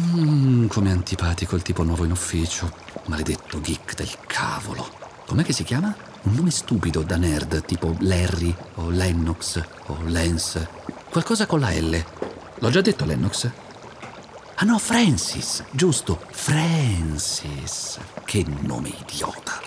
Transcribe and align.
Mmm, 0.00 0.68
come 0.68 0.92
antipatico 0.92 1.56
il 1.56 1.62
tipo 1.62 1.82
nuovo 1.82 2.04
in 2.04 2.12
ufficio. 2.12 2.72
Maledetto 3.06 3.60
geek 3.60 3.96
del 3.96 4.10
cavolo. 4.28 4.88
Com'è 5.26 5.42
che 5.42 5.52
si 5.52 5.64
chiama? 5.64 5.92
Un 6.22 6.34
nome 6.34 6.52
stupido 6.52 7.02
da 7.02 7.16
nerd, 7.16 7.64
tipo 7.64 7.96
Larry 8.00 8.54
o 8.76 8.90
Lennox 8.90 9.60
o 9.86 9.98
Lance. 10.04 10.68
Qualcosa 11.10 11.46
con 11.46 11.58
la 11.58 11.72
L. 11.72 12.04
L'ho 12.60 12.70
già 12.70 12.80
detto 12.80 13.04
Lennox? 13.04 13.50
Ah 14.54 14.64
no, 14.64 14.78
Francis, 14.78 15.64
giusto, 15.72 16.20
Francis. 16.30 17.98
Che 18.24 18.44
nome 18.60 18.90
idiota. 19.00 19.60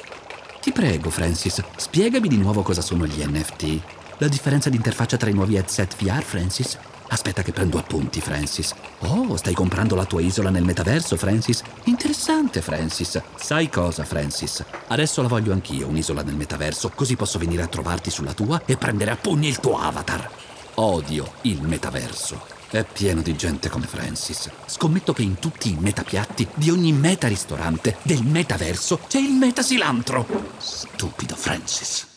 Ti 0.62 0.72
prego, 0.72 1.10
Francis, 1.10 1.62
spiegami 1.76 2.30
di 2.30 2.38
nuovo 2.38 2.62
cosa 2.62 2.82
sono 2.82 3.06
gli 3.06 3.22
NFT. 3.22 3.82
La 4.20 4.30
differenza 4.30 4.70
di 4.70 4.78
interfaccia 4.78 5.18
tra 5.18 5.30
i 5.30 5.34
nuovi 5.34 5.56
headset 5.56 6.02
VR, 6.02 6.24
Francis? 6.24 6.78
Aspetta 7.12 7.44
che 7.44 7.52
prendo 7.52 7.78
appunti, 7.78 8.22
Francis. 8.22 8.74
Oh, 9.00 9.36
stai 9.36 9.54
comprando 9.54 9.96
la 9.96 10.06
tua 10.06 10.22
isola 10.22 10.50
nel 10.50 10.64
metaverso, 10.64 11.18
Francis? 11.18 11.62
Interessante, 11.84 12.62
Francis. 12.62 13.22
Sai 13.36 13.70
cosa, 13.70 14.06
Francis? 14.06 14.64
Adesso 14.88 15.22
la 15.22 15.28
voglio 15.28 15.52
anch'io, 15.52 15.88
un'isola 15.88 16.24
nel 16.24 16.36
metaverso, 16.36 16.90
così 16.96 17.18
posso 17.18 17.38
venire 17.38 17.64
a 17.64 17.68
trovarti 17.68 18.10
sulla 18.10 18.34
tua 18.34 18.62
e 18.66 18.78
prendere 18.78 19.12
a 19.12 19.18
pugni 19.18 19.50
il 19.50 19.60
tuo 19.60 19.78
avatar. 19.78 20.30
Odio 20.76 21.34
il 21.42 21.62
metaverso. 21.62 22.42
È 22.70 22.86
pieno 22.86 23.22
di 23.22 23.36
gente 23.36 23.68
come 23.68 23.88
Francis. 23.88 24.50
Scommetto 24.66 25.12
che 25.12 25.24
in 25.24 25.38
tutti 25.38 25.70
i 25.70 25.78
metapiatti 25.78 26.48
di 26.54 26.70
ogni 26.70 26.94
meta 26.94 27.28
ristorante 27.28 27.98
del 28.04 28.24
metaverso 28.24 29.02
c'è 29.10 29.20
il 29.20 29.34
metasilantro. 29.34 30.26
Stupido 30.58 31.36
Francis. 31.36 32.08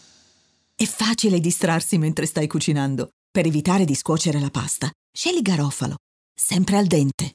È 0.76 0.84
facile 0.84 1.40
distrarsi 1.40 1.98
mentre 1.98 2.26
stai 2.26 2.46
cucinando. 2.46 3.13
Per 3.34 3.46
evitare 3.46 3.84
di 3.84 3.96
scuocere 3.96 4.38
la 4.38 4.48
pasta, 4.48 4.88
scegli 5.12 5.42
garofalo, 5.42 5.96
sempre 6.32 6.76
al 6.76 6.86
dente. 6.86 7.34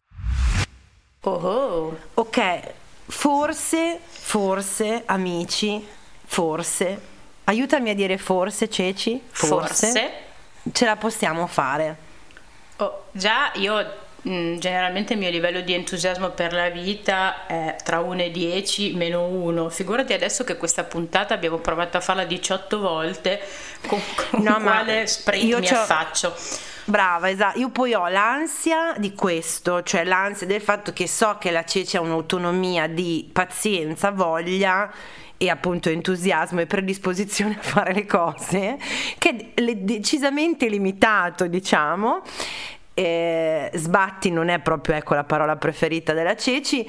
Oh, 1.24 1.94
ok, 2.14 2.74
forse, 3.06 4.00
forse, 4.08 5.04
amici, 5.06 5.86
forse, 6.24 7.02
aiutami 7.44 7.90
a 7.90 7.96
dire 7.96 8.18
forse, 8.18 8.70
Ceci, 8.70 9.22
forse, 9.30 9.88
Forse. 9.88 10.12
ce 10.72 10.86
la 10.86 10.96
possiamo 10.96 11.46
fare. 11.48 11.98
Oh, 12.78 13.08
già 13.12 13.52
io 13.56 13.94
generalmente 14.22 15.14
il 15.14 15.20
mio 15.20 15.30
livello 15.30 15.62
di 15.62 15.74
entusiasmo 15.74 16.30
per 16.30 16.54
la 16.54 16.70
vita 16.70 17.46
è 17.46 17.76
tra 17.84 18.00
1 18.00 18.24
e 18.24 18.32
10 18.32 18.94
meno 18.96 19.26
1. 19.26 19.70
Figurati 19.70 20.14
adesso 20.14 20.44
che 20.44 20.58
questa 20.58 20.84
puntata 20.84 21.34
abbiamo 21.34 21.58
provato 21.58 21.98
a 21.98 22.02
farla 22.02 22.26
18 22.26 22.80
volte, 22.80 23.40
con, 23.88 24.00
con 24.16 24.42
No, 24.42 24.60
quale 24.60 25.08
sprint 25.08 25.44
io 25.44 25.60
mi 25.60 25.68
affaccio. 25.68 26.36
Brava, 26.86 27.30
esatto. 27.30 27.60
Io 27.60 27.70
poi 27.70 27.94
ho 27.94 28.08
l'ansia 28.08 28.96
di 28.98 29.14
questo, 29.14 29.84
cioè 29.84 30.04
l'ansia 30.04 30.48
del 30.48 30.62
fatto 30.62 30.92
che 30.92 31.08
so 31.08 31.38
che 31.40 31.52
la 31.52 31.64
Ceci 31.64 31.98
ha 31.98 32.02
un'autonomia 32.02 32.88
di 32.88 33.30
pazienza, 33.32 34.12
voglia 34.12 34.92
e 35.38 35.50
appunto 35.50 35.88
entusiasmo 35.90 36.60
e 36.60 36.66
predisposizione 36.66 37.58
a 37.58 37.62
fare 37.62 37.94
le 37.94 38.06
cose 38.06 38.78
che 39.18 39.52
è 39.54 39.76
decisamente 39.76 40.68
limitato, 40.68 41.48
diciamo. 41.48 42.24
Eh, 43.00 43.72
sbatti 43.76 44.30
non 44.30 44.50
è 44.50 44.60
proprio 44.60 44.96
ecco, 44.96 45.14
la 45.14 45.24
parola 45.24 45.56
preferita 45.56 46.12
della 46.12 46.36
Ceci 46.36 46.86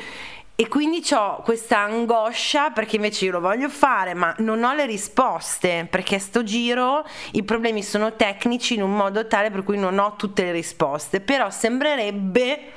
e 0.56 0.66
quindi 0.66 1.06
ho 1.12 1.36
questa 1.36 1.78
angoscia 1.78 2.70
perché 2.70 2.96
invece 2.96 3.26
io 3.26 3.30
lo 3.30 3.40
voglio 3.40 3.68
fare, 3.68 4.12
ma 4.14 4.34
non 4.38 4.64
ho 4.64 4.74
le 4.74 4.86
risposte 4.86 5.86
perché 5.88 6.16
a 6.16 6.18
sto 6.18 6.42
giro 6.42 7.06
i 7.32 7.44
problemi 7.44 7.84
sono 7.84 8.16
tecnici 8.16 8.74
in 8.74 8.82
un 8.82 8.96
modo 8.96 9.28
tale 9.28 9.52
per 9.52 9.62
cui 9.62 9.78
non 9.78 10.00
ho 10.00 10.16
tutte 10.16 10.42
le 10.42 10.50
risposte, 10.50 11.20
però 11.20 11.48
sembrerebbe 11.48 12.72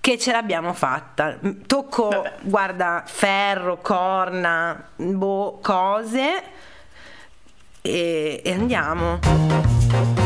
che 0.00 0.18
ce 0.18 0.32
l'abbiamo 0.32 0.72
fatta. 0.72 1.38
Tocco, 1.64 2.08
Vabbè. 2.08 2.32
guarda, 2.42 3.04
ferro, 3.06 3.78
corna, 3.80 4.88
boh, 4.96 5.60
cose 5.62 6.42
e, 7.82 8.42
e 8.44 8.52
andiamo. 8.52 10.25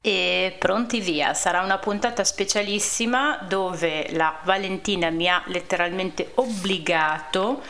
E 0.00 0.54
pronti 0.60 1.00
via, 1.00 1.34
sarà 1.34 1.60
una 1.62 1.78
puntata 1.78 2.22
specialissima 2.22 3.40
dove 3.48 4.06
la 4.12 4.38
Valentina 4.44 5.10
mi 5.10 5.28
ha 5.28 5.42
letteralmente 5.46 6.30
obbligato 6.36 7.60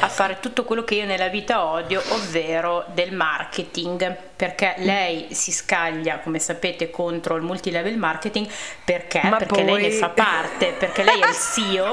a 0.00 0.08
fare 0.08 0.38
tutto 0.40 0.64
quello 0.64 0.82
che 0.82 0.94
io 0.94 1.04
nella 1.04 1.28
vita 1.28 1.62
odio, 1.62 2.02
ovvero 2.08 2.86
del 2.94 3.12
marketing, 3.12 4.16
perché 4.34 4.76
lei 4.78 5.26
si 5.34 5.52
scaglia, 5.52 6.20
come 6.20 6.38
sapete, 6.38 6.88
contro 6.88 7.36
il 7.36 7.42
multilevel 7.42 7.98
marketing 7.98 8.48
perché? 8.82 9.20
Ma 9.24 9.36
perché 9.36 9.62
lei 9.62 9.74
ne 9.82 9.88
poi- 9.88 9.98
fa 9.98 10.08
parte, 10.08 10.72
perché 10.78 11.02
lei 11.02 11.20
è 11.20 11.28
il 11.28 11.34
CEO 11.34 11.92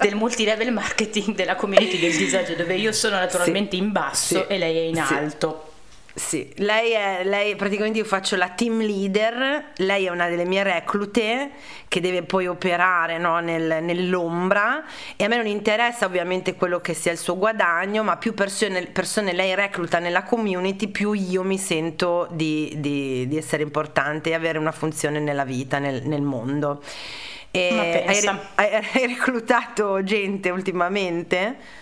del 0.00 0.14
multilevel 0.14 0.72
marketing 0.72 1.34
della 1.36 1.54
community 1.54 1.98
del 2.00 2.16
disagio, 2.16 2.54
dove 2.54 2.76
io 2.76 2.92
sono 2.92 3.16
naturalmente 3.16 3.76
in 3.76 3.92
basso 3.92 4.38
Sì. 4.40 4.44
e 4.48 4.56
lei 4.56 4.76
è 4.78 4.80
in 4.88 5.04
Sì. 5.04 5.12
alto. 5.12 5.66
Sì, 6.14 6.52
lei 6.56 6.92
è, 6.92 7.22
lei 7.24 7.56
praticamente 7.56 7.98
io 7.98 8.04
faccio 8.04 8.36
la 8.36 8.50
team 8.50 8.80
leader, 8.80 9.72
lei 9.76 10.04
è 10.04 10.10
una 10.10 10.28
delle 10.28 10.44
mie 10.44 10.62
reclute 10.62 11.52
che 11.88 12.00
deve 12.00 12.22
poi 12.22 12.46
operare 12.46 13.16
no, 13.16 13.38
nel- 13.40 13.82
nell'ombra 13.82 14.84
e 15.16 15.24
a 15.24 15.28
me 15.28 15.36
non 15.36 15.46
interessa 15.46 16.04
ovviamente 16.04 16.54
quello 16.54 16.80
che 16.80 16.92
sia 16.92 17.12
il 17.12 17.18
suo 17.18 17.38
guadagno, 17.38 18.02
ma 18.02 18.18
più 18.18 18.34
persone, 18.34 18.88
persone 18.88 19.32
lei 19.32 19.54
recluta 19.54 20.00
nella 20.00 20.22
community, 20.22 20.88
più 20.88 21.12
io 21.14 21.42
mi 21.44 21.56
sento 21.56 22.28
di, 22.30 22.74
di- 22.76 23.26
di 23.26 23.36
essere 23.38 23.62
importante 23.62 24.30
e 24.30 24.34
avere 24.34 24.58
una 24.58 24.72
funzione 24.72 25.18
nella 25.18 25.44
vita, 25.44 25.78
nel, 25.78 26.02
nel 26.04 26.20
mondo. 26.22 26.82
Hai- 28.54 28.74
hai 28.92 29.06
reclutato 29.06 30.02
gente 30.02 30.50
ultimamente? 30.50 31.80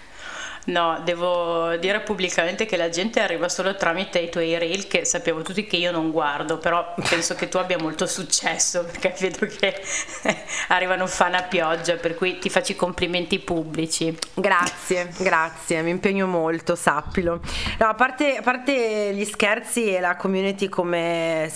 No, 0.71 1.01
devo 1.05 1.77
dire 1.77 2.01
pubblicamente 2.01 2.65
che 2.65 2.77
la 2.77 2.89
gente 2.89 3.21
arriva 3.21 3.49
solo 3.49 3.75
tramite 3.75 4.21
i 4.21 4.31
tuoi 4.31 4.57
reel 4.57 4.87
che 4.87 5.05
sappiamo 5.05 5.43
tutti 5.43 5.67
che 5.67 5.77
io 5.77 5.91
non 5.91 6.13
guardo, 6.13 6.59
però 6.59 6.95
penso 7.09 7.35
che 7.35 7.49
tu 7.49 7.57
abbia 7.57 7.77
molto 7.77 8.07
successo 8.07 8.85
perché 8.85 9.15
vedo 9.19 9.47
che 9.47 9.83
arrivano 10.69 11.09
fan 11.09 11.35
a 11.35 11.43
pioggia, 11.43 11.97
per 11.97 12.15
cui 12.15 12.39
ti 12.39 12.49
faccio 12.49 12.73
i 12.73 12.77
complimenti 12.77 13.41
pubblici. 13.41 14.17
Grazie, 14.35 15.13
grazie, 15.19 15.83
mi 15.83 15.91
impegno 15.91 16.29
molto, 16.29 16.77
sappilo. 16.77 17.41
No, 17.79 17.87
a, 17.89 17.95
parte, 17.95 18.37
a 18.37 18.43
parte 18.43 19.13
gli 19.13 19.25
scherzi 19.25 19.93
e 19.93 19.99
la 19.99 20.15
community 20.15 20.69
come... 20.69 21.51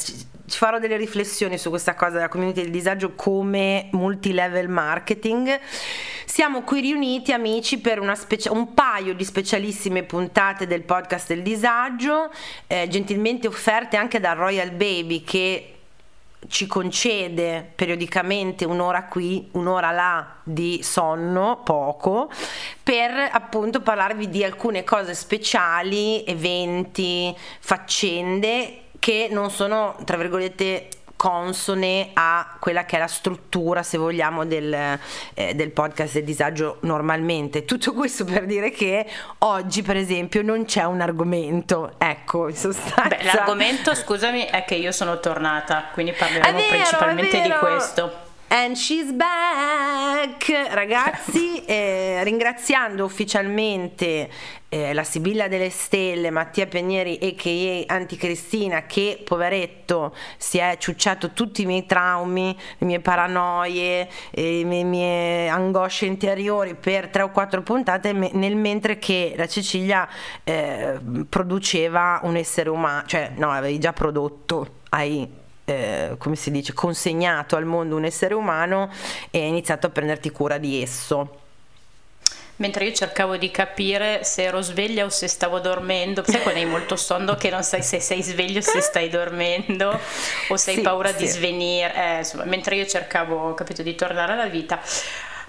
Ci 0.46 0.58
farò 0.58 0.78
delle 0.78 0.98
riflessioni 0.98 1.56
su 1.56 1.70
questa 1.70 1.94
cosa 1.94 2.16
della 2.16 2.28
community 2.28 2.60
del 2.60 2.70
disagio 2.70 3.14
come 3.14 3.88
multilevel 3.92 4.68
marketing. 4.68 5.58
Siamo 6.26 6.60
qui 6.60 6.82
riuniti 6.82 7.32
amici 7.32 7.78
per 7.78 7.98
specia- 8.14 8.52
un 8.52 8.74
paio 8.74 9.14
di 9.14 9.24
specialissime 9.24 10.02
puntate 10.02 10.66
del 10.66 10.82
podcast 10.82 11.28
del 11.28 11.42
disagio, 11.42 12.30
eh, 12.66 12.86
gentilmente 12.88 13.46
offerte 13.46 13.96
anche 13.96 14.20
da 14.20 14.34
Royal 14.34 14.70
Baby 14.72 15.22
che 15.22 15.74
ci 16.48 16.66
concede 16.66 17.72
periodicamente 17.74 18.66
un'ora 18.66 19.04
qui, 19.04 19.48
un'ora 19.52 19.92
là 19.92 20.36
di 20.42 20.80
sonno, 20.82 21.62
poco, 21.64 22.30
per 22.82 23.30
appunto 23.32 23.80
parlarvi 23.80 24.28
di 24.28 24.44
alcune 24.44 24.84
cose 24.84 25.14
speciali, 25.14 26.22
eventi, 26.26 27.34
faccende 27.60 28.80
che 29.04 29.28
non 29.30 29.50
sono, 29.50 29.96
tra 30.06 30.16
virgolette, 30.16 30.88
consone 31.14 32.12
a 32.14 32.56
quella 32.58 32.86
che 32.86 32.96
è 32.96 32.98
la 32.98 33.06
struttura, 33.06 33.82
se 33.82 33.98
vogliamo, 33.98 34.46
del, 34.46 34.72
eh, 35.34 35.54
del 35.54 35.72
podcast 35.72 36.14
del 36.14 36.24
disagio 36.24 36.78
normalmente. 36.80 37.66
Tutto 37.66 37.92
questo 37.92 38.24
per 38.24 38.46
dire 38.46 38.70
che 38.70 39.04
oggi, 39.40 39.82
per 39.82 39.98
esempio, 39.98 40.40
non 40.40 40.64
c'è 40.64 40.84
un 40.84 41.02
argomento, 41.02 41.96
ecco, 41.98 42.48
in 42.48 42.56
sostanza. 42.56 43.08
Beh, 43.08 43.24
l'argomento, 43.24 43.94
scusami, 43.94 44.44
è 44.44 44.64
che 44.64 44.76
io 44.76 44.90
sono 44.90 45.20
tornata, 45.20 45.90
quindi 45.92 46.12
parleremo 46.12 46.56
vero, 46.56 46.68
principalmente 46.70 47.42
di 47.42 47.50
questo. 47.60 48.23
And 48.56 48.76
she's 48.76 49.10
back, 49.10 50.48
ragazzi, 50.70 51.64
eh, 51.64 52.22
ringraziando 52.22 53.04
ufficialmente 53.04 54.30
eh, 54.68 54.94
la 54.94 55.02
Sibilla 55.02 55.48
delle 55.48 55.70
Stelle, 55.70 56.30
Mattia 56.30 56.68
Pianieri 56.68 57.18
a.k.a. 57.20 57.92
Anticristina, 57.92 58.86
che 58.86 59.20
poveretto 59.24 60.14
si 60.36 60.58
è 60.58 60.76
ciucciato 60.78 61.32
tutti 61.32 61.62
i 61.62 61.66
miei 61.66 61.84
traumi, 61.84 62.56
le 62.78 62.86
mie 62.86 63.00
paranoie, 63.00 64.08
le 64.30 64.62
mie, 64.62 65.48
angosce 65.48 66.06
interiori 66.06 66.76
per 66.76 67.08
tre 67.08 67.22
o 67.22 67.32
quattro 67.32 67.60
puntate, 67.62 68.12
nel 68.12 68.54
mentre 68.54 69.00
che 69.00 69.34
la 69.36 69.48
Cecilia 69.48 70.08
eh, 70.44 71.00
produceva 71.28 72.20
un 72.22 72.36
essere 72.36 72.70
umano, 72.70 73.04
cioè 73.06 73.32
no, 73.34 73.50
avevi 73.50 73.80
già 73.80 73.92
prodotto, 73.92 74.74
hai 74.90 75.42
eh, 75.64 76.14
come 76.18 76.36
si 76.36 76.50
dice, 76.50 76.72
consegnato 76.72 77.56
al 77.56 77.64
mondo 77.64 77.96
un 77.96 78.04
essere 78.04 78.34
umano 78.34 78.90
e 79.30 79.40
hai 79.40 79.48
iniziato 79.48 79.86
a 79.86 79.90
prenderti 79.90 80.30
cura 80.30 80.58
di 80.58 80.82
esso. 80.82 81.42
Mentre 82.56 82.84
io 82.84 82.92
cercavo 82.92 83.36
di 83.36 83.50
capire 83.50 84.22
se 84.22 84.44
ero 84.44 84.60
sveglia 84.60 85.04
o 85.04 85.08
se 85.08 85.26
stavo 85.26 85.58
dormendo, 85.58 86.22
sai 86.24 86.40
quando 86.40 86.60
hai 86.60 86.66
molto 86.66 86.94
sonno 86.94 87.34
che 87.34 87.50
non 87.50 87.64
sai 87.64 87.82
se 87.82 87.98
sei 87.98 88.22
sveglio 88.22 88.60
o 88.60 88.62
se 88.62 88.80
stai 88.80 89.08
dormendo 89.08 89.98
o 90.48 90.56
se 90.56 90.70
hai 90.70 90.76
sì, 90.76 90.82
paura 90.82 91.08
sì. 91.08 91.16
di 91.16 91.26
svenire, 91.26 91.94
eh, 91.94 92.18
insomma, 92.18 92.44
mentre 92.44 92.76
io 92.76 92.86
cercavo, 92.86 93.54
capito, 93.54 93.82
di 93.82 93.96
tornare 93.96 94.34
alla 94.34 94.46
vita. 94.46 94.80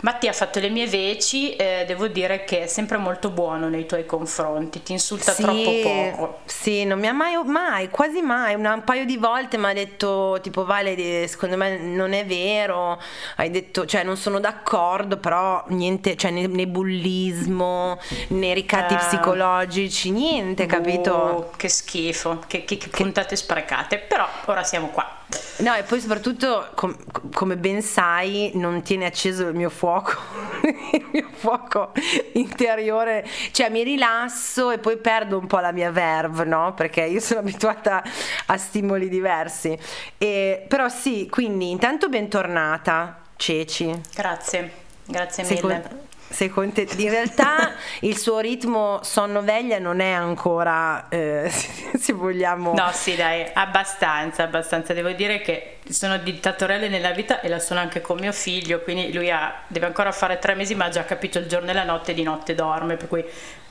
Mattia 0.01 0.31
ha 0.31 0.33
fatto 0.33 0.59
le 0.59 0.69
mie 0.69 0.87
veci, 0.87 1.55
eh, 1.55 1.83
devo 1.87 2.07
dire 2.07 2.43
che 2.43 2.63
è 2.63 2.67
sempre 2.67 2.97
molto 2.97 3.29
buono 3.29 3.69
nei 3.69 3.85
tuoi 3.85 4.05
confronti, 4.05 4.83
ti 4.83 4.91
insulta 4.91 5.31
sì, 5.31 5.41
troppo 5.41 5.71
poco. 5.81 6.39
Sì, 6.45 6.83
non 6.83 6.99
mi 6.99 7.07
ha 7.07 7.13
mai, 7.13 7.35
mai 7.43 7.89
quasi 7.89 8.21
mai, 8.21 8.55
una, 8.55 8.73
un 8.73 8.83
paio 8.83 9.05
di 9.05 9.17
volte 9.17 9.57
mi 9.57 9.65
ha 9.65 9.73
detto 9.73 10.39
tipo 10.41 10.65
Vale, 10.65 11.27
secondo 11.27 11.57
me 11.57 11.77
non 11.77 12.13
è 12.13 12.25
vero, 12.25 12.99
hai 13.37 13.49
detto, 13.49 13.85
cioè 13.85 14.03
non 14.03 14.17
sono 14.17 14.39
d'accordo, 14.39 15.17
però 15.17 15.63
niente, 15.67 16.15
cioè 16.15 16.31
né, 16.31 16.47
né 16.47 16.67
bullismo, 16.67 17.99
né 18.29 18.53
ricatti 18.53 18.93
uh, 18.93 18.97
psicologici, 18.97 20.11
niente, 20.11 20.65
capito? 20.65 21.11
Oh, 21.13 21.51
che 21.55 21.69
schifo, 21.69 22.43
che, 22.47 22.65
che, 22.65 22.77
che 22.77 22.89
puntate 22.89 23.35
sprecate, 23.35 23.97
però 23.97 24.27
ora 24.45 24.63
siamo 24.63 24.87
qua. 24.87 25.23
No, 25.57 25.73
e 25.73 25.83
poi 25.83 26.01
soprattutto, 26.01 26.69
com- 26.75 26.97
come 27.33 27.57
ben 27.57 27.81
sai, 27.81 28.51
non 28.55 28.81
tiene 28.81 29.05
acceso 29.05 29.47
il 29.47 29.55
mio 29.55 29.69
fuoco, 29.69 30.13
il 30.91 31.05
mio 31.11 31.29
fuoco 31.33 31.91
interiore, 32.33 33.25
cioè 33.51 33.69
mi 33.69 33.83
rilasso 33.83 34.71
e 34.71 34.79
poi 34.79 34.97
perdo 34.97 35.37
un 35.37 35.47
po' 35.47 35.59
la 35.59 35.71
mia 35.71 35.91
verve, 35.91 36.43
no? 36.43 36.73
Perché 36.73 37.03
io 37.03 37.19
sono 37.19 37.39
abituata 37.39 38.03
a 38.47 38.57
stimoli 38.57 39.09
diversi. 39.09 39.77
E, 40.17 40.65
però 40.67 40.89
sì, 40.89 41.27
quindi 41.29 41.69
intanto 41.69 42.09
bentornata, 42.09 43.21
Ceci. 43.35 44.01
Grazie, 44.13 44.71
grazie 45.05 45.43
mille. 45.43 45.55
Secondo, 45.55 46.04
sei 46.27 46.49
contenta? 46.49 46.95
In 46.97 47.09
realtà 47.09 47.73
il 48.01 48.17
suo 48.17 48.39
ritmo 48.39 48.99
sonno-veglia 49.03 49.79
non 49.79 49.99
è 49.99 50.11
ancora, 50.11 51.07
eh, 51.09 51.49
se 51.97 52.13
vogliamo... 52.13 52.73
No, 52.73 52.89
sì, 52.91 53.15
dai, 53.15 53.45
abbastanza, 53.53 54.43
abbastanza. 54.43 54.93
Devo 54.93 55.11
dire 55.11 55.41
che 55.41 55.77
sono 55.89 56.17
dittatoriale 56.17 56.89
nella 56.89 57.11
vita 57.11 57.41
e 57.41 57.47
la 57.47 57.59
sono 57.59 57.79
anche 57.79 58.01
con 58.01 58.17
mio 58.19 58.31
figlio, 58.31 58.81
quindi 58.81 59.13
lui 59.13 59.29
ha, 59.29 59.61
deve 59.67 59.85
ancora 59.85 60.11
fare 60.11 60.39
tre 60.39 60.55
mesi, 60.55 60.75
ma 60.75 60.85
ha 60.85 60.89
già 60.89 61.05
capito 61.05 61.37
il 61.39 61.47
giorno 61.47 61.69
e 61.69 61.73
la 61.73 61.83
notte, 61.83 62.13
di 62.13 62.23
notte 62.23 62.55
dorme, 62.55 62.95
per 62.95 63.07
cui 63.07 63.23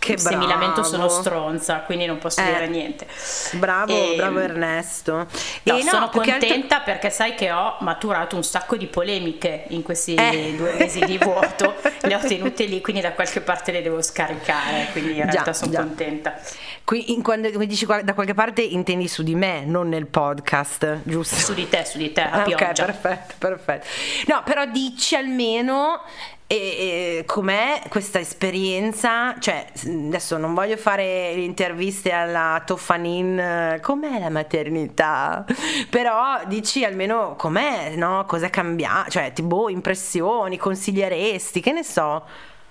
che 0.04 0.18
se 0.18 0.36
mi 0.36 0.46
lamento 0.46 0.82
sono 0.82 1.08
stronza, 1.08 1.78
quindi 1.78 2.04
non 2.04 2.18
posso 2.18 2.40
eh, 2.42 2.44
dire 2.44 2.66
niente. 2.68 3.06
Bravo, 3.52 3.92
e, 3.92 4.10
ehm, 4.10 4.16
bravo 4.16 4.38
Ernesto. 4.38 5.26
No, 5.62 5.76
e 5.76 5.82
sono 5.82 6.00
no, 6.00 6.10
contenta 6.10 6.76
altro... 6.76 6.92
perché 6.92 7.10
sai 7.10 7.34
che 7.34 7.50
ho 7.50 7.76
maturato 7.80 8.36
un 8.36 8.44
sacco 8.44 8.76
di 8.76 8.86
polemiche 8.86 9.64
in 9.68 9.82
questi 9.82 10.14
eh. 10.14 10.54
due 10.56 10.74
mesi 10.74 11.00
di 11.00 11.16
vuoto, 11.16 11.74
le 12.02 12.14
ho 12.14 12.18
tenute 12.18 12.43
lì, 12.66 12.80
quindi 12.80 13.00
da 13.00 13.12
qualche 13.12 13.40
parte 13.40 13.72
le 13.72 13.82
devo 13.82 14.02
scaricare, 14.02 14.88
quindi 14.92 15.16
in 15.16 15.30
realtà 15.30 15.52
sono 15.52 15.70
già. 15.70 15.80
contenta. 15.80 16.40
Qui, 16.84 17.12
in, 17.12 17.22
quando 17.22 17.48
dici 17.64 17.86
da 17.86 18.14
qualche 18.14 18.34
parte 18.34 18.62
intendi 18.62 19.08
su 19.08 19.22
di 19.22 19.34
me, 19.34 19.64
non 19.64 19.88
nel 19.88 20.06
podcast, 20.06 21.00
giusto? 21.04 21.36
Su 21.36 21.54
di 21.54 21.68
te, 21.68 21.84
su 21.84 21.98
di 21.98 22.12
te, 22.12 22.20
a 22.20 22.42
ah, 22.42 22.44
Ok, 22.46 22.72
perfetto, 22.72 23.34
perfetto. 23.38 23.86
No, 24.26 24.42
però 24.44 24.66
dici 24.66 25.16
almeno 25.16 26.02
e, 26.46 26.56
e 26.56 27.24
com'è 27.26 27.82
questa 27.88 28.18
esperienza? 28.18 29.38
Cioè, 29.38 29.66
adesso 29.86 30.36
non 30.36 30.54
voglio 30.54 30.76
fare 30.76 31.32
interviste 31.32 32.12
alla 32.12 32.62
Toffanin, 32.64 33.78
com'è 33.80 34.18
la 34.18 34.30
maternità? 34.30 35.44
Però 35.88 36.40
dici 36.46 36.84
almeno 36.84 37.34
com'è, 37.36 37.94
no? 37.96 38.24
Cosa 38.26 38.50
cambia? 38.50 39.06
Cioè, 39.08 39.32
tipo, 39.32 39.68
impressioni, 39.68 40.58
consiglieresti, 40.58 41.60
che 41.60 41.72
ne 41.72 41.82
so. 41.82 42.22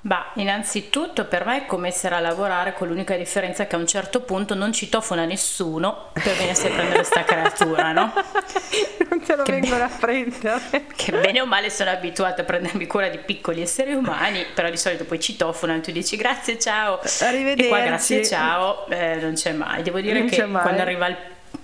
Bah, 0.05 0.31
innanzitutto 0.33 1.23
per 1.23 1.45
me 1.45 1.63
è 1.63 1.65
come 1.65 1.87
essere 1.87 2.15
a 2.15 2.19
lavorare 2.19 2.73
con 2.73 2.89
l'unica 2.89 3.15
differenza 3.15 3.67
che 3.67 3.75
a 3.75 3.79
un 3.79 3.87
certo 3.87 4.19
punto 4.19 4.53
non 4.53 4.73
citofona 4.73 5.23
nessuno 5.23 6.09
per 6.11 6.35
venirsi 6.35 6.67
a 6.67 6.71
prendere 6.71 7.03
sta 7.05 7.23
creatura, 7.23 7.93
no? 7.93 8.11
non 9.09 9.21
te 9.21 9.35
lo 9.37 9.43
che 9.43 9.51
vengono 9.53 9.85
a 9.85 9.89
prendere. 9.97 10.59
Che 10.93 11.11
bene 11.13 11.39
o 11.39 11.45
male 11.45 11.69
sono 11.69 11.89
abituata 11.89 12.41
a 12.41 12.43
prendermi 12.43 12.85
cura 12.85 13.07
di 13.07 13.17
piccoli 13.19 13.61
esseri 13.61 13.93
umani, 13.93 14.45
però 14.53 14.69
di 14.69 14.75
solito 14.75 15.05
poi 15.05 15.21
citofonano 15.21 15.79
e 15.79 15.81
tu 15.81 15.91
dici 15.93 16.17
grazie, 16.17 16.59
ciao. 16.59 16.99
Arrivederci. 17.21 17.63
E 17.63 17.67
qua 17.69 17.79
grazie, 17.79 18.25
ciao, 18.25 18.85
eh, 18.89 19.15
non 19.21 19.35
c'è 19.35 19.53
mai. 19.53 19.83
Devo 19.83 20.01
dire 20.01 20.19
non 20.19 20.27
che 20.27 20.45
quando 20.45 20.81
arriva 20.81 21.07
il 21.07 21.17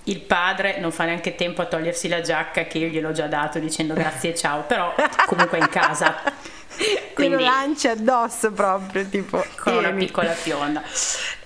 il 0.04 0.20
padre 0.20 0.78
non 0.78 0.92
fa 0.92 1.04
neanche 1.04 1.34
tempo 1.34 1.60
a 1.62 1.66
togliersi 1.66 2.08
la 2.08 2.20
giacca 2.20 2.64
che 2.64 2.78
io 2.78 2.88
gliel'ho 2.88 3.12
già 3.12 3.26
dato 3.26 3.58
dicendo 3.58 3.92
grazie 3.92 4.34
ciao, 4.34 4.62
però 4.62 4.94
comunque 5.26 5.58
è 5.58 5.60
in 5.60 5.68
casa. 5.68 6.22
Quindi, 7.14 7.36
lo 7.36 7.40
lanci 7.40 7.88
addosso 7.88 8.52
proprio, 8.52 9.06
tipo 9.06 9.44
con 9.56 9.76
una 9.76 9.92
piccola 9.92 10.32
fionda. 10.32 10.82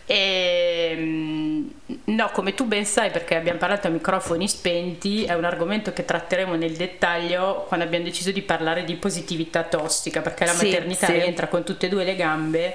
E, 0.06 0.90
ehm, 0.92 1.70
no, 2.04 2.30
come 2.32 2.54
tu 2.54 2.64
ben 2.64 2.84
sai, 2.84 3.10
perché 3.10 3.36
abbiamo 3.36 3.58
parlato 3.58 3.86
a 3.86 3.90
microfoni 3.90 4.46
spenti, 4.48 5.24
è 5.24 5.34
un 5.34 5.44
argomento 5.44 5.92
che 5.92 6.04
tratteremo 6.04 6.54
nel 6.54 6.76
dettaglio 6.76 7.64
quando 7.66 7.86
abbiamo 7.86 8.04
deciso 8.04 8.30
di 8.30 8.42
parlare 8.42 8.84
di 8.84 8.96
positività 8.96 9.62
tossica, 9.62 10.20
perché 10.20 10.44
la 10.44 10.52
sì, 10.52 10.66
maternità 10.66 11.06
sì. 11.06 11.12
rientra 11.12 11.48
con 11.48 11.64
tutte 11.64 11.86
e 11.86 11.88
due 11.88 12.04
le 12.04 12.16
gambe. 12.16 12.74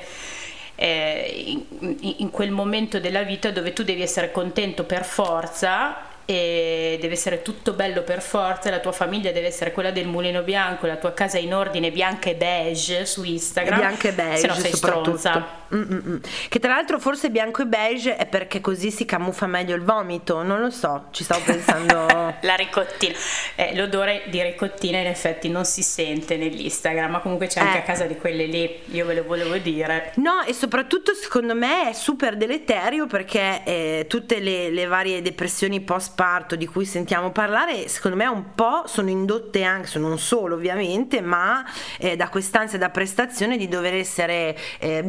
Eh, 0.76 1.44
in, 1.48 2.16
in 2.20 2.30
quel 2.30 2.52
momento 2.52 3.02
della 3.02 3.24
vita 3.24 3.52
dove 3.52 3.74
tu 3.74 3.84
devi 3.84 4.02
essere 4.02 4.32
contento 4.32 4.86
per 4.86 5.04
forza 5.04 6.09
e 6.30 7.00
deve 7.02 7.16
essere 7.16 7.42
tutto 7.42 7.74
bello 7.74 8.04
per 8.04 8.22
forza, 8.22 8.70
la 8.70 8.78
tua 8.78 8.92
famiglia 8.92 9.32
deve 9.32 9.48
essere 9.48 9.72
quella 9.72 9.90
del 9.90 10.06
mulino 10.06 10.44
bianco, 10.44 10.86
la 10.86 10.98
tua 10.98 11.12
casa 11.12 11.40
in 11.40 11.56
ordine 11.56 11.90
bianca 11.90 12.30
e 12.30 12.36
beige 12.36 13.08
su 13.08 13.24
Instagram. 13.24 13.80
Bianca 13.80 14.10
e 14.10 14.14
beige, 14.14 14.38
se 14.38 14.48
no 14.48 14.54
sei 14.54 14.72
stronza. 14.72 15.59
Mm-mm. 15.74 16.20
Che 16.50 16.60
tra 16.60 16.74
l'altro 16.74 17.00
forse 17.00 17.30
bianco 17.30 17.62
e 17.62 17.66
beige 17.66 18.16
è 18.16 18.26
perché 18.26 18.62
così 18.62 18.92
si 18.92 19.06
camuffa 19.06 19.46
meglio 19.46 19.76
il 19.76 19.84
vomito, 19.84 20.42
non 20.44 20.60
lo 20.60 20.70
so, 20.70 21.06
ci 21.12 21.24
stavo 21.24 21.42
pensando. 21.44 22.08
la 22.42 22.56
ricottina. 22.56 23.16
Eh, 23.56 23.76
l'odore 23.76 24.24
di 24.28 24.42
ricottina 24.42 25.00
in 25.00 25.08
effetti 25.08 25.50
non 25.50 25.66
si 25.66 25.82
sente 25.82 26.38
nell'Instagram, 26.38 27.12
ma 27.12 27.20
comunque 27.20 27.48
c'è 27.48 27.60
anche 27.60 27.78
eh. 27.78 27.82
a 27.82 27.84
casa 27.84 28.06
di 28.06 28.16
quelle 28.16 28.46
lì, 28.46 28.80
io 28.92 29.06
ve 29.06 29.16
lo 29.16 29.24
volevo 29.24 29.58
dire. 29.58 30.14
No, 30.16 30.42
e 30.44 30.54
soprattutto 30.54 31.14
secondo 31.14 31.56
me 31.56 31.90
è 31.90 31.94
super 31.94 32.36
deleterio 32.36 33.08
perché 33.08 33.62
eh, 33.64 34.06
tutte 34.08 34.40
le, 34.40 34.70
le 34.70 34.86
varie 34.86 35.22
depressioni 35.22 35.82
post 35.82 36.14
parto 36.16 36.56
di 36.56 36.66
cui 36.66 36.86
sentiamo 36.86 37.32
parlare, 37.32 37.88
secondo 37.88 38.18
me 38.18 38.26
un 38.26 38.56
po' 38.56 38.84
sono 38.86 39.10
indotte 39.10 39.64
anche, 39.64 40.00
non 40.00 40.18
solo 40.18 40.56
ovviamente, 40.56 41.22
ma 41.22 41.66
eh, 41.98 42.16
da 42.16 42.30
quest'ansia 42.30 42.78
da 42.78 42.90
prestazione 42.90 43.58
di 43.58 43.68
dover 43.68 43.94
essere 43.94 44.58
eh, 44.80 45.02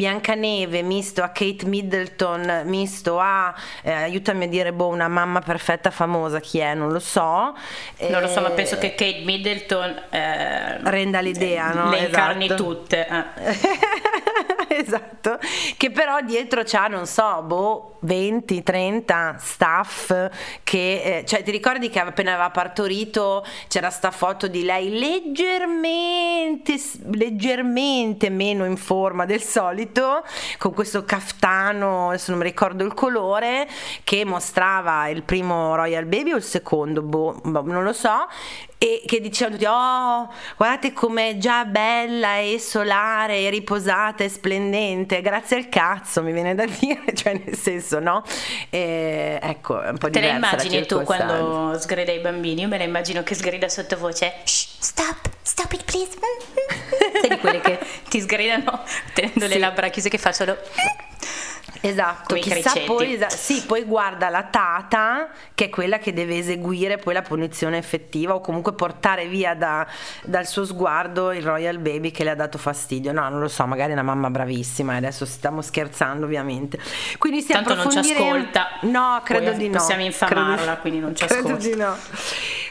Biancaneve 0.51 0.83
misto 0.83 1.23
a 1.23 1.29
Kate 1.29 1.65
Middleton, 1.67 2.63
misto 2.65 3.19
a, 3.21 3.55
eh, 3.83 3.93
aiutami 3.93 4.45
a 4.45 4.49
dire, 4.49 4.73
boh, 4.73 4.89
una 4.89 5.09
mamma 5.09 5.41
perfetta 5.41 5.91
famosa, 5.91 6.41
chi 6.41 6.59
è? 6.59 6.75
Non 6.75 6.91
lo 6.91 6.99
so. 6.99 7.55
Non 8.09 8.21
lo 8.21 8.29
so, 8.29 8.41
ma 8.41 8.51
penso 8.51 8.77
che 8.79 8.95
Kate 8.95 9.23
Middleton 9.25 10.03
eh, 10.11 10.79
renda 10.91 11.21
l'idea, 11.21 11.73
no? 11.73 11.91
Le 11.91 11.99
incarni 11.99 12.47
esatto. 12.47 12.65
tutte. 12.65 13.07
Esatto, 14.81 15.39
che 15.77 15.91
però 15.91 16.21
dietro 16.21 16.63
c'ha, 16.65 16.87
non 16.87 17.05
so, 17.05 17.43
boh, 17.43 17.97
20, 18.01 18.63
30 18.63 19.37
staff 19.41 20.29
che, 20.63 21.19
eh, 21.19 21.25
cioè 21.27 21.43
ti 21.43 21.51
ricordi 21.51 21.91
che 21.91 21.99
appena 21.99 22.35
aveva 22.35 22.51
partorito 22.51 23.45
c'era 23.67 23.91
sta 23.91 24.13
foto 24.13 24.47
di 24.47 24.63
lei 24.63 24.97
leggermente, 24.97 26.77
leggermente 27.15 28.31
meno 28.31 28.65
in 28.65 28.77
forma 28.77 29.27
del 29.27 29.43
solito, 29.43 30.23
con 30.59 30.73
questo 30.73 31.05
caftano, 31.05 32.09
adesso 32.11 32.31
non 32.31 32.39
mi 32.39 32.47
ricordo 32.47 32.85
il 32.85 32.95
colore, 32.95 33.69
che 34.05 34.25
mostrava 34.25 35.09
il 35.09 35.25
primo 35.25 35.75
Royal 35.75 36.07
Baby 36.07 36.31
o 36.33 36.37
il 36.37 36.45
secondo, 36.45 37.03
boh, 37.03 37.41
boh 37.43 37.63
non 37.63 37.83
lo 37.83 37.93
so, 37.93 38.29
e 38.83 39.03
che 39.05 39.21
dicevano 39.21 39.57
tutti 39.57 39.69
oh 39.69 40.33
guardate 40.57 40.95
com'è 40.95 41.37
già 41.37 41.67
bella 41.67 42.39
e 42.39 42.59
solare 42.59 43.41
e 43.41 43.51
riposata 43.51 44.25
e 44.25 44.31
splendente. 44.31 45.21
Grazie 45.21 45.59
al 45.59 45.69
cazzo 45.69 46.23
mi 46.23 46.33
viene 46.33 46.55
da 46.55 46.65
dire. 46.65 47.03
Cioè 47.13 47.43
nel 47.45 47.57
senso 47.57 47.99
no? 47.99 48.23
E, 48.71 49.39
ecco 49.43 49.83
è 49.83 49.91
un 49.91 49.99
po' 49.99 50.09
te 50.09 50.21
la 50.23 50.29
immagini 50.29 50.87
tu 50.87 51.03
quando 51.03 51.79
sgrida 51.79 52.11
i 52.13 52.21
bambini? 52.21 52.63
Io 52.63 52.69
me 52.69 52.79
la 52.79 52.85
immagino 52.85 53.23
che 53.23 53.35
sgrida 53.35 53.69
sottovoce 53.69 54.33
Shh, 54.45 54.69
stop 54.79 55.29
stop 55.43 55.73
it 55.73 55.85
please. 55.85 56.17
Sei 57.21 57.29
di 57.29 57.39
quelle 57.39 57.61
che 57.61 57.79
ti 58.09 58.19
sgridano 58.19 58.83
tenendo 59.13 59.41
sì. 59.41 59.49
le 59.49 59.59
labbra 59.59 59.89
chiuse 59.89 60.09
che 60.09 60.17
fa 60.17 60.33
solo 60.33 60.57
Esatto, 61.81 62.35
chissà 62.35 62.73
poi, 62.85 63.19
sì, 63.29 63.63
poi 63.67 63.85
guarda 63.85 64.29
la 64.29 64.43
tata 64.45 65.29
che 65.55 65.67
è 65.67 65.69
quella 65.71 65.99
che 65.99 66.13
deve 66.13 66.37
eseguire 66.37 66.99
poi 66.99 67.15
la 67.15 67.23
punizione 67.23 67.79
effettiva 67.79 68.35
o 68.35 68.41
comunque 68.41 68.75
portare 68.75 69.27
via 69.27 69.55
da, 69.55 69.87
dal 70.23 70.47
suo 70.47 70.67
sguardo 70.67 71.33
il 71.33 71.43
royal 71.43 71.79
baby 71.79 72.11
che 72.11 72.25
le 72.25 72.31
ha 72.31 72.35
dato 72.35 72.59
fastidio. 72.59 73.13
No, 73.13 73.29
non 73.31 73.41
lo 73.41 73.49
so, 73.49 73.65
magari 73.67 73.91
è 73.91 73.93
una 73.95 74.03
mamma 74.03 74.29
bravissima 74.29 74.95
e 74.95 74.97
adesso 74.97 75.25
stiamo 75.25 75.63
scherzando 75.63 76.27
ovviamente. 76.27 76.79
Quindi 77.19 77.41
si 77.41 77.53
Tanto 77.53 77.75
non 77.75 77.91
ci 77.91 77.99
ascolta. 77.99 78.79
No, 78.83 79.21
credo 79.25 79.51
poi 79.51 79.59
di 79.59 79.69
no. 79.69 79.79
Possiamo 79.79 80.03
infamarla, 80.03 80.57
credo, 80.57 80.81
quindi 80.81 80.99
non 81.01 81.17
ci 81.17 81.25
ascolta. 81.25 81.39
Credo 81.57 81.57
di 81.57 81.77
no. 81.77 81.97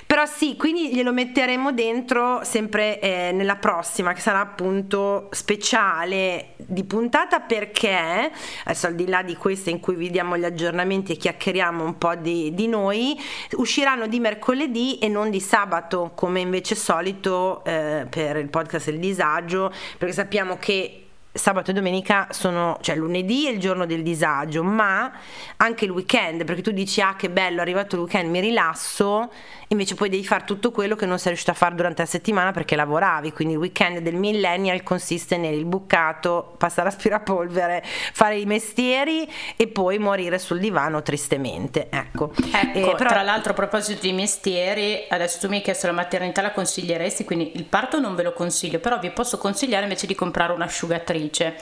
Però 0.10 0.26
sì, 0.26 0.56
quindi 0.56 0.92
glielo 0.92 1.14
metteremo 1.14 1.72
dentro 1.72 2.40
sempre 2.44 3.00
eh, 3.00 3.32
nella 3.32 3.58
prossima, 3.58 4.12
che 4.12 4.22
sarà 4.22 4.40
appunto 4.40 5.30
speciale 5.30 6.54
di 6.58 6.84
puntata 6.84 7.42
perché, 7.42 8.32
adesso 8.64 8.88
al 8.88 8.96
di 8.96 9.06
là 9.06 9.22
di 9.22 9.36
questa 9.36 9.70
in 9.70 9.80
cui 9.80 9.94
vi 9.94 10.10
diamo 10.10 10.36
gli 10.36 10.46
aggiornamenti 10.46 11.12
e 11.12 11.16
chiacchieriamo 11.16 11.84
un 11.84 12.00
po' 12.00 12.16
di, 12.16 12.56
di 12.56 12.68
noi, 12.68 13.20
usciranno 13.58 14.08
di 14.08 14.20
mercoledì 14.20 14.98
e 14.98 15.10
non 15.10 15.30
di 15.30 15.40
sabato, 15.40 16.14
come 16.16 16.40
invece 16.40 16.74
solito 16.74 17.64
eh, 17.64 18.08
per 18.10 18.38
il 18.38 18.50
podcast 18.50 18.88
Il 18.88 18.98
Disagio, 18.98 19.72
perché 20.00 20.16
sappiamo 20.16 20.58
che 20.58 21.04
sabato 21.32 21.72
e 21.72 21.74
domenica 21.74 22.28
sono, 22.32 22.78
cioè 22.82 22.96
lunedì 22.96 23.48
è 23.48 23.52
il 23.52 23.60
giorno 23.60 23.86
del 23.86 24.02
disagio, 24.02 24.64
ma 24.64 25.12
anche 25.58 25.86
il 25.86 25.92
weekend, 25.92 26.44
perché 26.44 26.62
tu 26.62 26.72
dici 26.72 27.02
ah 27.02 27.16
che 27.16 27.30
bello, 27.30 27.60
è 27.60 27.62
arrivato 27.62 27.96
il 27.96 28.02
weekend, 28.02 28.30
mi 28.30 28.40
rilasso, 28.40 29.32
invece 29.72 29.96
poi 29.96 30.10
devi 30.10 30.26
fare 30.26 30.46
tutto 30.46 30.72
quello 30.72 30.96
che 30.96 31.06
non 31.06 31.18
sei 31.18 31.28
riuscito 31.28 31.52
a 31.52 31.54
fare 31.54 31.76
durante 31.76 32.02
la 32.02 32.08
settimana 32.08 32.52
perché 32.52 32.76
lavoravi, 32.76 33.32
quindi 33.32 33.54
il 33.54 33.60
weekend 33.60 34.00
del 34.00 34.16
millennial 34.16 34.82
consiste 34.84 35.38
nel 35.38 35.66
bucato, 35.66 36.56
passare 36.58 36.90
aspirapolvere, 36.90 37.84
fare 38.14 38.40
i 38.40 38.46
mestieri 38.46 39.30
e 39.56 39.68
poi 39.68 40.00
morire 40.00 40.40
sul 40.40 40.60
divano 40.60 41.02
tristemente, 41.04 41.88
ecco. 41.90 42.32
Ecco, 42.52 42.94
eh, 42.94 42.96
però... 42.96 43.10
tra 43.10 43.22
l'altro 43.22 43.52
a 43.52 43.56
proposito 43.56 44.02
di 44.02 44.12
mestieri, 44.12 45.06
adesso 45.08 45.40
tu 45.40 45.48
mi 45.50 45.58
hai 45.58 45.62
chiesto 45.62 45.86
la 45.88 45.94
maternità 45.94 46.42
la 46.42 46.52
consiglieresti, 46.52 47.24
quindi 47.24 47.52
il 47.56 47.66
parto 47.66 48.00
non 48.00 48.16
ve 48.16 48.24
lo 48.24 48.34
consiglio, 48.34 48.80
però 48.80 48.98
vi 49.00 49.12
posso 49.12 49.38
consigliare 49.38 49.84
invece 49.84 50.08
di 50.08 50.16
comprare 50.16 50.54
un'asciugatrice 50.54 51.58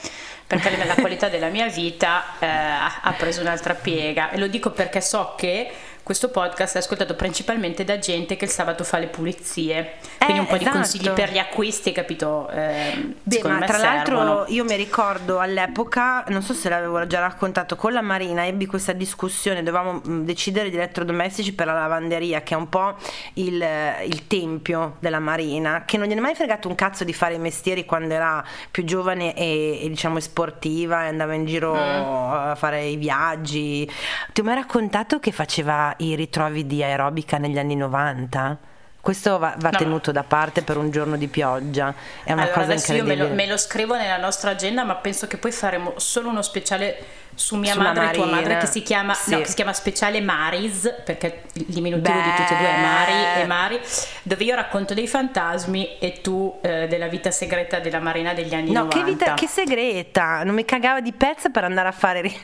perché 0.46 0.82
la 0.82 0.94
qualità 0.94 1.28
della 1.28 1.48
mia 1.48 1.66
vita 1.66 2.24
eh, 2.38 2.46
ha 2.46 3.14
preso 3.18 3.42
un'altra 3.42 3.74
piega 3.74 4.30
e 4.30 4.38
lo 4.38 4.46
dico 4.46 4.70
perché 4.70 5.02
so 5.02 5.34
che 5.36 5.70
questo 6.08 6.30
podcast 6.30 6.76
è 6.76 6.78
ascoltato 6.78 7.14
principalmente 7.14 7.84
da 7.84 7.98
gente 7.98 8.36
che 8.36 8.46
il 8.46 8.50
sabato 8.50 8.82
fa 8.82 8.96
le 8.96 9.08
pulizie, 9.08 9.96
quindi 10.16 10.38
eh, 10.38 10.40
un 10.40 10.46
po' 10.46 10.54
esatto. 10.54 10.70
di 10.70 10.76
consigli 10.76 11.10
per 11.10 11.30
gli 11.30 11.36
acquisti, 11.36 11.92
capito? 11.92 12.48
Eh, 12.48 13.12
Beh, 13.22 13.42
ma 13.42 13.58
tra 13.66 13.76
servono. 13.76 14.24
l'altro 14.24 14.44
io 14.48 14.64
mi 14.64 14.74
ricordo 14.74 15.38
all'epoca, 15.38 16.24
non 16.28 16.40
so 16.40 16.54
se 16.54 16.70
l'avevo 16.70 17.06
già 17.06 17.20
raccontato, 17.20 17.76
con 17.76 17.92
la 17.92 18.00
Marina 18.00 18.46
ebbi 18.46 18.64
questa 18.64 18.94
discussione, 18.94 19.62
dovevamo 19.62 20.00
decidere 20.22 20.70
di 20.70 20.76
elettrodomestici 20.76 21.52
per 21.52 21.66
la 21.66 21.74
lavanderia, 21.74 22.40
che 22.40 22.54
è 22.54 22.56
un 22.56 22.70
po' 22.70 22.96
il, 23.34 23.62
il 24.06 24.26
tempio 24.26 24.96
della 25.00 25.20
Marina, 25.20 25.82
che 25.84 25.98
non 25.98 26.06
gliene 26.06 26.20
è 26.20 26.22
mai 26.22 26.34
fregato 26.34 26.68
un 26.68 26.74
cazzo 26.74 27.04
di 27.04 27.12
fare 27.12 27.34
i 27.34 27.38
mestieri 27.38 27.84
quando 27.84 28.14
era 28.14 28.42
più 28.70 28.82
giovane 28.82 29.36
e, 29.36 29.80
e 29.82 29.88
diciamo 29.90 30.18
sportiva 30.20 31.04
e 31.04 31.08
andava 31.08 31.34
in 31.34 31.44
giro 31.44 31.74
mm. 31.74 31.76
a 31.76 32.54
fare 32.54 32.86
i 32.86 32.96
viaggi. 32.96 33.86
Ti 34.32 34.40
ho 34.40 34.44
mai 34.44 34.54
raccontato 34.54 35.18
che 35.18 35.32
faceva 35.32 35.96
i 35.98 36.14
ritrovi 36.14 36.66
di 36.66 36.82
aerobica 36.82 37.38
negli 37.38 37.58
anni 37.58 37.76
90? 37.76 38.58
Questo 39.00 39.38
va, 39.38 39.54
va 39.58 39.70
no. 39.70 39.78
tenuto 39.78 40.12
da 40.12 40.22
parte 40.22 40.62
per 40.62 40.76
un 40.76 40.90
giorno 40.90 41.16
di 41.16 41.28
pioggia, 41.28 41.94
è 42.24 42.32
una 42.32 42.42
allora, 42.42 42.60
cosa 42.60 42.74
incredibile. 42.74 43.14
Io 43.14 43.22
me 43.22 43.28
lo, 43.28 43.34
me 43.34 43.46
lo 43.46 43.56
scrivo 43.56 43.96
nella 43.96 44.18
nostra 44.18 44.50
agenda, 44.50 44.84
ma 44.84 44.96
penso 44.96 45.26
che 45.26 45.38
poi 45.38 45.52
faremo 45.52 45.94
solo 45.96 46.28
uno 46.28 46.42
speciale 46.42 46.96
su 47.38 47.54
mia 47.54 47.72
Sulla 47.72 47.92
madre 47.92 48.10
e 48.10 48.12
tua 48.14 48.26
madre 48.26 48.56
che 48.58 48.66
si 48.66 48.82
chiama, 48.82 49.14
sì. 49.14 49.30
no, 49.30 49.38
che 49.38 49.46
si 49.46 49.54
chiama 49.54 49.72
Speciale 49.72 50.20
Maris 50.20 50.92
perché 51.04 51.42
il 51.52 51.66
diminutivo 51.68 52.16
Beh. 52.16 52.22
di 52.22 52.30
tutti 52.34 52.52
e 52.52 52.56
due 52.56 52.68
è 52.68 52.80
Mari 52.80 53.40
e 53.40 53.46
Mari 53.46 53.80
dove 54.22 54.44
io 54.44 54.56
racconto 54.56 54.92
dei 54.92 55.06
fantasmi 55.06 55.98
e 56.00 56.20
tu 56.20 56.58
eh, 56.62 56.88
della 56.88 57.06
vita 57.06 57.30
segreta 57.30 57.78
della 57.78 58.00
Marina 58.00 58.34
degli 58.34 58.54
anni 58.54 58.72
no, 58.72 58.84
90 58.84 58.96
che 58.96 59.04
vita 59.04 59.34
che 59.34 59.46
segreta. 59.46 60.42
Non 60.42 60.54
mi 60.54 60.64
cagava 60.64 61.00
di 61.00 61.12
pezza 61.12 61.48
per 61.50 61.62
andare 61.62 61.88
a 61.88 61.92
fare 61.92 62.20
i 62.26 62.36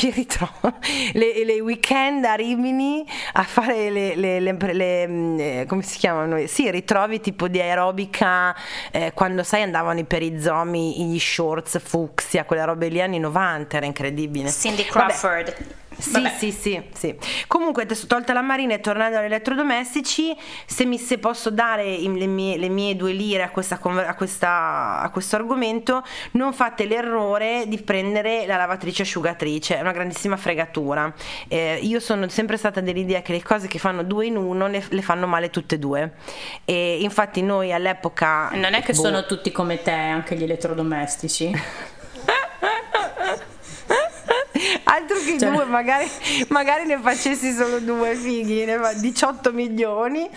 ritrovi 0.14 0.76
le, 1.12 1.44
le, 1.44 1.60
weekend 1.60 2.24
a 2.24 2.34
Rimini 2.34 3.04
a 3.34 3.42
fare 3.42 3.90
le, 3.90 4.16
le, 4.16 4.40
le 4.40 5.06
mm, 5.06 5.38
eh, 5.38 5.64
come 5.68 5.82
si 5.82 5.98
chiamano? 5.98 6.46
Sì 6.46 6.70
ritrovi 6.70 7.20
tipo 7.20 7.48
di 7.48 7.60
aerobica 7.60 8.56
eh, 8.90 9.12
quando 9.12 9.42
sai 9.42 9.62
andavano 9.62 9.98
i 9.98 10.04
perizomi 10.04 11.06
gli 11.06 11.18
shorts 11.18 11.78
fucsia 11.82 12.44
quelle 12.44 12.64
robe 12.64 12.88
lì 12.88 13.02
anni 13.02 13.18
90 13.18 13.76
era 13.76 13.86
incredibile 13.86 14.37
incredibile. 14.40 14.50
Cindy 14.50 14.84
Crawford. 14.84 15.56
Vabbè. 15.56 15.76
Sì, 15.98 16.28
sì, 16.38 16.52
sì, 16.52 16.82
sì. 16.94 17.16
Comunque, 17.48 17.82
adesso 17.82 18.06
tolta 18.06 18.32
la 18.32 18.40
marina 18.40 18.74
e 18.74 18.80
tornando 18.80 19.18
agli 19.18 19.24
elettrodomestici, 19.24 20.36
se 20.64 20.84
mi 20.84 20.96
se 20.96 21.18
posso 21.18 21.50
dare 21.50 21.98
le 21.98 22.26
mie, 22.26 22.56
le 22.56 22.68
mie 22.68 22.94
due 22.94 23.12
lire 23.12 23.42
a, 23.42 23.50
questa, 23.50 23.80
a, 23.82 24.14
questa, 24.14 25.00
a, 25.00 25.10
questo 25.10 25.36
argomento, 25.36 26.04
non 26.32 26.52
fate 26.52 26.86
l'errore 26.86 27.64
di 27.66 27.80
prendere 27.82 28.46
la 28.46 28.56
lavatrice 28.56 29.02
asciugatrice, 29.02 29.78
è 29.78 29.80
una 29.80 29.90
grandissima 29.90 30.36
fregatura. 30.36 31.12
Eh, 31.48 31.80
io 31.82 31.98
sono 31.98 32.28
sempre 32.28 32.56
stata 32.56 32.80
dell'idea 32.80 33.20
che 33.20 33.32
le 33.32 33.42
cose 33.42 33.66
che 33.66 33.80
fanno 33.80 34.04
due 34.04 34.26
in 34.26 34.36
uno 34.36 34.68
le, 34.68 34.84
le 34.88 35.02
fanno 35.02 35.26
male 35.26 35.50
tutte 35.50 35.74
e 35.74 35.78
due. 35.78 36.12
E 36.64 36.98
infatti 37.00 37.42
noi 37.42 37.72
all'epoca... 37.72 38.50
Non 38.52 38.74
è 38.74 38.82
che 38.82 38.92
boh, 38.92 39.02
sono 39.02 39.26
tutti 39.26 39.50
come 39.50 39.82
te, 39.82 39.90
anche 39.90 40.36
gli 40.36 40.44
elettrodomestici. 40.44 41.50
che 45.24 45.38
cioè. 45.38 45.50
due, 45.50 45.64
magari, 45.64 46.08
magari, 46.48 46.86
ne 46.86 46.98
facessi 46.98 47.52
solo 47.52 47.80
due 47.80 48.14
figli, 48.14 48.64
ne 48.64 48.78
fa 48.78 48.92
18 48.92 49.52
milioni, 49.52 50.28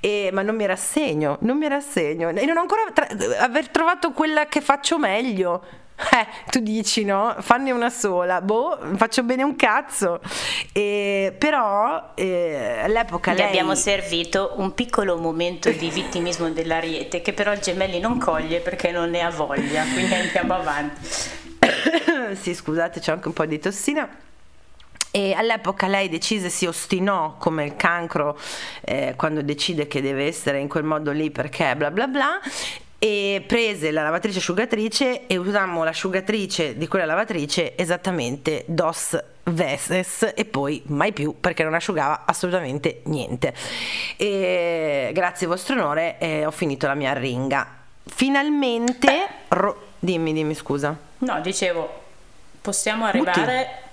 e, 0.00 0.30
ma 0.32 0.42
non 0.42 0.56
mi 0.56 0.66
rassegno, 0.66 1.38
non 1.40 1.58
mi 1.58 1.68
rassegno. 1.68 2.28
E 2.28 2.44
non 2.44 2.56
ho 2.56 2.60
ancora 2.60 2.82
tra- 2.92 3.08
aver 3.38 3.68
trovato 3.68 4.12
quella 4.12 4.46
che 4.46 4.60
faccio 4.60 4.98
meglio. 4.98 5.62
Eh, 5.98 6.26
tu 6.48 6.60
dici 6.60 7.04
no? 7.04 7.34
Fanne 7.40 7.72
una 7.72 7.90
sola, 7.90 8.40
boh, 8.40 8.78
faccio 8.94 9.24
bene 9.24 9.42
un 9.42 9.56
cazzo. 9.56 10.20
E, 10.72 11.34
però 11.36 12.12
eh, 12.14 12.82
all'epoca 12.84 13.32
Gli 13.32 13.38
lei... 13.38 13.46
abbiamo 13.46 13.74
servito 13.74 14.54
un 14.58 14.74
piccolo 14.74 15.16
momento 15.16 15.70
di 15.70 15.90
vittimismo 15.90 16.48
dell'ariete 16.50 17.20
che 17.20 17.32
però 17.32 17.52
il 17.52 17.58
gemelli 17.58 17.98
non 17.98 18.18
coglie 18.18 18.60
perché 18.60 18.92
non 18.92 19.10
ne 19.10 19.22
ha 19.22 19.30
voglia, 19.30 19.82
quindi 19.92 20.14
andiamo 20.14 20.54
avanti. 20.54 21.00
sì, 22.40 22.54
scusate, 22.54 23.00
c'è 23.00 23.12
anche 23.12 23.26
un 23.26 23.34
po' 23.34 23.46
di 23.46 23.58
tossina. 23.58 24.08
E 25.10 25.32
all'epoca 25.32 25.86
lei 25.86 26.08
decise, 26.08 26.50
si 26.50 26.66
ostinò 26.66 27.36
come 27.38 27.64
il 27.64 27.76
cancro 27.76 28.38
eh, 28.82 29.14
quando 29.16 29.42
decide 29.42 29.86
che 29.86 30.02
deve 30.02 30.26
essere 30.26 30.58
in 30.58 30.68
quel 30.68 30.84
modo 30.84 31.10
lì 31.12 31.30
perché 31.30 31.74
bla 31.76 31.90
bla 31.90 32.06
bla 32.06 32.40
e 32.98 33.44
prese 33.46 33.92
la 33.92 34.02
lavatrice 34.02 34.38
asciugatrice 34.38 35.26
e 35.28 35.36
usammo 35.36 35.84
l'asciugatrice 35.84 36.76
di 36.76 36.88
quella 36.88 37.04
lavatrice 37.04 37.76
esattamente 37.78 38.64
dos 38.66 39.16
veses 39.44 40.32
e 40.34 40.44
poi 40.44 40.82
mai 40.86 41.12
più 41.12 41.36
perché 41.38 41.62
non 41.62 41.74
asciugava 41.74 42.24
assolutamente 42.26 43.02
niente. 43.04 43.54
E 44.16 45.10
grazie 45.14 45.46
vostro 45.46 45.76
onore 45.76 46.18
eh, 46.18 46.44
ho 46.44 46.50
finito 46.50 46.86
la 46.86 46.94
mia 46.94 47.12
ringa. 47.12 47.66
Finalmente 48.04 49.26
ro- 49.48 49.86
dimmi 49.98 50.32
dimmi 50.32 50.54
scusa. 50.54 50.96
No 51.18 51.40
dicevo 51.40 52.06
possiamo 52.60 53.04
arrivare 53.04 53.87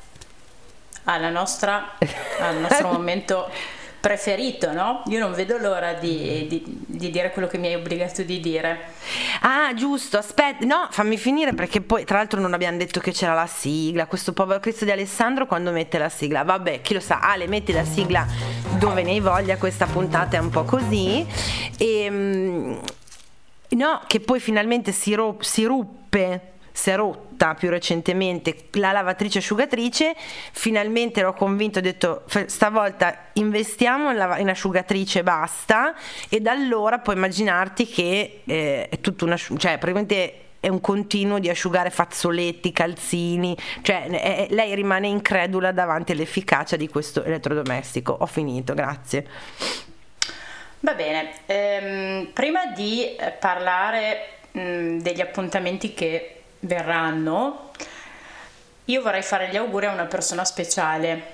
alla 1.05 1.29
nostra, 1.29 1.97
al 2.39 2.57
nostro 2.57 2.91
momento 2.93 3.50
preferito, 4.05 4.71
no? 4.71 5.01
Io 5.07 5.17
non 5.17 5.33
vedo 5.33 5.57
l'ora 5.57 5.93
di, 5.93 6.45
di, 6.47 6.63
di, 6.85 7.09
dire 7.09 7.31
quello 7.31 7.47
che 7.47 7.57
mi 7.57 7.65
hai 7.65 7.74
obbligato 7.74 8.21
di 8.21 8.39
dire. 8.39 8.93
Ah, 9.41 9.74
giusto, 9.74 10.19
aspetta, 10.19 10.63
no, 10.63 10.88
fammi 10.91 11.17
finire 11.17 11.55
perché 11.55 11.81
poi 11.81 12.05
tra 12.05 12.17
l'altro 12.17 12.39
non 12.39 12.53
abbiamo 12.53 12.77
detto 12.77 13.00
che 13.00 13.12
c'era 13.12 13.33
la 13.33 13.47
sigla, 13.47 14.05
questo 14.05 14.31
povero 14.31 14.59
Cristo 14.59 14.85
di 14.85 14.91
Alessandro 14.91 15.47
quando 15.47 15.71
mette 15.71 15.97
la 15.97 16.09
sigla. 16.09 16.43
Vabbè, 16.43 16.81
chi 16.81 16.93
lo 16.93 17.00
sa, 17.00 17.19
Ale 17.19 17.47
metti 17.47 17.71
la 17.71 17.83
sigla 17.83 18.27
dove 18.77 19.01
ne 19.01 19.09
hai 19.09 19.19
voglia, 19.21 19.57
questa 19.57 19.88
puntata 19.88 20.38
è 20.38 20.39
un 20.39 20.51
po' 20.51 20.65
così. 20.65 21.25
E, 21.75 22.01
ehm, 22.03 22.79
no, 23.69 24.01
che 24.05 24.19
poi 24.19 24.39
finalmente 24.39 24.91
si, 24.91 25.15
ro- 25.15 25.38
si 25.39 25.63
ruppe 25.63 26.53
si 26.75 26.89
è 26.89 26.96
rotta 26.98 27.53
più 27.53 27.70
recentemente 27.70 28.67
la 28.72 28.91
lavatrice 28.91 29.38
asciugatrice, 29.38 30.13
finalmente 30.51 31.22
l'ho 31.22 31.32
convinto, 31.32 31.79
ho 31.79 31.82
detto 31.82 32.25
stavolta 32.48 33.29
investiamo 33.34 34.12
in, 34.12 34.17
lava- 34.17 34.39
in 34.39 34.50
asciugatrice 34.50 35.24
basta 35.24 35.96
e 36.27 36.41
da 36.41 36.51
allora 36.51 37.00
puoi 37.00 37.15
immaginarti 37.15 37.88
che 37.88 38.41
eh, 38.46 38.89
è 38.89 39.00
tutto 39.00 39.24
una, 39.24 39.38
cioè 39.38 39.77
praticamente 39.77 40.41
è 40.60 40.67
un 40.67 40.82
continuo 40.82 41.39
di 41.39 41.48
asciugare 41.48 41.89
fazzoletti, 41.89 42.74
calzini, 42.74 43.55
cioè 43.82 44.08
è, 44.08 44.48
lei 44.50 44.75
rimane 44.75 45.08
incredula 45.08 45.72
davanti 45.72 46.12
all'efficacia 46.12 46.75
di 46.75 46.89
questo 46.89 47.24
elettrodomestico. 47.24 48.17
Ho 48.20 48.25
finito, 48.25 48.74
grazie. 48.74 49.27
Va 50.82 50.94
bene, 50.94 51.32
ehm, 51.46 52.32
prima 52.34 52.65
di 52.65 53.15
eh, 53.15 53.32
parlare 53.39 54.39
mh, 54.51 54.60
mm, 54.60 55.00
degli 55.00 55.22
appuntamenti 55.22 55.94
che 55.94 56.35
verranno, 56.62 57.71
io 58.85 59.01
vorrei 59.01 59.24
fare 59.24 59.50
gli 59.50 59.55
auguri 59.55 59.88
a 59.88 59.91
una 59.91 60.05
persona 60.05 60.45
speciale. 60.45 61.33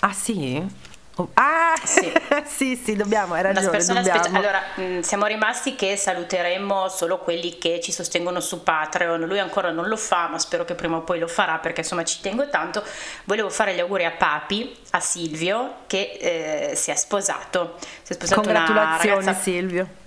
Ah 0.00 0.12
sì? 0.12 0.82
Oh, 1.16 1.30
ah, 1.34 1.74
sì. 1.82 2.12
sì, 2.44 2.76
sì, 2.76 2.96
dobbiamo, 2.96 3.34
hai 3.34 3.42
ragione. 3.42 3.80
Speci- 3.80 4.34
allora, 4.34 4.60
mh, 4.74 4.82
mm, 4.82 5.00
siamo 5.00 5.26
rimasti 5.26 5.76
che 5.76 5.96
saluteremo 5.96 6.88
solo 6.88 7.18
quelli 7.18 7.56
che 7.58 7.80
ci 7.80 7.92
sostengono 7.92 8.40
su 8.40 8.62
Patreon. 8.64 9.20
Lui 9.22 9.38
ancora 9.38 9.70
non 9.70 9.86
lo 9.86 9.96
fa, 9.96 10.28
ma 10.28 10.38
spero 10.38 10.64
che 10.64 10.74
prima 10.74 10.96
o 10.96 11.02
poi 11.02 11.20
lo 11.20 11.28
farà 11.28 11.58
perché 11.58 11.82
insomma 11.82 12.02
ci 12.04 12.20
tengo 12.20 12.48
tanto. 12.48 12.82
Volevo 13.24 13.48
fare 13.48 13.74
gli 13.74 13.80
auguri 13.80 14.04
a 14.04 14.10
Papi, 14.10 14.76
a 14.90 15.00
Silvio, 15.00 15.74
che 15.86 16.70
eh, 16.70 16.76
si 16.76 16.90
è 16.90 16.96
sposato. 16.96 17.76
Si 18.02 18.12
è 18.12 18.14
sposato 18.14 18.40
Congratulazioni, 18.40 19.34
Silvio 19.34 20.02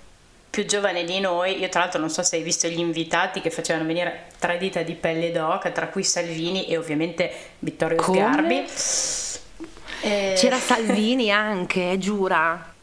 più 0.50 0.64
giovane 0.64 1.04
di 1.04 1.20
noi, 1.20 1.58
io 1.60 1.68
tra 1.68 1.80
l'altro 1.80 2.00
non 2.00 2.10
so 2.10 2.22
se 2.22 2.36
hai 2.36 2.42
visto 2.42 2.68
gli 2.68 2.78
invitati 2.78 3.40
che 3.40 3.50
facevano 3.50 3.86
venire 3.86 4.28
tre 4.38 4.58
dita 4.58 4.82
di 4.82 4.94
pelle 4.94 5.30
d'oca, 5.30 5.70
tra 5.70 5.88
cui 5.88 6.02
Salvini 6.02 6.66
e 6.66 6.76
ovviamente 6.76 7.30
Vittorio 7.58 7.96
Come? 7.96 8.18
Sgarbi. 8.18 8.64
Eh... 10.00 10.34
C'era 10.36 10.56
Salvini 10.56 11.30
anche, 11.32 11.96
giura. 11.98 12.76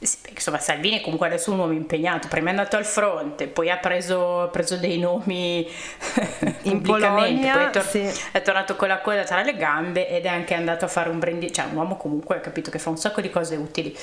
Insomma, 0.00 0.60
Salvini 0.60 1.00
comunque 1.00 1.26
adesso 1.26 1.50
è 1.50 1.54
un 1.54 1.58
uomo 1.58 1.72
impegnato, 1.72 2.28
prima 2.28 2.48
è 2.48 2.50
andato 2.50 2.76
al 2.76 2.84
fronte, 2.84 3.48
poi 3.48 3.68
ha 3.68 3.78
preso, 3.78 4.42
ha 4.42 4.46
preso 4.46 4.76
dei 4.76 4.96
nomi 4.96 5.68
in 6.62 6.82
Polonia, 6.82 7.52
poi 7.54 7.64
è, 7.64 7.70
tor- 7.70 7.88
sì. 7.88 8.08
è, 8.30 8.40
tornato 8.40 8.76
con 8.76 8.86
la 8.86 9.00
coda 9.00 9.24
tra 9.24 9.42
le 9.42 9.56
gambe 9.56 10.08
ed 10.08 10.24
è 10.24 10.28
anche 10.28 10.54
andato 10.54 10.84
a 10.84 10.88
fare 10.88 11.08
un 11.08 11.18
brindisi, 11.18 11.52
cioè 11.52 11.64
un 11.64 11.76
uomo 11.76 11.96
comunque 11.96 12.36
ha 12.36 12.40
capito 12.40 12.70
che 12.70 12.78
fa 12.78 12.90
un 12.90 12.96
sacco 12.96 13.20
di 13.20 13.28
cose 13.28 13.56
utili. 13.56 13.96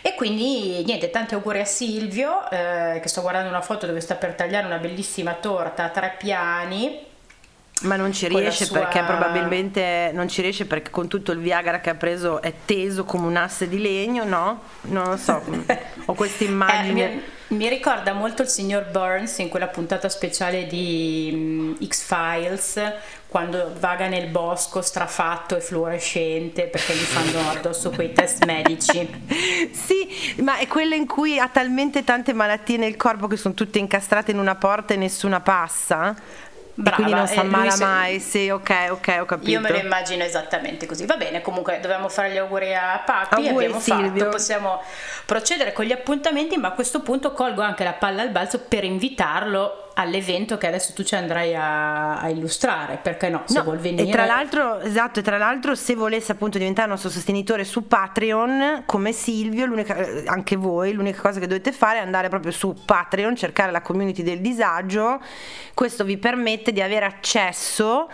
E 0.00 0.14
quindi 0.14 0.82
niente, 0.84 1.10
tanti 1.10 1.34
auguri 1.34 1.60
a 1.60 1.66
Silvio, 1.66 2.50
eh, 2.50 3.00
che 3.02 3.08
sto 3.08 3.20
guardando 3.20 3.50
una 3.50 3.60
foto 3.60 3.84
dove 3.84 4.00
sta 4.00 4.14
per 4.14 4.32
tagliare 4.32 4.64
una 4.64 4.78
bellissima 4.78 5.34
torta 5.34 5.84
a 5.84 5.88
tre 5.90 6.14
piani 6.18 7.12
ma 7.82 7.96
non 7.96 8.12
ci 8.12 8.28
riesce 8.28 8.64
sua... 8.64 8.78
perché 8.78 9.02
probabilmente 9.02 10.10
non 10.14 10.28
ci 10.28 10.40
riesce 10.42 10.64
perché 10.64 10.90
con 10.90 11.08
tutto 11.08 11.32
il 11.32 11.38
Viagra 11.38 11.80
che 11.80 11.90
ha 11.90 11.94
preso 11.94 12.40
è 12.40 12.52
teso 12.64 13.04
come 13.04 13.26
un 13.26 13.36
asse 13.36 13.68
di 13.68 13.80
legno, 13.80 14.24
no? 14.24 14.62
Non 14.82 15.08
lo 15.08 15.16
so, 15.16 15.42
ho 16.06 16.14
questa 16.14 16.44
immagine. 16.44 17.12
Eh, 17.12 17.22
mi, 17.48 17.56
mi, 17.56 17.68
ricorda 17.68 18.12
molto 18.12 18.42
il 18.42 18.48
signor 18.48 18.90
Burns 18.90 19.38
in 19.38 19.48
quella 19.48 19.66
puntata 19.66 20.08
speciale 20.08 20.66
di 20.66 21.30
um, 21.32 21.86
X-Files 21.86 22.80
quando 23.28 23.72
vaga 23.80 24.06
nel 24.06 24.28
bosco 24.28 24.80
strafatto 24.80 25.56
e 25.56 25.60
fluorescente 25.60 26.68
perché 26.68 26.94
gli 26.94 26.98
fanno 26.98 27.50
addosso 27.50 27.90
quei 27.90 28.12
test 28.12 28.44
medici. 28.44 29.08
sì, 29.72 30.42
ma 30.42 30.58
è 30.58 30.68
quella 30.68 30.94
in 30.94 31.06
cui 31.06 31.38
ha 31.38 31.48
talmente 31.48 32.04
tante 32.04 32.32
malattie 32.32 32.76
nel 32.76 32.96
corpo 32.96 33.26
che 33.26 33.36
sono 33.36 33.54
tutte 33.54 33.80
incastrate 33.80 34.30
in 34.30 34.38
una 34.38 34.54
porta 34.54 34.94
e 34.94 34.96
nessuna 34.96 35.40
passa? 35.40 36.14
Brava, 36.76 36.96
quindi 36.96 37.14
non 37.14 37.26
si 37.28 37.38
ammala 37.38 37.70
se... 37.70 37.84
mai, 37.84 38.20
sì, 38.20 38.50
ok, 38.50 38.86
ok, 38.90 39.16
ho 39.20 39.24
capito. 39.24 39.50
Io 39.50 39.60
me 39.60 39.70
lo 39.70 39.76
immagino 39.78 40.24
esattamente 40.24 40.86
così. 40.86 41.06
Va 41.06 41.16
bene, 41.16 41.40
comunque 41.40 41.78
dobbiamo 41.80 42.08
fare 42.08 42.32
gli 42.32 42.36
auguri 42.36 42.74
a 42.74 43.00
Papi, 43.04 43.46
auguri, 43.46 43.66
abbiamo 43.66 43.80
Silvio. 43.80 44.24
fatto, 44.24 44.36
possiamo 44.36 44.82
procedere 45.24 45.72
con 45.72 45.84
gli 45.84 45.92
appuntamenti, 45.92 46.56
ma 46.56 46.68
a 46.68 46.72
questo 46.72 47.00
punto 47.00 47.32
colgo 47.32 47.62
anche 47.62 47.84
la 47.84 47.92
palla 47.92 48.22
al 48.22 48.30
balzo 48.30 48.58
per 48.60 48.82
invitarlo 48.82 49.83
all'evento 49.94 50.58
che 50.58 50.66
adesso 50.66 50.92
tu 50.92 51.02
ci 51.02 51.14
andrai 51.14 51.54
a, 51.54 52.18
a 52.20 52.28
illustrare, 52.28 52.98
perché 53.02 53.28
no, 53.28 53.42
se 53.46 53.58
no, 53.58 53.64
vuol 53.64 53.78
venire. 53.78 54.08
E 54.08 54.10
tra 54.10 54.26
l'altro, 54.26 54.80
esatto, 54.80 55.20
e 55.20 55.22
tra 55.22 55.38
l'altro 55.38 55.74
se 55.74 55.94
volesse 55.94 56.32
appunto 56.32 56.58
diventare 56.58 56.88
nostro 56.88 57.10
sostenitore 57.10 57.64
su 57.64 57.86
Patreon, 57.86 58.82
come 58.86 59.12
Silvio, 59.12 59.66
anche 60.26 60.56
voi, 60.56 60.92
l'unica 60.92 61.20
cosa 61.20 61.40
che 61.40 61.46
dovete 61.46 61.72
fare 61.72 61.98
è 61.98 62.02
andare 62.02 62.28
proprio 62.28 62.52
su 62.52 62.74
Patreon, 62.84 63.36
cercare 63.36 63.70
la 63.70 63.80
community 63.80 64.22
del 64.22 64.40
disagio, 64.40 65.20
questo 65.74 66.04
vi 66.04 66.18
permette 66.18 66.72
di 66.72 66.80
avere 66.80 67.04
accesso 67.04 68.08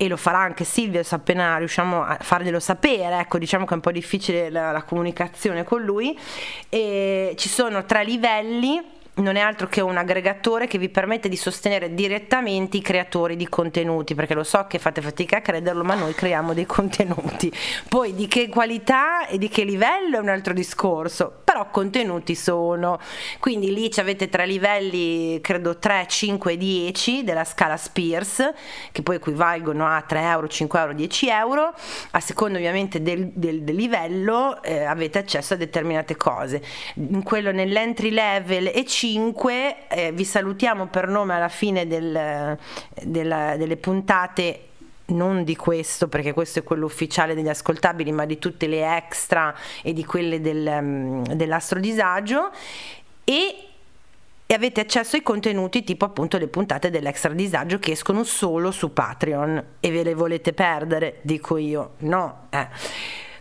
e 0.00 0.06
lo 0.06 0.16
farà 0.16 0.38
anche 0.38 0.62
Silvio 0.62 1.02
se 1.02 1.16
appena 1.16 1.58
riusciamo 1.58 2.04
a 2.04 2.16
farglielo 2.20 2.60
sapere, 2.60 3.18
ecco 3.18 3.36
diciamo 3.36 3.64
che 3.64 3.72
è 3.72 3.74
un 3.74 3.80
po' 3.80 3.90
difficile 3.90 4.48
la, 4.48 4.70
la 4.70 4.84
comunicazione 4.84 5.64
con 5.64 5.82
lui, 5.82 6.16
e 6.68 7.34
ci 7.36 7.48
sono 7.48 7.84
tre 7.84 8.04
livelli 8.04 8.96
non 9.18 9.36
è 9.36 9.40
altro 9.40 9.68
che 9.68 9.80
un 9.80 9.96
aggregatore 9.96 10.66
che 10.66 10.78
vi 10.78 10.88
permette 10.88 11.28
di 11.28 11.36
sostenere 11.36 11.94
direttamente 11.94 12.76
i 12.76 12.82
creatori 12.82 13.36
di 13.36 13.48
contenuti, 13.48 14.14
perché 14.14 14.34
lo 14.34 14.44
so 14.44 14.66
che 14.66 14.78
fate 14.78 15.00
fatica 15.00 15.38
a 15.38 15.40
crederlo, 15.40 15.84
ma 15.84 15.94
noi 15.94 16.14
creiamo 16.14 16.54
dei 16.54 16.66
contenuti. 16.66 17.52
Poi 17.88 18.14
di 18.14 18.26
che 18.26 18.48
qualità 18.48 19.26
e 19.26 19.38
di 19.38 19.48
che 19.48 19.64
livello 19.64 20.16
è 20.16 20.20
un 20.20 20.28
altro 20.28 20.52
discorso, 20.52 21.40
però 21.58 21.70
contenuti 21.70 22.34
sono. 22.34 22.98
Quindi 23.40 23.72
lì 23.72 23.90
avete 23.96 24.28
tre 24.28 24.46
livelli, 24.46 25.40
credo 25.40 25.78
3, 25.78 26.06
5 26.06 26.52
e 26.52 26.56
10 26.56 27.24
della 27.24 27.44
scala 27.44 27.76
Spears, 27.76 28.52
che 28.92 29.02
poi 29.02 29.16
equivalgono 29.16 29.86
a 29.86 30.00
3 30.02 30.20
euro, 30.20 30.48
5 30.48 30.78
euro, 30.78 30.92
10 30.92 31.28
euro. 31.28 31.74
A 32.12 32.20
seconda 32.20 32.58
ovviamente 32.58 33.02
del, 33.02 33.30
del, 33.34 33.62
del 33.62 33.74
livello 33.74 34.62
eh, 34.62 34.84
avete 34.84 35.18
accesso 35.18 35.54
a 35.54 35.56
determinate 35.56 36.16
cose. 36.16 36.62
In 36.94 37.22
quello 37.22 37.50
nell'entry 37.50 38.10
level 38.10 38.70
e 38.72 38.84
5 38.84 39.08
5 39.08 39.88
eh, 39.88 40.12
vi 40.12 40.24
salutiamo 40.24 40.86
per 40.88 41.08
nome 41.08 41.34
alla 41.34 41.48
fine 41.48 41.86
del, 41.86 42.58
della, 43.02 43.56
delle 43.56 43.76
puntate 43.76 44.67
non 45.08 45.44
di 45.44 45.56
questo 45.56 46.08
perché 46.08 46.32
questo 46.32 46.58
è 46.58 46.64
quello 46.64 46.86
ufficiale 46.86 47.34
degli 47.34 47.48
ascoltabili 47.48 48.12
ma 48.12 48.24
di 48.24 48.38
tutte 48.38 48.66
le 48.66 48.96
extra 48.96 49.54
e 49.82 49.92
di 49.92 50.04
quelle 50.04 50.40
del, 50.40 50.66
um, 50.66 51.22
dell'astrodisagio 51.34 52.50
e 53.24 53.62
e 54.50 54.54
avete 54.54 54.80
accesso 54.80 55.16
ai 55.16 55.22
contenuti 55.22 55.84
tipo 55.84 56.06
appunto 56.06 56.38
le 56.38 56.48
puntate 56.48 56.88
dell'extra 56.88 57.34
disagio 57.34 57.78
che 57.78 57.90
escono 57.90 58.24
solo 58.24 58.70
su 58.70 58.94
Patreon 58.94 59.62
e 59.78 59.90
ve 59.90 60.02
le 60.02 60.14
volete 60.14 60.54
perdere 60.54 61.18
dico 61.20 61.58
io 61.58 61.96
no 61.98 62.46
eh. 62.48 62.66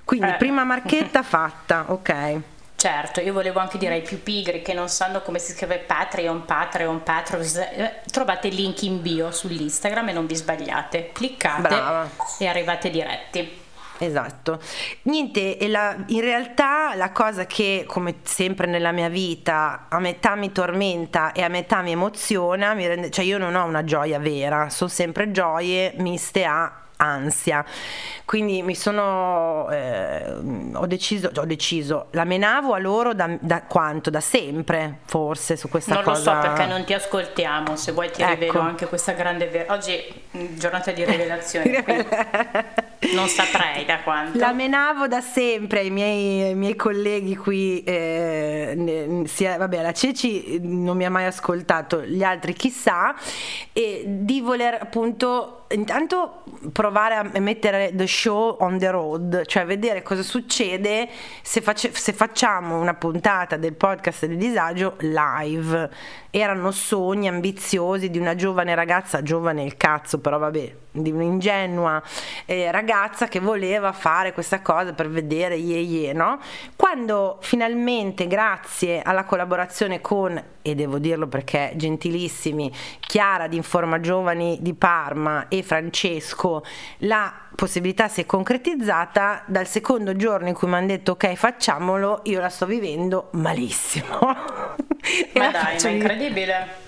quindi 0.04 0.28
eh. 0.28 0.36
prima 0.36 0.66
marchetta 0.66 1.24
fatta 1.24 1.86
ok 1.94 2.42
Certo, 2.78 3.22
io 3.22 3.34
volevo 3.34 3.60
anche 3.60 3.80
dire 3.80 3.96
ai 3.96 4.04
più 4.04 4.22
pigri 4.22 4.62
che 4.62 4.76
non 4.76 4.88
sanno 4.88 5.24
come 5.24 5.40
si 5.40 5.54
scrive 5.54 5.80
Patreon, 5.80 6.46
Patreon, 6.46 7.02
Patreon, 7.02 7.42
eh, 7.42 8.02
trovate 8.12 8.50
il 8.50 8.54
link 8.54 8.84
in 8.84 9.02
bio 9.02 9.32
sull'Instagram 9.32 10.10
e 10.10 10.14
non 10.14 10.28
vi 10.28 10.36
sbagliate, 10.36 11.10
cliccate 11.12 11.62
Brava. 11.62 12.08
e 12.38 12.46
arrivate 12.46 12.92
diretti. 12.92 13.66
Esatto, 13.98 14.60
niente, 15.04 15.58
la, 15.68 15.96
in 16.06 16.22
realtà 16.22 16.94
la 16.94 17.12
cosa 17.12 17.48
che 17.48 17.84
come 17.88 18.18
sempre 18.22 18.68
nella 18.68 18.92
mia 18.92 19.10
vita 19.10 19.88
a 19.90 19.98
metà 19.98 20.36
mi 20.36 20.52
tormenta 20.52 21.32
e 21.32 21.42
a 21.42 21.48
metà 21.48 21.82
mi 21.82 21.94
emoziona, 21.94 22.76
mi 22.76 22.86
rende, 22.86 23.10
cioè 23.10 23.26
io 23.26 23.40
non 23.40 23.56
ho 23.56 23.66
una 23.66 23.84
gioia 23.84 24.20
vera, 24.20 24.70
sono 24.70 24.92
sempre 24.92 25.32
gioie 25.32 25.94
miste 25.98 26.46
a 26.46 26.72
ansia. 26.98 27.64
Quindi 28.26 28.62
mi 28.62 28.76
sono, 28.76 29.70
eh, 29.70 30.34
ho, 30.74 30.86
deciso, 30.86 31.32
ho 31.34 31.46
deciso, 31.46 32.08
la 32.12 32.26
menavo 32.26 32.74
a 32.74 32.78
loro 32.78 33.14
da, 33.14 33.38
da, 33.40 33.64
quanto? 33.64 34.10
Da 34.10 34.20
sempre, 34.20 35.00
forse, 35.06 35.56
su 35.56 35.70
questa 35.70 35.94
non 35.94 36.04
cosa. 36.04 36.34
Non 36.34 36.42
lo 36.42 36.48
so 36.48 36.54
perché 36.54 36.70
non 36.70 36.84
ti 36.84 36.94
ascoltiamo, 36.94 37.76
se 37.76 37.92
vuoi 37.94 38.12
ti 38.12 38.22
ecco. 38.22 38.32
rivelo 38.32 38.60
anche 38.60 38.88
questa 38.88 39.14
grande... 39.14 39.48
Ver- 39.48 39.70
Oggi 39.70 40.26
giornata 40.56 40.92
di 40.92 41.06
rivelazione, 41.06 41.84
non 43.14 43.28
saprei 43.28 43.86
da 43.86 44.00
quanto. 44.00 44.38
La 44.38 44.52
menavo 44.52 45.08
da 45.08 45.22
sempre 45.22 45.80
ai 45.80 45.90
miei, 45.90 46.42
ai 46.44 46.56
miei 46.56 46.76
colleghi 46.76 47.36
qui, 47.36 47.84
eh, 47.84 49.24
sia, 49.26 49.58
vabbè 49.58 49.82
la 49.82 49.94
Ceci 49.94 50.60
non 50.62 50.98
mi 50.98 51.06
ha 51.06 51.10
mai 51.10 51.26
ascoltato, 51.26 52.02
gli 52.02 52.24
altri 52.24 52.54
chissà, 52.54 53.16
e 53.72 54.04
di 54.06 54.42
voler 54.42 54.78
appunto 54.82 55.57
intanto 55.70 56.44
provare 56.72 57.16
a 57.16 57.40
mettere 57.40 57.92
the 57.96 58.08
show 58.08 58.58
on 58.60 58.78
the 58.78 58.90
road, 58.90 59.46
cioè 59.46 59.66
vedere 59.66 60.02
cosa 60.02 60.24
succede 60.24 61.10
se, 61.42 61.62
face, 61.62 61.92
se 61.94 62.14
facciamo 62.14 62.80
una 62.80 62.94
puntata 62.94 63.58
del 63.58 63.74
podcast 63.74 64.26
del 64.26 64.38
disagio 64.38 64.96
live. 65.00 65.90
Erano 66.30 66.72
sogni 66.72 67.28
ambiziosi 67.28 68.10
di 68.10 68.20
una 68.20 68.36
giovane 68.36 68.76
ragazza, 68.76 69.22
giovane 69.22 69.64
il 69.64 69.78
cazzo, 69.78 70.20
però 70.20 70.38
vabbè, 70.38 70.76
di 71.02 71.12
un'ingenua 71.12 72.02
eh, 72.46 72.72
ragazza 72.72 73.28
che 73.28 73.40
voleva 73.40 73.92
fare 73.92 74.34
questa 74.34 74.62
cosa 74.62 74.94
per 74.94 75.10
vedere 75.10 75.56
ye 75.56 75.80
ye, 75.80 76.14
no? 76.14 76.40
Quando 76.76 77.38
finalmente, 77.42 78.28
grazie 78.28 79.02
alla 79.02 79.24
collaborazione 79.24 80.02
con, 80.02 80.42
e 80.62 80.76
devo 80.76 81.00
dirlo 81.00 81.28
perché 81.28 81.74
gentilissimi, 81.76 82.72
Chiara 83.00 83.48
di 83.48 83.56
Informa 83.56 84.00
Giovani 84.00 84.58
di 84.62 84.74
Parma 84.74 85.48
e 85.48 85.64
Francesco, 85.64 86.64
la 87.00 87.34
possibilità 87.56 88.08
si 88.08 88.22
è 88.22 88.26
concretizzata, 88.26 89.44
dal 89.46 89.68
secondo 89.68 90.16
giorno 90.16 90.48
in 90.48 90.54
cui 90.54 90.68
mi 90.68 90.76
hanno 90.76 90.88
detto 90.88 91.14
ok 91.14 91.34
facciamolo, 91.34 92.22
io 92.24 92.40
la 92.40 92.50
sto 92.50 92.66
vivendo 92.66 93.30
malissimo. 93.34 94.20
Ma 95.36 95.52
dai, 95.52 95.78
ma 95.82 95.90
incredibile 95.90 96.87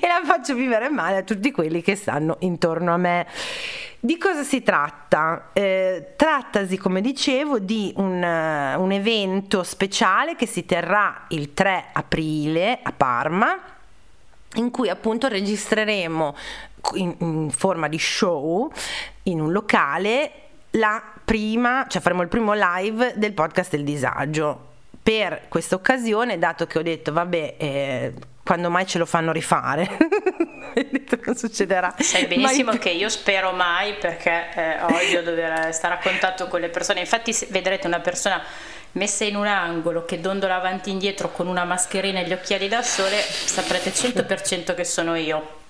e 0.00 0.06
la 0.06 0.20
faccio 0.24 0.54
vivere 0.54 0.88
male 0.88 1.18
a 1.18 1.22
tutti 1.22 1.50
quelli 1.50 1.82
che 1.82 1.96
stanno 1.96 2.36
intorno 2.40 2.92
a 2.92 2.96
me. 2.96 3.26
Di 4.04 4.18
cosa 4.18 4.42
si 4.42 4.62
tratta? 4.62 5.50
Eh, 5.52 6.14
trattasi, 6.16 6.76
come 6.76 7.00
dicevo, 7.00 7.60
di 7.60 7.92
un, 7.98 8.20
uh, 8.20 8.82
un 8.82 8.90
evento 8.90 9.62
speciale 9.62 10.34
che 10.34 10.46
si 10.46 10.66
terrà 10.66 11.26
il 11.28 11.54
3 11.54 11.84
aprile 11.92 12.80
a 12.82 12.92
Parma 12.92 13.56
in 14.56 14.70
cui 14.70 14.88
appunto 14.88 15.28
registreremo 15.28 16.36
in, 16.94 17.14
in, 17.18 17.50
forma 17.50 17.86
di 17.86 17.98
show 17.98 18.70
in 19.24 19.40
un 19.40 19.52
locale 19.52 20.32
la 20.72 21.00
prima, 21.24 21.86
cioè 21.88 22.02
faremo 22.02 22.22
il 22.22 22.28
primo 22.28 22.52
live 22.54 23.14
del 23.16 23.32
podcast 23.32 23.70
del 23.70 23.84
disagio. 23.84 24.70
Per 25.02 25.42
questa 25.48 25.74
occasione, 25.74 26.38
dato 26.38 26.66
che 26.66 26.78
ho 26.78 26.82
detto, 26.82 27.12
vabbè, 27.12 27.54
eh, 27.58 28.12
quando 28.42 28.70
mai 28.70 28.86
ce 28.86 28.98
lo 28.98 29.06
fanno 29.06 29.32
rifare. 29.32 29.88
non 31.24 31.36
succederà. 31.36 31.94
Sai 31.98 32.26
benissimo 32.26 32.70
mai... 32.70 32.78
che 32.78 32.90
io 32.90 33.08
spero 33.08 33.52
mai 33.52 33.94
perché 33.94 34.48
eh, 34.54 34.82
odio 34.82 35.22
dover 35.22 35.72
stare 35.72 35.94
a 35.94 35.98
contatto 35.98 36.48
con 36.48 36.60
le 36.60 36.68
persone. 36.68 37.00
Infatti 37.00 37.34
vedrete 37.50 37.86
una 37.86 38.00
persona 38.00 38.42
messa 38.92 39.24
in 39.24 39.36
un 39.36 39.46
angolo 39.46 40.04
che 40.04 40.20
dondola 40.20 40.56
avanti 40.56 40.90
e 40.90 40.92
indietro 40.92 41.30
con 41.30 41.46
una 41.46 41.64
mascherina 41.64 42.20
e 42.20 42.26
gli 42.26 42.32
occhiali 42.32 42.68
da 42.68 42.82
sole, 42.82 43.16
saprete 43.16 43.90
100% 43.90 44.74
che 44.74 44.84
sono 44.84 45.14
io. 45.14 45.60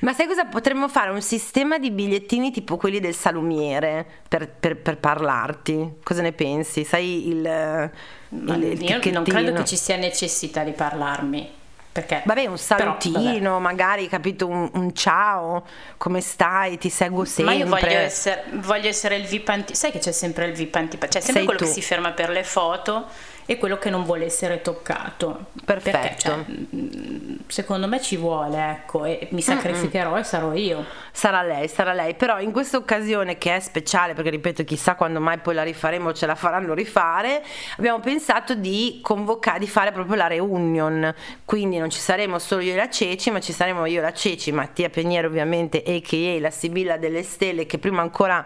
Ma 0.00 0.12
sai 0.12 0.26
cosa? 0.26 0.46
Potremmo 0.46 0.88
fare 0.88 1.10
un 1.10 1.22
sistema 1.22 1.78
di 1.78 1.92
bigliettini 1.92 2.50
tipo 2.50 2.76
quelli 2.76 2.98
del 2.98 3.14
salumiere 3.14 4.04
per, 4.28 4.48
per, 4.48 4.76
per 4.78 4.98
parlarti. 4.98 5.98
Cosa 6.02 6.22
ne 6.22 6.32
pensi? 6.32 6.82
Sai 6.82 7.28
il, 7.28 7.90
il, 8.30 8.62
il 8.62 8.82
Io 8.82 9.12
non 9.12 9.22
credo 9.22 9.52
che 9.52 9.64
ci 9.64 9.76
sia 9.76 9.96
necessità 9.96 10.64
di 10.64 10.72
parlarmi. 10.72 11.57
Perché? 11.98 12.22
Vabbè, 12.24 12.46
un 12.46 12.58
salutino, 12.58 13.40
Però, 13.40 13.58
magari, 13.58 14.08
capito, 14.08 14.46
un, 14.46 14.70
un, 14.72 14.94
ciao, 14.94 15.64
come 15.96 16.20
stai, 16.20 16.78
ti 16.78 16.90
seguo 16.90 17.24
sempre. 17.24 17.54
Ma 17.56 17.60
io 17.60 17.66
voglio 17.66 17.98
essere, 17.98 18.44
voglio 18.52 18.88
essere 18.88 19.16
il 19.16 19.24
VIP 19.26 19.48
antipatico, 19.48 19.78
sai 19.78 19.90
che 19.90 19.98
c'è 19.98 20.12
sempre 20.12 20.46
il 20.46 20.52
VIP 20.52 20.74
antipatico, 20.76 21.18
c'è 21.18 21.24
sempre 21.24 21.32
Sei 21.32 21.44
quello 21.44 21.58
tu. 21.58 21.64
che 21.64 21.70
si 21.72 21.82
ferma 21.82 22.12
per 22.12 22.30
le 22.30 22.44
foto 22.44 23.06
e 23.50 23.56
quello 23.56 23.78
che 23.78 23.88
non 23.88 24.04
vuole 24.04 24.26
essere 24.26 24.60
toccato. 24.60 25.46
Perfetto. 25.64 25.98
Perché, 25.98 26.18
cioè, 26.18 26.36
mm, 26.36 27.36
secondo 27.46 27.88
me 27.88 27.98
ci 27.98 28.18
vuole, 28.18 28.58
ecco, 28.72 29.06
e 29.06 29.26
mi 29.30 29.40
sacrificherò 29.40 30.10
Mm-mm. 30.10 30.18
e 30.18 30.24
sarò 30.24 30.52
io. 30.52 30.84
Sarà 31.12 31.40
lei, 31.40 31.66
sarà 31.66 31.94
lei, 31.94 32.12
però 32.12 32.40
in 32.40 32.52
questa 32.52 32.76
occasione 32.76 33.38
che 33.38 33.56
è 33.56 33.60
speciale, 33.60 34.12
perché 34.12 34.28
ripeto, 34.28 34.64
chissà 34.64 34.96
quando 34.96 35.18
mai 35.18 35.38
poi 35.38 35.54
la 35.54 35.62
rifaremo, 35.62 36.12
ce 36.12 36.26
la 36.26 36.34
faranno 36.34 36.74
rifare, 36.74 37.42
abbiamo 37.78 38.00
pensato 38.00 38.54
di 38.54 38.98
convocare, 39.02 39.60
di 39.60 39.66
fare 39.66 39.92
proprio 39.92 40.16
la 40.16 40.26
reunion, 40.26 41.14
quindi 41.46 41.78
non 41.78 41.88
ci 41.88 42.00
saremo 42.00 42.38
solo 42.38 42.60
io 42.60 42.74
e 42.74 42.76
la 42.76 42.90
Ceci, 42.90 43.30
ma 43.30 43.40
ci 43.40 43.54
saremo 43.54 43.86
io 43.86 44.00
e 44.00 44.02
la 44.02 44.12
Ceci, 44.12 44.52
Mattia 44.52 44.90
Peniero 44.90 45.26
ovviamente, 45.26 45.82
a.k.a. 45.86 46.38
la 46.38 46.50
Sibilla 46.50 46.98
delle 46.98 47.22
Stelle, 47.22 47.64
che 47.64 47.78
prima 47.78 48.02
ancora 48.02 48.44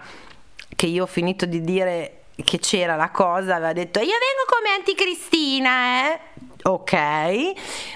che 0.77 0.87
io 0.87 1.03
ho 1.03 1.07
finito 1.07 1.45
di 1.45 1.61
dire 1.61 2.22
che 2.35 2.59
c'era 2.59 2.97
la 2.97 3.11
cosa, 3.11 3.57
aveva 3.57 3.73
detto 3.73 3.99
io 4.01 4.07
vengo 4.07 4.45
come 4.47 4.75
anticristina, 4.77 6.13
eh? 6.13 6.21
Ok, 6.65 6.93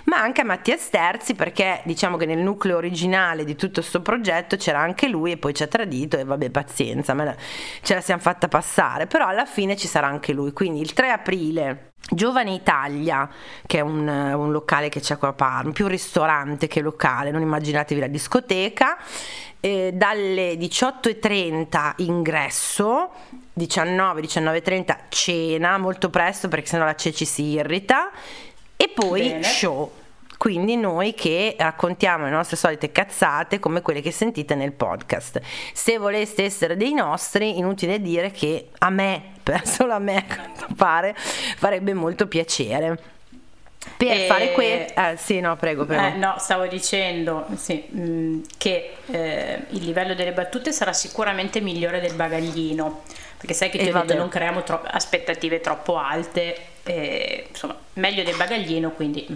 ma 0.07 0.21
anche 0.21 0.41
a 0.41 0.45
Mattia 0.45 0.77
Sterzi 0.77 1.35
perché 1.35 1.83
diciamo 1.85 2.17
che 2.17 2.27
nel 2.27 2.39
nucleo 2.39 2.77
originale 2.77 3.45
di 3.45 3.55
tutto 3.55 3.81
questo 3.81 4.03
progetto 4.03 4.57
c'era 4.57 4.81
anche 4.81 5.07
lui 5.09 5.31
e 5.31 5.37
poi 5.37 5.55
ci 5.55 5.63
ha 5.63 5.69
tradito 5.69 6.19
e 6.19 6.25
vabbè 6.25 6.51
pazienza, 6.51 7.15
la, 7.15 7.35
ce 7.83 7.95
la 7.95 8.01
siamo 8.01 8.21
fatta 8.21 8.49
passare, 8.49 9.07
però 9.07 9.27
alla 9.27 9.47
fine 9.47 9.77
ci 9.77 9.87
sarà 9.87 10.09
anche 10.09 10.33
lui, 10.33 10.53
quindi 10.53 10.81
il 10.81 10.93
3 10.95 11.11
aprile 11.11 11.93
Giovane 12.09 12.53
Italia, 12.53 13.29
che 13.67 13.79
è 13.79 13.81
un, 13.81 14.07
un 14.07 14.53
locale 14.53 14.89
che 14.89 15.01
c'è 15.01 15.19
qua 15.19 15.29
a 15.29 15.33
Parma, 15.33 15.73
più 15.73 15.87
ristorante 15.87 16.69
che 16.69 16.81
locale, 16.81 17.31
non 17.31 17.43
immaginatevi 17.43 18.01
la 18.01 18.07
discoteca, 18.07 18.97
eh, 19.61 19.93
dalle 19.93 20.55
18.30 20.55 21.95
ingresso 21.97 23.11
19, 23.53 24.21
19.30 24.21 24.97
cena 25.09 25.79
molto 25.79 26.09
presto 26.09 26.49
perché 26.49 26.67
sennò 26.67 26.85
la 26.85 26.95
ceci 26.95 27.25
si 27.25 27.43
irrita 27.43 28.11
e 28.77 28.89
poi 28.95 29.29
Bene. 29.29 29.43
show. 29.43 29.91
Quindi 30.37 30.77
noi 30.77 31.15
che 31.15 31.57
raccontiamo 31.59 32.25
le 32.25 32.31
nostre 32.31 32.57
solite 32.57 32.93
cazzate 32.93 33.59
come 33.59 33.81
quelle 33.81 34.01
che 34.01 34.11
sentite 34.11 34.55
nel 34.55 34.73
podcast. 34.73 35.41
Se 35.73 35.99
voleste 35.99 36.45
essere 36.45 36.77
dei 36.77 36.93
nostri, 36.93 37.59
inutile 37.59 38.01
dire 38.01 38.31
che 38.31 38.69
a 38.79 38.91
me, 38.91 39.33
solo 39.65 39.95
a 39.95 39.99
me 39.99 40.17
a 40.17 40.35
quanto 40.35 40.67
pare, 40.77 41.15
farebbe 41.17 41.95
molto 41.95 42.27
piacere. 42.27 43.15
Per 43.97 44.11
e... 44.11 44.27
fare 44.27 44.53
questo, 44.53 45.01
eh, 45.01 45.17
sì, 45.17 45.41
no, 45.41 45.57
prego, 45.57 45.87
prego. 45.87 46.07
Eh, 46.07 46.19
no, 46.19 46.35
stavo 46.39 46.67
dicendo 46.67 47.47
sì, 47.55 47.87
mh, 47.89 48.43
che 48.59 48.97
eh, 49.07 49.63
il 49.71 49.85
livello 49.85 50.15
delle 50.15 50.33
battute 50.33 50.73
sarà 50.73 50.93
sicuramente 50.93 51.61
migliore 51.61 52.01
del 52.01 52.15
bagaglino 52.15 53.03
perché 53.37 53.55
sai 53.55 53.71
che 53.71 53.79
detto 53.79 54.15
non 54.15 54.29
creiamo 54.29 54.63
tro- 54.63 54.83
aspettative 54.85 55.61
troppo 55.61 55.99
alte, 55.99 56.57
eh, 56.85 57.47
insomma, 57.49 57.77
meglio 57.95 58.23
del 58.23 58.37
bagaglino, 58.37 58.91
quindi 58.91 59.27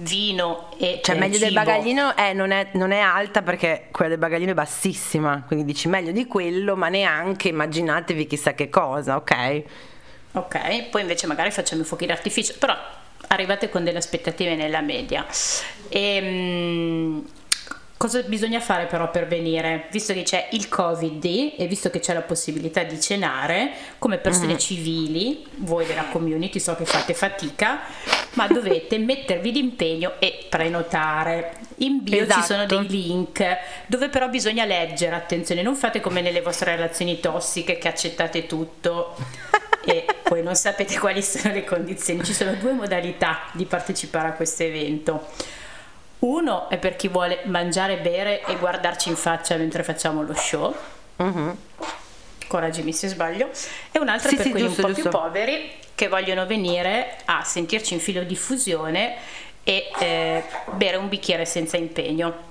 vino 0.00 0.70
e 0.78 1.00
cioè 1.02 1.16
meglio 1.16 1.34
cibo. 1.34 1.44
del 1.46 1.54
bagaglino 1.54 2.16
eh, 2.16 2.32
non, 2.32 2.50
è, 2.50 2.68
non, 2.72 2.90
è, 2.90 2.98
alta 2.98 3.42
perché 3.42 3.88
quella 3.90 4.10
del 4.10 4.18
bagaglino 4.18 4.50
è 4.50 4.54
bassissima 4.54 5.44
quindi 5.46 5.64
dici 5.64 5.88
meglio 5.88 6.12
di 6.12 6.26
quello 6.26 6.76
ma 6.76 6.88
neanche 6.88 7.48
immaginatevi 7.48 8.26
chissà 8.26 8.54
che 8.54 8.68
cosa 8.68 9.16
ok 9.16 9.62
ok 10.32 10.88
poi 10.90 11.00
invece 11.02 11.26
magari 11.26 11.50
facciamo 11.50 11.82
i 11.82 11.84
fuochi 11.84 12.06
d'artificio 12.06 12.54
però 12.58 12.76
arrivate 13.28 13.68
con 13.68 13.84
delle 13.84 13.98
aspettative 13.98 14.54
nella 14.54 14.80
media 14.80 15.26
e, 15.88 16.16
ehm, 16.16 17.24
Cosa 18.00 18.22
bisogna 18.22 18.60
fare 18.60 18.86
però 18.86 19.10
per 19.10 19.26
venire? 19.26 19.88
Visto 19.90 20.14
che 20.14 20.22
c'è 20.22 20.48
il 20.52 20.70
Covid 20.70 21.22
e 21.22 21.66
visto 21.68 21.90
che 21.90 22.00
c'è 22.00 22.14
la 22.14 22.22
possibilità 22.22 22.82
di 22.82 22.98
cenare, 22.98 23.72
come 23.98 24.16
persone 24.16 24.54
mm. 24.54 24.56
civili, 24.56 25.46
voi 25.56 25.84
della 25.84 26.06
community 26.06 26.58
so 26.60 26.74
che 26.76 26.86
fate 26.86 27.12
fatica, 27.12 27.80
ma 28.36 28.46
dovete 28.46 28.96
mettervi 29.04 29.52
d'impegno 29.52 30.14
e 30.18 30.46
prenotare. 30.48 31.58
In 31.80 32.02
bio 32.02 32.22
esatto. 32.22 32.40
ci 32.40 32.46
sono 32.46 32.64
dei 32.64 32.88
link 32.88 33.44
dove 33.84 34.08
però 34.08 34.30
bisogna 34.30 34.64
leggere, 34.64 35.14
attenzione, 35.14 35.60
non 35.60 35.76
fate 35.76 36.00
come 36.00 36.22
nelle 36.22 36.40
vostre 36.40 36.74
relazioni 36.76 37.20
tossiche 37.20 37.76
che 37.76 37.88
accettate 37.88 38.46
tutto 38.46 39.14
e 39.84 40.06
poi 40.24 40.42
non 40.42 40.54
sapete 40.54 40.98
quali 40.98 41.22
sono 41.22 41.52
le 41.52 41.64
condizioni. 41.64 42.24
Ci 42.24 42.32
sono 42.32 42.54
due 42.54 42.72
modalità 42.72 43.40
di 43.52 43.66
partecipare 43.66 44.28
a 44.28 44.32
questo 44.32 44.62
evento 44.62 45.28
uno 46.20 46.68
è 46.68 46.78
per 46.78 46.96
chi 46.96 47.08
vuole 47.08 47.40
mangiare, 47.44 47.98
bere 47.98 48.44
e 48.44 48.56
guardarci 48.56 49.08
in 49.08 49.16
faccia 49.16 49.56
mentre 49.56 49.82
facciamo 49.82 50.22
lo 50.22 50.34
show. 50.34 50.74
Uh-huh. 51.16 51.56
Correggimi 52.46 52.92
se 52.92 53.08
sbaglio. 53.08 53.48
E 53.90 53.98
un'altra 53.98 54.28
sì, 54.28 54.36
per 54.36 54.44
sì, 54.46 54.50
quelli 54.50 54.66
giusto, 54.66 54.80
un 54.80 54.86
po' 54.88 54.94
giusto. 54.94 55.10
più 55.10 55.18
poveri 55.18 55.70
che 55.94 56.08
vogliono 56.08 56.46
venire 56.46 57.18
a 57.26 57.44
sentirci 57.44 57.94
in 57.94 58.00
filo 58.00 58.22
diffusione 58.22 59.16
e 59.62 59.90
eh, 59.98 60.44
bere 60.72 60.96
un 60.96 61.08
bicchiere 61.08 61.44
senza 61.44 61.76
impegno. 61.76 62.48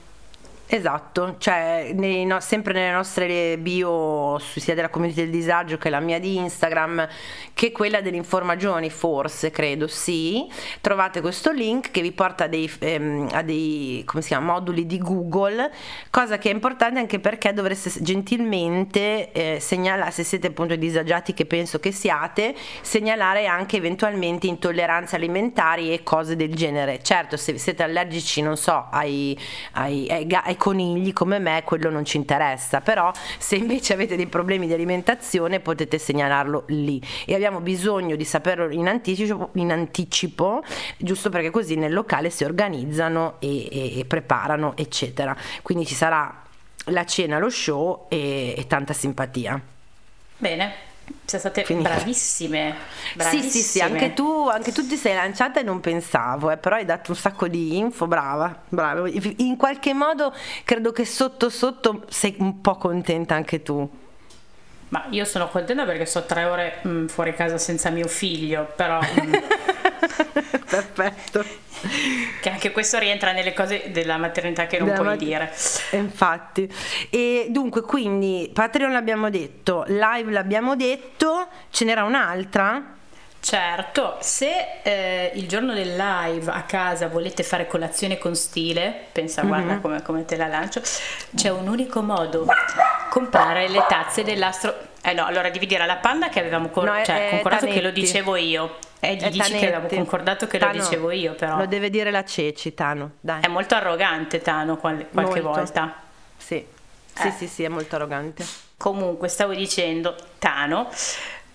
Esatto, 0.71 1.37
cioè 1.39 1.93
no, 1.95 2.39
sempre 2.41 2.73
nelle 2.73 2.91
nostre 2.91 3.57
bio 3.57 4.37
sia 4.37 4.75
della 4.75 4.89
community 4.89 5.21
del 5.21 5.31
disagio 5.31 5.79
che 5.79 5.89
la 5.89 5.99
mia 5.99 6.19
di 6.19 6.37
Instagram 6.37 7.07
che 7.55 7.71
quella 7.71 8.01
dell'informagioni 8.01 8.91
forse 8.91 9.49
credo 9.49 9.87
sì. 9.87 10.47
Trovate 10.79 11.21
questo 11.21 11.49
link 11.51 11.89
che 11.89 12.01
vi 12.03 12.11
porta 12.11 12.43
a 12.43 12.47
dei, 12.47 12.71
ehm, 12.81 13.29
a 13.31 13.41
dei 13.41 14.05
chiama, 14.21 14.53
moduli 14.53 14.85
di 14.85 14.99
Google 14.99 15.71
cosa 16.11 16.37
che 16.37 16.51
è 16.51 16.53
importante 16.53 16.99
anche 16.99 17.19
perché 17.19 17.51
dovreste 17.51 17.91
gentilmente 18.03 19.31
eh, 19.31 19.59
segnalare 19.59 20.11
se 20.11 20.23
siete 20.23 20.47
appunto 20.47 20.75
disagiati 20.75 21.33
che 21.33 21.47
penso 21.47 21.79
che 21.79 21.91
siate 21.91 22.53
segnalare 22.81 23.47
anche 23.47 23.77
eventualmente 23.77 24.45
intolleranze 24.45 25.15
alimentari 25.15 25.91
e 25.91 26.03
cose 26.03 26.35
del 26.35 26.53
genere. 26.53 27.01
Certo 27.01 27.37
se 27.37 27.57
siete 27.57 27.81
allergici 27.81 28.43
non 28.43 28.55
so 28.55 28.85
ai, 28.91 29.35
ai, 29.71 30.07
ai, 30.11 30.27
ai 30.31 30.57
conigli 30.59 31.13
come 31.13 31.39
me 31.39 31.63
quello 31.63 31.89
non 31.89 32.05
ci 32.05 32.17
interessa, 32.17 32.81
però 32.81 33.11
se 33.39 33.55
invece 33.55 33.93
avete 33.93 34.15
dei 34.15 34.27
problemi 34.27 34.67
di 34.67 34.73
alimentazione 34.73 35.61
potete 35.61 35.97
segnalarlo 35.97 36.65
lì 36.67 37.01
e 37.25 37.33
abbiamo 37.33 37.61
bisogno 37.61 38.15
di 38.15 38.25
saperlo 38.25 38.69
in 38.69 38.87
anticipo, 38.87 39.49
in 39.53 39.71
anticipo 39.71 40.61
giusto 40.97 41.29
perché 41.29 41.49
così 41.49 41.75
nel 41.75 41.93
locale 41.93 42.29
si 42.29 42.43
organizzano 42.43 43.35
e, 43.39 43.69
e, 43.71 43.99
e 43.99 44.05
preparano 44.05 44.73
eccetera. 44.75 45.35
Quindi 45.61 45.85
ci 45.85 45.95
sarà 45.95 46.43
la 46.85 47.05
cena, 47.05 47.39
lo 47.39 47.49
show 47.49 48.07
e, 48.09 48.53
e 48.57 48.67
tanta 48.67 48.93
simpatia. 48.93 49.59
Bene, 50.37 50.73
siete 51.25 51.37
state 51.39 51.63
Finita. 51.63 51.89
bravissime, 51.89 52.75
Sì, 53.11 53.15
bravissime. 53.15 53.49
sì, 53.51 53.61
sì, 53.61 53.81
anche 53.81 54.13
tu, 54.13 54.47
anche 54.49 54.71
tu 54.71 54.85
ti 54.85 54.95
sei 54.95 55.13
lanciata 55.13 55.59
e 55.59 55.63
non 55.63 55.79
pensavo, 55.79 56.49
eh, 56.51 56.57
però 56.57 56.75
hai 56.75 56.85
dato 56.85 57.11
un 57.11 57.17
sacco 57.17 57.47
di 57.47 57.77
info, 57.77 58.07
brava, 58.07 58.63
brava. 58.69 59.07
In 59.09 59.55
qualche 59.57 59.93
modo 59.93 60.33
credo 60.63 60.91
che 60.91 61.05
sotto 61.05 61.49
sotto 61.49 62.05
sei 62.09 62.35
un 62.39 62.61
po' 62.61 62.75
contenta 62.77 63.35
anche 63.35 63.61
tu. 63.61 63.87
Ma 64.89 65.05
io 65.11 65.23
sono 65.23 65.47
contenta 65.49 65.85
perché 65.85 66.05
sto 66.05 66.25
tre 66.25 66.45
ore 66.45 66.81
mm, 66.87 67.05
fuori 67.07 67.35
casa 67.35 67.59
senza 67.59 67.91
mio 67.91 68.07
figlio, 68.07 68.71
però 68.75 68.99
mm, 68.99 69.33
Perfetto. 70.69 71.43
che 72.41 72.49
anche 72.49 72.71
questo 72.71 72.97
rientra 72.99 73.31
nelle 73.31 73.53
cose 73.53 73.91
della 73.91 74.17
maternità 74.17 74.67
che 74.67 74.77
non 74.77 74.87
Della 74.87 74.99
puoi 74.99 75.09
mat- 75.11 75.17
dire. 75.19 75.53
Infatti. 75.91 76.71
E 77.09 77.47
dunque, 77.49 77.81
quindi 77.81 78.49
Patreon 78.53 78.91
l'abbiamo 78.91 79.29
detto, 79.29 79.83
live 79.87 80.31
l'abbiamo 80.31 80.75
detto, 80.75 81.47
ce 81.69 81.85
n'era 81.85 82.03
un'altra? 82.03 82.95
Certo, 83.41 84.17
se 84.19 84.51
eh, 84.83 85.31
il 85.35 85.47
giorno 85.47 85.73
del 85.73 85.95
live 85.95 86.51
a 86.51 86.63
casa 86.63 87.07
volete 87.07 87.41
fare 87.43 87.67
colazione 87.67 88.17
con 88.17 88.35
stile, 88.35 88.93
pensa 89.13 89.43
guarda 89.43 89.75
Mhm. 89.75 89.81
come, 89.81 90.01
come 90.01 90.25
te 90.25 90.35
la 90.35 90.47
lancio, 90.47 90.81
c'è 91.33 91.49
un 91.49 91.69
unico 91.69 92.01
modo, 92.01 92.45
comprare 93.09 93.69
le 93.69 93.85
tazze 93.87 94.23
dell'astro... 94.23 94.75
Eh 95.01 95.13
no, 95.13 95.25
allora 95.25 95.49
devi 95.49 95.65
dire 95.65 95.83
alla 95.83 95.95
panda 95.95 96.27
che 96.27 96.41
avevamo 96.41 96.67
cor- 96.67 96.83
No, 96.83 97.03
cioè, 97.05 97.27
concordato 97.29 97.67
che 97.67 97.79
lo 97.81 97.91
dicevo 97.91 98.35
io. 98.35 98.77
E 99.01 99.15
gli 99.15 99.21
È 99.21 99.29
dici 99.29 99.37
che 99.37 99.47
Tanetti. 99.47 99.65
avevamo 99.65 99.87
concordato 99.87 100.47
che 100.47 100.57
Tano, 100.57 100.73
lo 100.73 100.79
dicevo 100.81 101.11
io, 101.11 101.33
però. 101.33 101.57
Lo 101.57 101.65
deve 101.67 101.89
dire 101.89 102.11
la 102.11 102.23
Ceci, 102.25 102.73
Tano, 102.73 103.11
dai. 103.21 103.41
È 103.41 103.47
molto 103.47 103.75
arrogante 103.75 104.41
Tano 104.41 104.77
qual- 104.77 105.07
qualche 105.11 105.41
Molto. 105.41 105.59
volta. 105.59 105.93
Sì. 106.37 106.65
Sì, 107.13 107.27
Eh. 107.27 107.31
sì, 107.31 107.47
sì, 107.47 107.63
è 107.63 107.67
molto 107.69 107.95
arrogante. 107.95 108.45
Comunque, 108.77 109.27
stavo 109.29 109.53
dicendo, 109.53 110.15
Tano, 110.37 110.89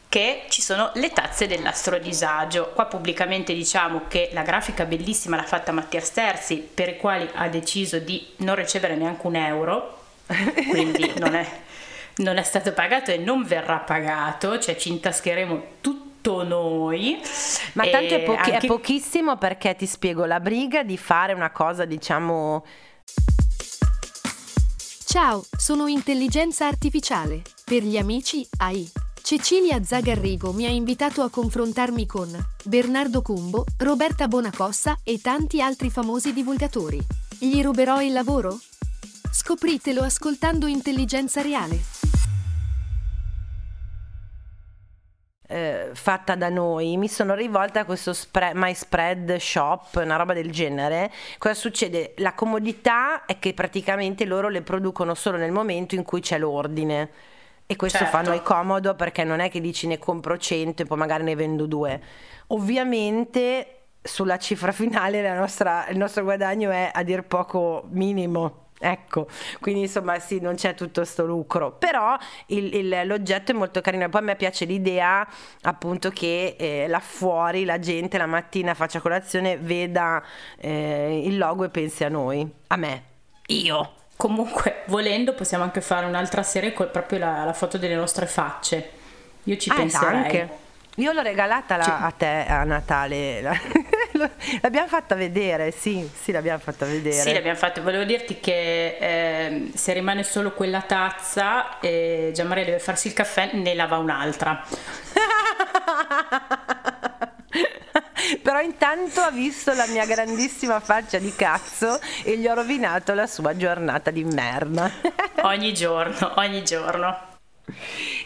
che 0.09 0.44
ci 0.48 0.62
sono 0.62 0.90
le 0.94 1.11
tazze 1.11 1.46
dell'astrodisagio. 1.46 2.70
Qua 2.74 2.87
pubblicamente 2.87 3.52
diciamo 3.52 4.02
che 4.09 4.30
la 4.33 4.42
grafica 4.42 4.85
bellissima 4.85 5.37
l'ha 5.37 5.42
fatta 5.42 5.72
Mattia 5.72 6.00
Sterzi, 6.00 6.57
per 6.72 6.88
i 6.90 6.96
quali 6.96 7.28
ha 7.35 7.48
deciso 7.48 7.98
di 7.98 8.26
non 8.38 8.54
ricevere 8.54 8.94
neanche 8.96 9.26
un 9.26 9.35
euro, 9.37 10.02
quindi 10.70 11.12
non 11.18 11.35
è, 11.35 11.46
non 12.16 12.37
è 12.37 12.42
stato 12.42 12.72
pagato 12.72 13.11
e 13.11 13.16
non 13.18 13.42
verrà 13.44 13.78
pagato, 13.78 14.59
cioè 14.59 14.76
ci 14.76 14.88
intascheremo 14.90 15.62
tutto 15.80 16.02
noi. 16.43 17.21
Ma 17.75 17.85
E 17.85 17.91
tanto 17.91 18.15
è, 18.15 18.23
pochi- 18.23 18.51
è 18.51 18.55
anche- 18.55 18.67
pochissimo 18.67 19.37
perché 19.37 19.75
ti 19.77 19.87
spiego 19.87 20.25
la 20.25 20.41
briga 20.41 20.83
di 20.83 20.97
fare 20.97 21.33
una 21.33 21.51
cosa, 21.51 21.85
diciamo, 21.85 22.65
Ciao, 25.07 25.45
sono 25.57 25.87
intelligenza 25.87 26.67
artificiale. 26.67 27.43
Per 27.65 27.83
gli 27.83 27.97
amici, 27.97 28.47
AI. 28.59 28.91
Cecilia 29.23 29.83
Zagarrigo 29.83 30.53
mi 30.53 30.67
ha 30.67 30.71
invitato 30.71 31.23
a 31.23 31.31
confrontarmi 31.31 32.05
con 32.05 32.29
Bernardo 32.65 33.23
Cumbo, 33.23 33.65
Roberta 33.79 34.27
Bonacossa 34.29 34.99
e 35.05 35.21
tanti 35.21 35.63
altri 35.63 35.89
famosi 35.89 36.33
divulgatori. 36.33 37.01
Gli 37.39 37.63
ruberò 37.63 38.03
il 38.03 38.13
lavoro? 38.13 38.59
Scopritelo 39.33 40.03
ascoltando 40.03 40.67
Intelligenza 40.67 41.41
Reale. 41.43 41.81
Eh, 45.55 45.90
fatta 45.93 46.35
da 46.35 46.49
noi, 46.49 46.97
mi 46.97 47.07
sono 47.07 47.35
rivolta 47.35 47.81
a 47.81 47.85
questo 47.85 48.12
spre- 48.12 48.51
My 48.55 48.75
Spread 48.75 49.37
Shop, 49.37 50.01
una 50.03 50.17
roba 50.17 50.33
del 50.33 50.51
genere. 50.51 51.12
Cosa 51.38 51.55
succede? 51.55 52.14
La 52.17 52.33
comodità 52.35 53.25
è 53.25 53.38
che 53.38 53.55
praticamente 53.55 54.25
loro 54.25 54.49
le 54.49 54.62
producono 54.62 55.14
solo 55.14 55.37
nel 55.37 55.53
momento 55.53 55.95
in 55.95 56.03
cui 56.03 56.21
c'è 56.21 56.38
l'ordine. 56.38 57.09
E 57.67 57.77
questo 57.77 57.99
Certo. 57.99 58.17
fa 58.17 58.23
noi 58.23 58.43
comodo 58.43 58.97
perché 58.97 59.23
non 59.23 59.38
è 59.38 59.49
che 59.49 59.61
dici 59.61 59.87
ne 59.87 59.99
compro 60.01 60.37
100 60.37 60.83
e 60.83 60.87
poi 60.87 60.99
magari 60.99 61.23
ne 61.23 61.37
vendo 61.37 61.67
due. 61.67 62.01
Ovviamente 62.49 63.83
sulla 64.03 64.38
cifra 64.38 64.73
finale 64.73 65.23
la 65.23 65.35
nostra- 65.35 65.87
il 65.88 65.97
nostro 65.97 66.25
guadagno 66.25 66.71
è 66.73 66.90
a 66.93 67.03
dir 67.05 67.23
poco 67.23 67.85
minimo. 67.90 68.63
Ecco, 68.87 69.27
quindi 69.61 69.81
insomma 69.83 70.18
sì, 70.18 70.40
non 70.40 70.57
c'è 70.57 70.75
tutto 70.75 71.05
sto 71.05 71.25
lucro, 71.25 71.73
però 71.73 72.14
il- 72.49 72.75
il- 72.75 73.01
l'oggetto 73.07 73.53
è 73.53 73.55
molto 73.55 73.81
carino. 73.81 74.11
Poi 74.11 74.20
a 74.20 74.25
me 74.25 74.37
piace 74.37 74.66
l'idea 74.66 75.27
appunto 75.62 76.11
che 76.11 76.55
eh, 76.59 76.87
là 76.87 77.01
fuori 77.01 77.64
la 77.64 77.79
gente 77.79 78.18
la 78.18 78.27
mattina 78.27 78.75
faccia 78.75 79.01
colazione, 79.01 79.57
veda 79.57 80.23
eh, 80.59 81.23
il 81.25 81.38
logo 81.38 81.64
e 81.64 81.70
pensi 81.70 82.05
a 82.05 82.11
noi, 82.11 82.47
a 82.66 82.77
me, 82.77 83.03
io. 83.47 83.92
Comunque, 84.16 84.83
volendo, 84.87 85.35
possiamo 85.35 85.64
anche 85.64 85.81
fare 85.81 86.05
un'altra 86.07 86.42
serie 86.42 86.73
con 86.75 86.88
proprio 86.92 87.18
la, 87.18 87.44
la 87.44 87.53
foto 87.55 87.79
delle 87.79 87.97
nostre 87.97 88.27
facce. 88.27 88.90
Io 89.44 89.57
ci 89.57 89.70
Ah, 89.70 89.75
penserei. 89.75 90.16
anche. 90.16 90.49
Io 90.98 91.11
l'ho 91.12 91.22
regalata 91.22 91.76
la- 91.76 91.98
a 92.02 92.11
te 92.12 92.44
a 92.48 92.62
Natale, 92.62 93.40
la- 93.42 93.59
l'abbiamo 94.62 94.87
fatta 94.87 95.16
vedere, 95.16 95.72
sì, 95.72 96.09
sì, 96.22 96.30
l'abbiamo 96.30 96.61
fatta 96.61 96.87
vedere. 96.87 97.14
Sì, 97.20 97.33
l'abbiamo 97.33 97.57
fatto. 97.59 97.83
Volevo 97.83 98.04
dirti 98.04 98.38
che 98.38 98.96
ehm, 99.00 99.72
se 99.72 99.92
rimane 99.92 100.22
solo 100.22 100.52
quella 100.52 100.83
tazza, 100.83 101.80
eh, 101.80 102.30
Gianmaria 102.33 102.64
deve 102.64 102.78
farsi 102.78 103.09
il 103.09 103.12
caffè, 103.12 103.50
ne 103.54 103.74
lava 103.74 103.98
un'altra. 103.98 104.62
Però 108.42 108.61
intanto 108.61 109.20
ha 109.20 109.30
visto 109.30 109.72
la 109.74 109.87
mia 109.87 110.07
grandissima 110.07 110.78
faccia 110.80 111.18
di 111.18 111.35
cazzo 111.35 111.98
e 112.22 112.38
gli 112.38 112.46
ho 112.46 112.54
rovinato 112.54 113.14
la 113.14 113.26
sua 113.26 113.57
giornata 113.57 114.11
di 114.11 114.24
merda. 114.24 114.90
Ogni 115.42 115.74
giorno, 115.74 116.33
ogni 116.37 116.62
giorno. 116.64 117.18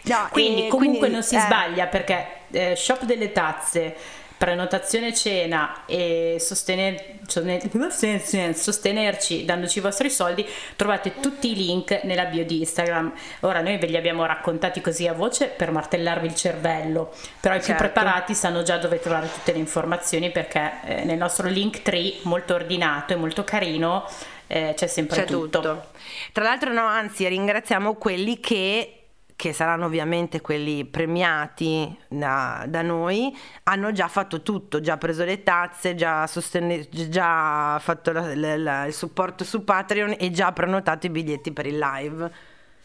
No, 0.03 0.27
Quindi, 0.31 0.67
e 0.67 0.69
comunque 0.69 0.97
quindi, 0.99 1.09
non 1.15 1.23
si 1.23 1.35
eh, 1.35 1.39
sbaglia 1.39 1.87
perché 1.87 2.38
eh, 2.51 2.75
shop 2.75 3.03
delle 3.03 3.31
tazze, 3.31 3.95
prenotazione 4.37 5.13
cena 5.13 5.83
e 5.85 6.37
sostener- 6.39 7.19
sostener- 7.27 8.55
sostenerci 8.55 9.43
dandoci 9.43 9.79
i 9.79 9.81
vostri 9.81 10.09
soldi, 10.09 10.47
trovate 10.77 11.19
tutti 11.19 11.51
i 11.51 11.55
link 11.55 12.03
nella 12.03 12.23
bio 12.25 12.45
di 12.45 12.59
Instagram. 12.59 13.11
Ora 13.41 13.61
noi 13.61 13.77
ve 13.77 13.87
li 13.87 13.97
abbiamo 13.97 14.25
raccontati 14.25 14.79
così 14.79 15.07
a 15.07 15.13
voce 15.13 15.47
per 15.47 15.71
martellarvi 15.71 16.27
il 16.27 16.35
cervello, 16.35 17.13
però 17.41 17.55
i 17.55 17.57
più 17.57 17.67
Certo. 17.67 17.83
preparati 17.83 18.33
sanno 18.33 18.63
già 18.63 18.77
dove 18.77 18.99
trovare 18.99 19.29
tutte 19.29 19.51
le 19.51 19.59
informazioni 19.59 20.31
perché 20.31 20.71
eh, 20.85 21.03
nel 21.03 21.17
nostro 21.17 21.49
link 21.49 21.81
tree 21.81 22.13
molto 22.21 22.53
ordinato 22.53 23.11
e 23.11 23.17
molto 23.17 23.43
carino 23.43 24.07
eh, 24.47 24.73
c'è 24.75 24.87
sempre 24.87 25.17
C'è 25.17 25.25
tutto. 25.25 25.87
Tra 26.31 26.43
l'altro, 26.45 26.71
no, 26.73 26.85
anzi, 26.85 27.27
ringraziamo 27.27 27.95
quelli 27.95 28.39
che, 28.39 28.98
che 29.39 29.53
saranno 29.53 29.85
ovviamente 29.85 30.41
quelli 30.41 30.83
premiati 30.83 31.97
da, 32.09 32.65
da 32.67 32.81
noi, 32.81 33.33
hanno 33.63 33.93
già 33.93 34.09
fatto 34.09 34.41
tutto, 34.41 34.81
già 34.81 34.97
preso 34.97 35.23
le 35.23 35.43
tazze, 35.43 35.95
già, 35.95 36.27
sostene- 36.27 36.89
già 36.89 37.79
fatto 37.79 38.11
la- 38.11 38.35
la- 38.35 38.57
la- 38.57 38.85
il 38.85 38.93
supporto 38.93 39.45
su 39.45 39.63
Patreon 39.63 40.17
e 40.19 40.29
già 40.31 40.51
prenotato 40.51 41.05
i 41.05 41.09
biglietti 41.09 41.53
per 41.53 41.67
il 41.67 41.77
live. 41.77 42.29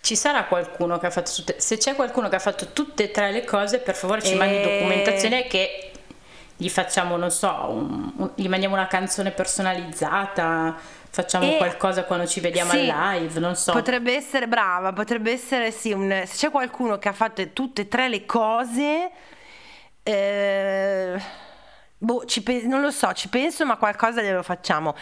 Ci 0.01 0.15
sarà 0.15 0.45
qualcuno 0.45 0.97
che 0.99 1.07
ha 1.07 1.11
fatto 1.11 1.33
tutte, 1.35 1.57
se 1.59 1.77
c'è 1.77 1.97
qualcuno 1.97 2.29
che 2.29 2.37
ha 2.37 2.39
fatto 2.39 2.69
tutte 2.73 3.03
e 3.03 3.11
tre 3.11 3.33
le 3.33 3.45
cose, 3.45 3.79
per 3.79 3.97
favore 3.97 4.23
ci 4.23 4.35
Eh. 4.35 4.37
mandi 4.37 4.63
documentazione 4.63 5.49
che 5.49 5.91
gli 6.57 6.69
facciamo, 6.69 7.17
non 7.17 7.33
so, 7.33 7.49
un- 7.69 8.13
un- 8.17 8.31
gli 8.37 8.47
mandiamo 8.47 8.77
una 8.77 8.87
canzone 8.87 9.33
personalizzata, 9.33 10.77
facciamo 11.15 11.47
E- 11.49 11.57
qualcosa 11.59 12.05
quando 12.05 12.27
ci 12.27 12.41
vediamo 12.41 12.71
Sì, 12.73 12.91
al 12.91 13.21
live, 13.21 13.39
non 13.39 13.55
so. 13.55 13.73
Potrebbe 13.73 14.15
essere 14.17 14.49
brava, 14.49 14.93
potrebbe 14.93 15.31
essere 15.31 15.71
sì, 15.71 15.93
un- 15.93 16.23
se 16.27 16.37
c'è 16.37 16.51
qualcuno 16.51 16.99
che 16.99 17.09
ha 17.09 17.13
fatto 17.13 17.49
tutte 17.53 17.83
e 17.83 17.89
tre 17.89 18.09
le 18.09 18.27
cose, 18.27 19.11
eh, 20.03 21.21
boh, 21.99 22.25
pe- 22.43 22.63
non 22.67 22.81
lo 22.81 22.91
so, 22.91 23.13
ci 23.13 23.29
penso, 23.29 23.65
ma 23.65 23.77
qualcosa 23.77 24.23
glielo 24.23 24.43
facciamo. 24.43 24.95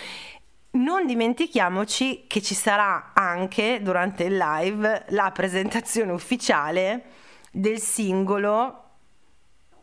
Non 0.74 1.06
dimentichiamoci 1.06 2.24
che 2.26 2.40
ci 2.42 2.54
sarà 2.54 3.12
anche 3.14 3.80
durante 3.82 4.24
il 4.24 4.36
live 4.36 5.04
la 5.08 5.30
presentazione 5.30 6.12
ufficiale 6.12 7.04
del 7.50 7.78
singolo. 7.78 8.78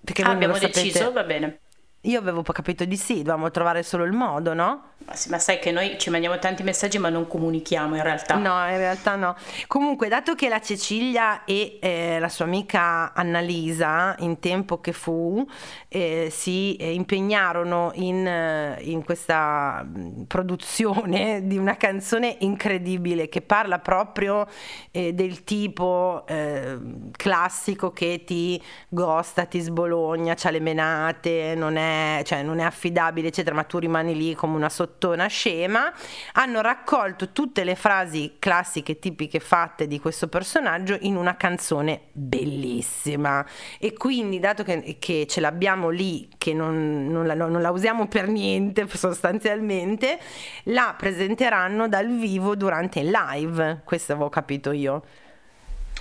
Perché 0.04 0.24
Ah, 0.24 0.32
abbiamo 0.32 0.58
deciso, 0.58 1.12
va 1.12 1.24
bene. 1.24 1.60
Io 2.04 2.18
avevo 2.18 2.44
capito 2.44 2.86
di 2.86 2.96
sì, 2.96 3.18
dovevamo 3.18 3.52
trovare 3.52 3.84
solo 3.84 4.06
il 4.06 4.14
modo, 4.14 4.54
no? 4.54 4.84
Ma, 5.06 5.16
sì, 5.16 5.30
ma 5.30 5.38
sai 5.38 5.60
che 5.60 5.72
noi 5.72 5.98
ci 5.98 6.10
mandiamo 6.10 6.40
tanti 6.40 6.64
messaggi 6.64 6.98
ma 6.98 7.10
non 7.10 7.28
comunichiamo 7.28 7.96
in 7.96 8.04
realtà. 8.04 8.36
No, 8.36 8.70
in 8.70 8.78
realtà 8.78 9.18
no. 9.18 9.36
Comunque, 9.68 10.08
dato 10.08 10.34
che 10.34 10.48
la 10.48 10.62
Cecilia 10.62 11.44
e 11.44 11.78
eh, 11.82 12.18
la 12.20 12.30
sua 12.30 12.46
amica 12.46 13.12
Annalisa, 13.14 14.16
in 14.20 14.40
tempo 14.40 14.80
che 14.80 14.94
fu, 14.94 15.46
eh, 15.90 16.30
si 16.32 16.78
eh, 16.78 16.94
impegnarono 16.94 17.92
in, 17.96 18.26
eh, 18.26 18.78
in 18.84 19.04
questa 19.04 19.84
mh, 19.84 20.24
produzione 20.24 21.48
di 21.48 21.58
una 21.58 21.76
canzone 21.76 22.38
incredibile 22.40 23.28
che 23.28 23.42
parla 23.42 23.80
proprio 23.80 24.48
eh, 24.92 25.14
del 25.14 25.44
tipo 25.44 26.24
eh, 26.28 26.78
classico 27.12 27.92
che 27.92 28.24
ti 28.26 28.62
gosta, 28.88 29.46
ti 29.46 29.60
sbologna, 29.60 30.34
c'ha 30.36 30.50
le 30.50 30.62
menate, 30.62 31.56
non 31.56 31.76
è 31.76 31.89
cioè, 32.24 32.44
non 32.44 32.60
è 32.60 32.64
affidabile, 32.64 33.28
eccetera, 33.28 33.56
ma 33.56 33.64
tu 33.64 33.78
rimani 33.78 34.16
lì 34.16 34.34
come 34.36 34.56
una 34.56 34.70
sottona 34.70 35.28
scema. 35.28 35.92
Hanno 36.34 36.62
raccolto 36.62 37.32
tutte 37.32 37.64
le 37.64 37.76
frasi 37.76 38.36
classiche, 38.40 39.00
tipiche 39.00 39.40
fatte 39.40 39.88
di 39.88 40.00
questo 40.00 40.28
personaggio 40.28 40.98
in 41.02 41.16
una 41.16 41.36
canzone 41.38 42.02
bellissima. 42.12 43.46
E 43.80 43.94
quindi, 43.94 44.40
dato 44.40 44.64
che, 44.64 44.98
che 45.00 45.26
ce 45.28 45.42
l'abbiamo 45.42 45.90
lì, 45.90 46.30
che 46.38 46.54
non, 46.54 47.08
non, 47.10 47.26
la, 47.26 47.34
non 47.34 47.62
la 47.62 47.72
usiamo 47.72 48.08
per 48.08 48.28
niente 48.28 48.88
sostanzialmente, 48.94 50.20
la 50.66 50.96
presenteranno 50.98 51.88
dal 51.88 52.08
vivo 52.08 52.56
durante 52.56 53.00
il 53.00 53.10
live. 53.10 53.82
Questo 53.84 54.14
avevo 54.14 54.30
capito 54.30 54.72
io. 54.72 55.04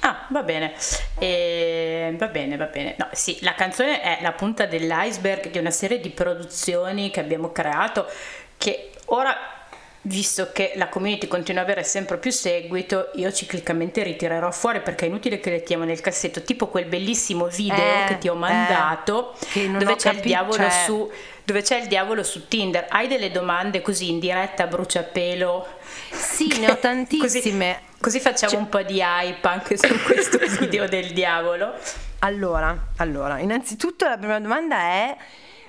Ah, 0.01 0.27
va 0.31 0.43
bene, 0.43 0.75
eh, 1.19 2.15
va 2.17 2.27
bene, 2.29 2.57
va 2.57 2.67
bene. 2.67 2.95
No, 2.99 3.09
sì, 3.13 3.39
la 3.43 3.55
canzone 3.55 4.01
è 4.01 4.19
la 4.23 4.33
punta 4.33 4.67
dell'iceberg 4.67 5.51
di 5.51 5.59
una 5.59 5.71
serie 5.73 6.01
di 6.01 6.11
produzioni 6.11 7.11
che 7.11 7.21
abbiamo 7.21 7.51
creato 7.53 8.07
che 8.57 8.91
ora 9.07 9.37
visto 10.03 10.51
che 10.53 10.73
la 10.77 10.89
community 10.89 11.27
continua 11.27 11.61
ad 11.63 11.69
avere 11.69 11.85
sempre 11.85 12.17
più 12.19 12.31
seguito, 12.31 13.11
io 13.17 13.31
ciclicamente 13.33 14.03
ritirerò 14.05 14.51
fuori 14.53 14.81
perché 14.81 15.05
è 15.05 15.09
inutile 15.09 15.39
che 15.41 15.51
le 15.51 15.63
tiamo 15.65 15.85
nel 15.85 16.01
cassetto, 16.01 16.43
tipo 16.43 16.69
quel 16.69 16.87
bellissimo 16.87 17.47
video 17.47 17.77
Eh, 17.77 18.05
che 18.07 18.19
ti 18.19 18.29
ho 18.29 18.35
eh, 18.35 18.39
mandato, 18.39 19.35
non 19.67 19.79
dove 19.79 19.93
ho 19.93 19.97
c'è 19.97 20.11
il 20.11 20.15
capi- 20.17 20.29
diavolo 20.29 20.55
cioè- 20.63 20.85
su 20.85 21.13
dove 21.45 21.63
c'è 21.63 21.79
il 21.81 21.89
diavolo 21.89 22.23
su 22.23 22.47
Tinder. 22.47 22.87
Hai 22.89 23.09
delle 23.09 23.31
domande 23.31 23.81
così 23.83 24.11
in 24.11 24.19
diretta 24.19 24.65
a 24.65 24.67
bruciapelo? 24.67 25.67
Sì, 26.11 26.59
ne 26.61 26.71
ho 26.71 26.77
tantissime. 26.79 27.73
Così, 27.81 27.88
così 28.01 28.21
facciamo 28.21 28.53
Cioè- 28.53 28.61
un 28.61 28.69
po' 28.69 28.83
di 28.83 29.01
hype 29.01 29.47
anche 29.49 29.77
su 29.77 29.87
questo 30.05 30.39
video 30.61 30.89
del 30.89 31.13
diavolo. 31.13 31.75
Allora, 32.21 32.89
allora, 32.97 33.39
innanzitutto 33.39 34.07
la 34.09 34.19
prima 34.19 34.41
domanda 34.41 34.77
è 34.77 35.17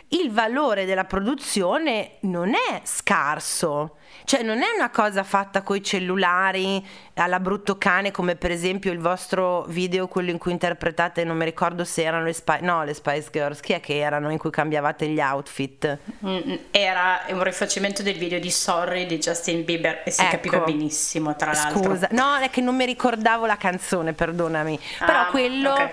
il 0.10 0.32
valore 0.32 0.86
della 0.86 1.06
produzione 1.06 2.14
non 2.22 2.54
è 2.56 2.82
scarso, 2.84 3.98
cioè 4.30 4.44
non 4.44 4.60
è 4.62 4.68
una 4.76 4.92
cosa 4.92 5.24
fatta 5.24 5.64
coi 5.64 5.82
cellulari 5.84 6.86
alla 7.16 7.40
brutto 7.40 7.80
cane 7.80 8.12
come 8.12 8.36
per 8.36 8.52
esempio 8.52 8.92
il 8.92 9.00
vostro 9.00 9.64
video, 9.64 10.08
quello 10.08 10.30
in 10.30 10.38
cui 10.38 10.52
interpretate, 10.52 11.24
non 11.24 11.36
mi 11.36 11.46
ricordo 11.46 11.84
se 11.84 12.04
erano 12.04 12.26
le 12.26 12.34
Spice, 12.34 12.62
no, 12.62 12.84
le 12.84 12.94
Spice 12.94 13.30
Girls, 13.32 13.60
chi 13.60 13.74
è 13.74 13.80
che 13.80 13.98
erano 13.98 14.30
in 14.30 14.38
cui 14.38 14.52
cambiavate 14.52 15.08
gli 15.08 15.20
outfit? 15.20 15.98
Mm, 16.24 16.54
Era 16.70 17.22
un 17.30 17.42
rifacimento 17.42 18.04
del 18.04 18.20
video 18.20 18.40
di 18.40 18.52
Sorry 18.52 19.08
di 19.08 19.18
Justin 19.18 19.66
Bieber 19.66 20.04
e 20.06 20.12
si 20.12 20.22
Ecco. 20.22 20.30
capiva 20.30 20.60
benissimo, 20.60 21.36
tra 21.36 21.52
l'altro. 21.52 21.82
Scusa, 21.82 22.08
no, 22.12 22.36
è 22.38 22.52
che 22.52 22.62
non 22.62 22.76
mi 22.76 22.86
ricordavo 22.86 23.48
la 23.48 23.58
canzone, 23.58 24.14
perdonami. 24.14 24.80
Ah, 25.00 25.06
Però 25.06 25.28
quello, 25.32 25.72
ok. 25.72 25.90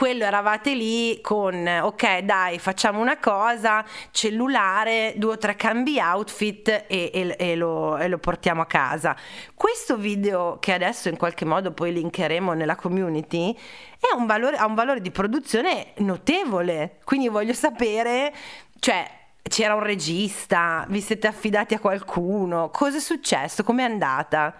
Quello 0.00 0.24
eravate 0.24 0.72
lì 0.72 1.20
con, 1.20 1.66
ok, 1.66 2.20
dai, 2.20 2.58
facciamo 2.58 3.00
una 3.00 3.18
cosa, 3.18 3.84
cellulare, 4.10 5.12
due 5.16 5.32
o 5.32 5.36
tre 5.36 5.56
cambi 5.56 5.98
outfit 5.98 6.68
e, 6.68 7.10
e- 7.12 7.36
e 7.38 7.54
lo, 7.54 7.98
e 7.98 8.08
lo 8.08 8.16
portiamo 8.16 8.62
a 8.62 8.64
casa. 8.64 9.14
Questo 9.54 9.98
video 9.98 10.56
che 10.58 10.72
adesso 10.72 11.10
in 11.10 11.18
qualche 11.18 11.44
modo 11.44 11.72
poi 11.72 11.92
linkeremo 11.92 12.54
nella 12.54 12.76
community 12.76 13.54
è 14.00 14.16
un 14.16 14.24
valore, 14.24 14.56
ha 14.56 14.64
un 14.64 14.74
valore 14.74 15.02
di 15.02 15.10
produzione 15.10 15.88
notevole. 15.96 17.00
Quindi 17.04 17.28
voglio 17.28 17.52
sapere, 17.52 18.32
cioè. 18.78 19.18
C'era 19.42 19.74
un 19.74 19.82
regista, 19.82 20.84
vi 20.88 21.00
siete 21.00 21.26
affidati 21.26 21.74
a 21.74 21.80
qualcuno, 21.80 22.70
cosa 22.70 22.98
è 22.98 23.00
successo? 23.00 23.64
Com'è 23.64 23.82
andata? 23.82 24.54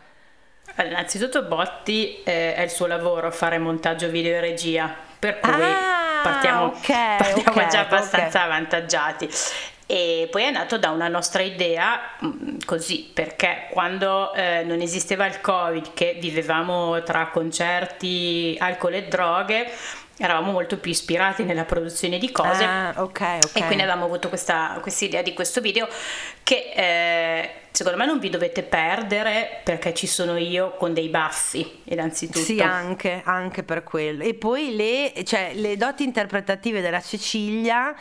Allora, 0.76 0.94
Innanzitutto 0.94 1.44
Botti 1.44 2.22
eh, 2.24 2.54
è 2.54 2.62
il 2.62 2.70
suo 2.70 2.86
lavoro 2.86 3.30
fare 3.30 3.58
montaggio 3.58 4.08
video 4.08 4.34
e 4.34 4.40
regia, 4.40 4.96
per 5.20 5.38
cui 5.38 5.52
Ah, 5.52 6.20
partiamo, 6.24 6.64
ok, 6.64 7.16
partiamo 7.18 7.60
ok, 7.60 7.66
già 7.68 7.80
abbastanza 7.80 8.38
ok. 8.38 8.44
avvantaggiati. 8.44 9.28
E 9.86 10.28
poi 10.30 10.44
è 10.44 10.50
nato 10.52 10.78
da 10.78 10.90
una 10.90 11.08
nostra 11.08 11.42
idea 11.42 12.00
mh, 12.20 12.58
così, 12.64 13.10
perché 13.12 13.66
quando 13.70 14.32
eh, 14.34 14.62
non 14.64 14.80
esisteva 14.80 15.26
il 15.26 15.40
Covid, 15.40 15.92
che 15.94 16.16
vivevamo 16.20 17.02
tra 17.02 17.26
concerti, 17.26 18.56
alcol 18.60 18.94
e 18.94 19.08
droghe, 19.08 19.68
eravamo 20.20 20.52
molto 20.52 20.76
più 20.76 20.90
ispirati 20.90 21.44
nella 21.44 21.64
produzione 21.64 22.18
di 22.18 22.30
cose. 22.30 22.62
Ah, 22.62 22.92
ok, 22.96 23.20
ok. 23.42 23.56
E 23.56 23.64
quindi 23.64 23.82
avevamo 23.82 24.04
avuto 24.04 24.28
questa 24.28 24.80
idea 25.00 25.22
di 25.22 25.32
questo 25.32 25.62
video 25.62 25.88
che 26.42 26.72
eh, 26.74 27.50
secondo 27.70 27.96
me 27.96 28.04
non 28.04 28.18
vi 28.18 28.28
dovete 28.28 28.62
perdere 28.62 29.60
perché 29.64 29.94
ci 29.94 30.06
sono 30.06 30.36
io 30.36 30.74
con 30.76 30.92
dei 30.92 31.08
baffi, 31.08 31.80
innanzitutto. 31.84 32.38
Sì, 32.38 32.60
anche, 32.60 33.22
anche 33.24 33.62
per 33.62 33.82
quello. 33.82 34.22
E 34.22 34.34
poi 34.34 34.76
le, 34.76 35.24
cioè, 35.24 35.52
le 35.54 35.78
doti 35.78 36.04
interpretative 36.04 36.82
della 36.82 37.00
Cecilia 37.00 37.94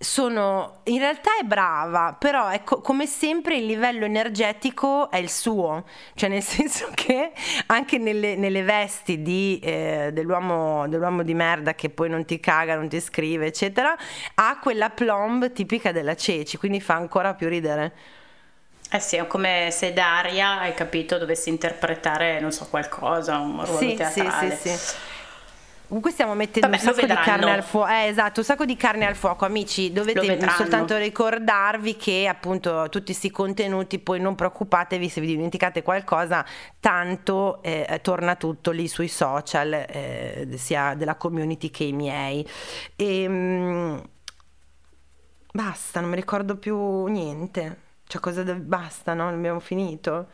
sono 0.00 0.80
in 0.84 0.98
realtà 0.98 1.30
è 1.40 1.44
brava, 1.44 2.14
però 2.18 2.48
è 2.48 2.62
co- 2.62 2.80
come 2.80 3.06
sempre 3.06 3.56
il 3.56 3.66
livello 3.66 4.04
energetico 4.04 5.10
è 5.10 5.16
il 5.16 5.28
suo, 5.28 5.84
cioè 6.14 6.28
nel 6.28 6.42
senso 6.44 6.88
che 6.94 7.32
anche 7.66 7.98
nelle, 7.98 8.36
nelle 8.36 8.62
vesti 8.62 9.22
di, 9.22 9.58
eh, 9.62 10.10
dell'uomo, 10.12 10.86
dell'uomo 10.88 11.22
di 11.24 11.34
merda 11.34 11.74
che 11.74 11.90
poi 11.90 12.08
non 12.08 12.24
ti 12.24 12.38
caga, 12.40 12.76
non 12.76 12.88
ti 12.88 13.00
scrive, 13.00 13.46
eccetera, 13.46 13.96
ha 14.34 14.58
quella 14.62 14.90
plomb 14.90 15.52
tipica 15.52 15.90
della 15.92 16.14
Ceci, 16.14 16.56
quindi 16.58 16.80
fa 16.80 16.94
ancora 16.94 17.34
più 17.34 17.48
ridere. 17.48 17.92
Eh 18.90 19.00
sì, 19.00 19.16
è 19.16 19.26
come 19.26 19.68
se 19.70 19.92
Daria, 19.92 20.60
hai 20.60 20.72
capito, 20.72 21.18
dovesse 21.18 21.50
interpretare, 21.50 22.40
non 22.40 22.52
so, 22.52 22.66
qualcosa, 22.68 23.36
un 23.38 23.64
ruolo 23.66 23.92
Sì, 23.92 23.98
sì, 24.02 24.30
teatrale. 24.30 24.30
sì, 24.30 24.50
sì. 24.50 24.80
Comunque 25.88 26.10
stiamo 26.10 26.34
mettendo 26.34 26.68
Vabbè, 26.68 26.82
un 26.82 26.94
sacco 26.94 27.06
di 27.06 27.14
carne 27.14 27.50
al 27.50 27.62
fuoco. 27.62 27.88
Eh, 27.88 28.06
esatto, 28.08 28.40
un 28.40 28.44
sacco 28.44 28.66
di 28.66 28.76
carne 28.76 29.06
al 29.06 29.16
fuoco, 29.16 29.46
amici. 29.46 29.90
Dovete 29.90 30.38
soltanto 30.50 30.98
ricordarvi 30.98 31.96
che 31.96 32.28
appunto 32.28 32.88
tutti 32.90 33.06
questi 33.06 33.30
contenuti, 33.30 33.98
poi 33.98 34.20
non 34.20 34.34
preoccupatevi 34.34 35.08
se 35.08 35.22
vi 35.22 35.28
dimenticate 35.28 35.82
qualcosa, 35.82 36.44
tanto 36.78 37.62
eh, 37.62 38.00
torna 38.02 38.36
tutto 38.36 38.70
lì 38.70 38.86
sui 38.86 39.08
social, 39.08 39.72
eh, 39.72 40.48
sia 40.56 40.92
della 40.94 41.14
community 41.14 41.70
che 41.70 41.84
i 41.84 41.92
miei. 41.92 42.46
E, 42.94 44.02
basta, 45.50 46.00
non 46.00 46.10
mi 46.10 46.16
ricordo 46.16 46.56
più 46.56 47.06
niente. 47.06 47.78
Cioè, 48.06 48.20
cosa 48.20 48.42
de- 48.42 48.56
basta, 48.56 49.14
no? 49.14 49.26
Abbiamo 49.28 49.60
finito. 49.60 50.26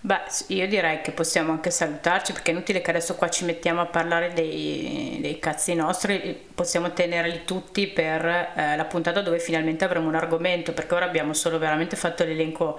Beh, 0.00 0.20
io 0.48 0.68
direi 0.68 1.00
che 1.00 1.10
possiamo 1.10 1.50
anche 1.50 1.70
salutarci 1.72 2.32
perché 2.32 2.52
è 2.52 2.54
inutile 2.54 2.80
che 2.80 2.90
adesso 2.90 3.16
qua 3.16 3.28
ci 3.28 3.44
mettiamo 3.44 3.80
a 3.80 3.86
parlare 3.86 4.32
dei, 4.32 5.18
dei 5.20 5.40
cazzi 5.40 5.74
nostri, 5.74 6.40
possiamo 6.54 6.92
tenerli 6.92 7.44
tutti 7.44 7.88
per 7.88 8.24
eh, 8.24 8.76
la 8.76 8.84
puntata 8.84 9.22
dove 9.22 9.40
finalmente 9.40 9.84
avremo 9.84 10.06
un 10.06 10.14
argomento 10.14 10.72
perché 10.72 10.94
ora 10.94 11.04
abbiamo 11.04 11.32
solo 11.32 11.58
veramente 11.58 11.96
fatto 11.96 12.22
l'elenco 12.24 12.78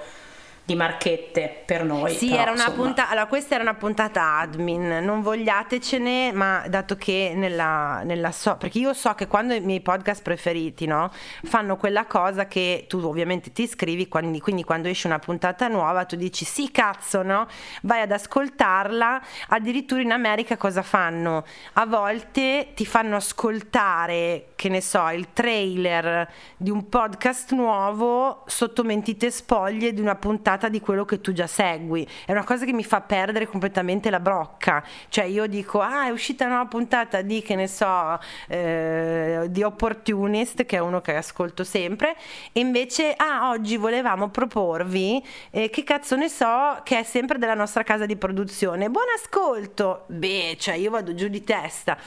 di 0.69 0.75
marchette 0.75 1.63
per 1.65 1.83
noi. 1.83 2.13
Sì, 2.13 2.29
però, 2.29 2.41
era 2.41 2.51
una 2.51 2.65
insomma, 2.65 2.83
puntata. 2.83 3.09
Allora, 3.09 3.25
questa 3.25 3.55
era 3.55 3.63
una 3.63 3.73
puntata 3.73 4.37
admin. 4.37 4.99
Non 5.01 5.21
vogliatecene, 5.21 6.31
ma 6.31 6.63
dato 6.67 6.95
che 6.95 7.33
nella, 7.35 8.03
nella 8.03 8.31
so. 8.31 8.55
Perché 8.55 8.77
io 8.77 8.93
so 8.93 9.15
che 9.15 9.25
quando 9.25 9.55
i 9.55 9.61
miei 9.61 9.81
podcast 9.81 10.21
preferiti, 10.21 10.85
no? 10.85 11.11
Fanno 11.43 11.75
quella 11.75 12.05
cosa 12.05 12.45
che 12.45 12.85
tu 12.87 12.99
ovviamente 12.99 13.51
ti 13.51 13.63
iscrivi, 13.63 14.07
quindi, 14.07 14.39
quindi 14.39 14.63
quando 14.63 14.87
esce 14.87 15.07
una 15.07 15.17
puntata 15.17 15.67
nuova, 15.67 16.05
tu 16.05 16.15
dici 16.15 16.45
sì, 16.45 16.69
cazzo, 16.69 17.23
no? 17.23 17.47
Vai 17.81 18.01
ad 18.01 18.11
ascoltarla. 18.11 19.21
Addirittura 19.47 20.01
in 20.01 20.11
America 20.11 20.55
cosa 20.55 20.83
fanno? 20.83 21.45
A 21.73 21.85
volte 21.87 22.73
ti 22.75 22.85
fanno 22.85 23.15
ascoltare, 23.15 24.49
che 24.55 24.69
ne 24.69 24.81
so, 24.81 25.09
il 25.09 25.33
trailer 25.33 26.31
di 26.57 26.69
un 26.69 26.87
podcast 26.89 27.53
nuovo 27.53 28.43
sotto 28.45 28.83
mentite 28.83 29.31
spoglie 29.31 29.93
di 29.93 30.01
una 30.01 30.15
puntata 30.15 30.58
di 30.67 30.81
quello 30.81 31.05
che 31.05 31.21
tu 31.21 31.31
già 31.31 31.47
segui. 31.47 32.05
È 32.25 32.31
una 32.31 32.43
cosa 32.43 32.65
che 32.65 32.73
mi 32.73 32.83
fa 32.83 33.01
perdere 33.01 33.47
completamente 33.47 34.09
la 34.09 34.19
brocca. 34.19 34.83
Cioè 35.07 35.25
io 35.25 35.47
dico, 35.47 35.79
ah 35.79 36.07
è 36.07 36.09
uscita 36.09 36.45
una 36.45 36.65
puntata 36.65 37.21
di, 37.21 37.41
che 37.41 37.55
ne 37.55 37.67
so, 37.67 38.19
eh, 38.47 39.45
di 39.49 39.63
Opportunist, 39.63 40.65
che 40.65 40.77
è 40.77 40.79
uno 40.79 40.99
che 41.01 41.15
ascolto 41.15 41.63
sempre, 41.63 42.15
e 42.51 42.59
invece, 42.59 43.13
ah 43.15 43.49
oggi 43.49 43.77
volevamo 43.77 44.29
proporvi, 44.29 45.23
eh, 45.51 45.69
che 45.69 45.83
cazzo 45.83 46.15
ne 46.15 46.27
so, 46.27 46.81
che 46.83 46.99
è 46.99 47.03
sempre 47.03 47.37
della 47.37 47.53
nostra 47.53 47.83
casa 47.83 48.05
di 48.05 48.17
produzione. 48.17 48.89
Buon 48.89 49.05
ascolto! 49.15 50.05
Beh, 50.07 50.55
cioè 50.59 50.75
io 50.75 50.89
vado 50.89 51.13
giù 51.13 51.27
di 51.27 51.43
testa. 51.43 51.97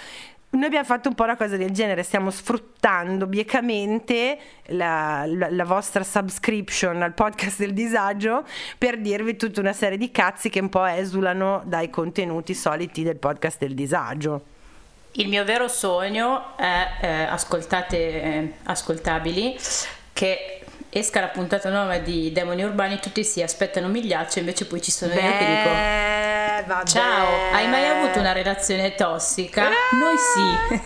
Noi 0.54 0.64
abbiamo 0.66 0.84
fatto 0.84 1.08
un 1.08 1.14
po' 1.14 1.22
una 1.24 1.36
cosa 1.36 1.56
del 1.56 1.70
genere, 1.70 2.02
stiamo 2.02 2.30
sfruttando 2.30 3.26
biecamente 3.26 4.38
la, 4.66 5.24
la- 5.26 5.48
la 5.50 5.64
vostra 5.64 6.04
subscription 6.04 7.00
al 7.00 7.14
podcast 7.14 7.58
del 7.58 7.72
disagio 7.72 8.44
per 8.76 8.98
dirvi 9.00 9.36
tutta 9.36 9.60
una 9.60 9.72
serie 9.72 9.96
di 9.96 10.10
cazzi 10.10 10.50
che 10.50 10.60
un 10.60 10.68
po' 10.68 10.84
esulano 10.84 11.62
dai 11.64 11.88
contenuti 11.88 12.52
soliti 12.52 13.02
del 13.02 13.16
podcast 13.16 13.60
del 13.60 13.72
disagio. 13.74 14.42
Il 15.12 15.28
mio 15.28 15.42
vero 15.44 15.68
sogno 15.68 16.54
è, 16.58 16.86
eh, 17.00 17.22
ascoltate, 17.24 17.96
eh, 18.22 18.52
ascoltabili, 18.64 19.56
che 20.12 20.61
esca 20.94 21.20
la 21.20 21.28
puntata 21.28 21.70
nuova 21.70 21.96
di 21.96 22.30
Demoni 22.32 22.62
Urbani, 22.62 23.00
tutti 23.00 23.24
si 23.24 23.40
aspettano 23.40 23.86
un 23.86 23.92
migliaccio, 23.92 24.40
invece 24.40 24.66
poi 24.66 24.82
ci 24.82 24.90
sono 24.90 25.14
io 25.14 25.20
che 25.20 25.46
dico... 25.46 25.70
Beh, 25.70 26.64
vabbè. 26.66 26.86
Ciao, 26.86 27.54
hai 27.54 27.66
mai 27.66 27.88
avuto 27.88 28.18
una 28.18 28.32
relazione 28.32 28.94
tossica? 28.94 29.68
Noi 29.68 30.16
sì. 30.18 30.80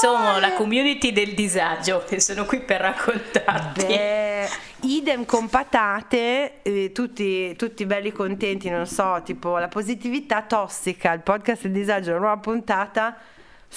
Sono 0.00 0.38
la 0.38 0.52
community 0.52 1.12
del 1.12 1.32
disagio 1.32 2.06
e 2.08 2.20
sono 2.20 2.44
qui 2.44 2.60
per 2.60 2.82
raccontarti. 2.82 3.86
Beh, 3.86 4.48
idem 4.82 5.24
con 5.24 5.48
patate, 5.48 6.60
eh, 6.60 6.92
tutti, 6.92 7.56
tutti 7.56 7.86
belli 7.86 8.12
contenti, 8.12 8.68
non 8.68 8.86
so, 8.86 9.22
tipo 9.24 9.56
la 9.56 9.68
positività 9.68 10.42
tossica, 10.42 11.10
il 11.12 11.20
podcast 11.20 11.62
del 11.62 11.72
disagio, 11.72 12.12
la 12.12 12.18
nuova 12.18 12.36
puntata. 12.36 13.16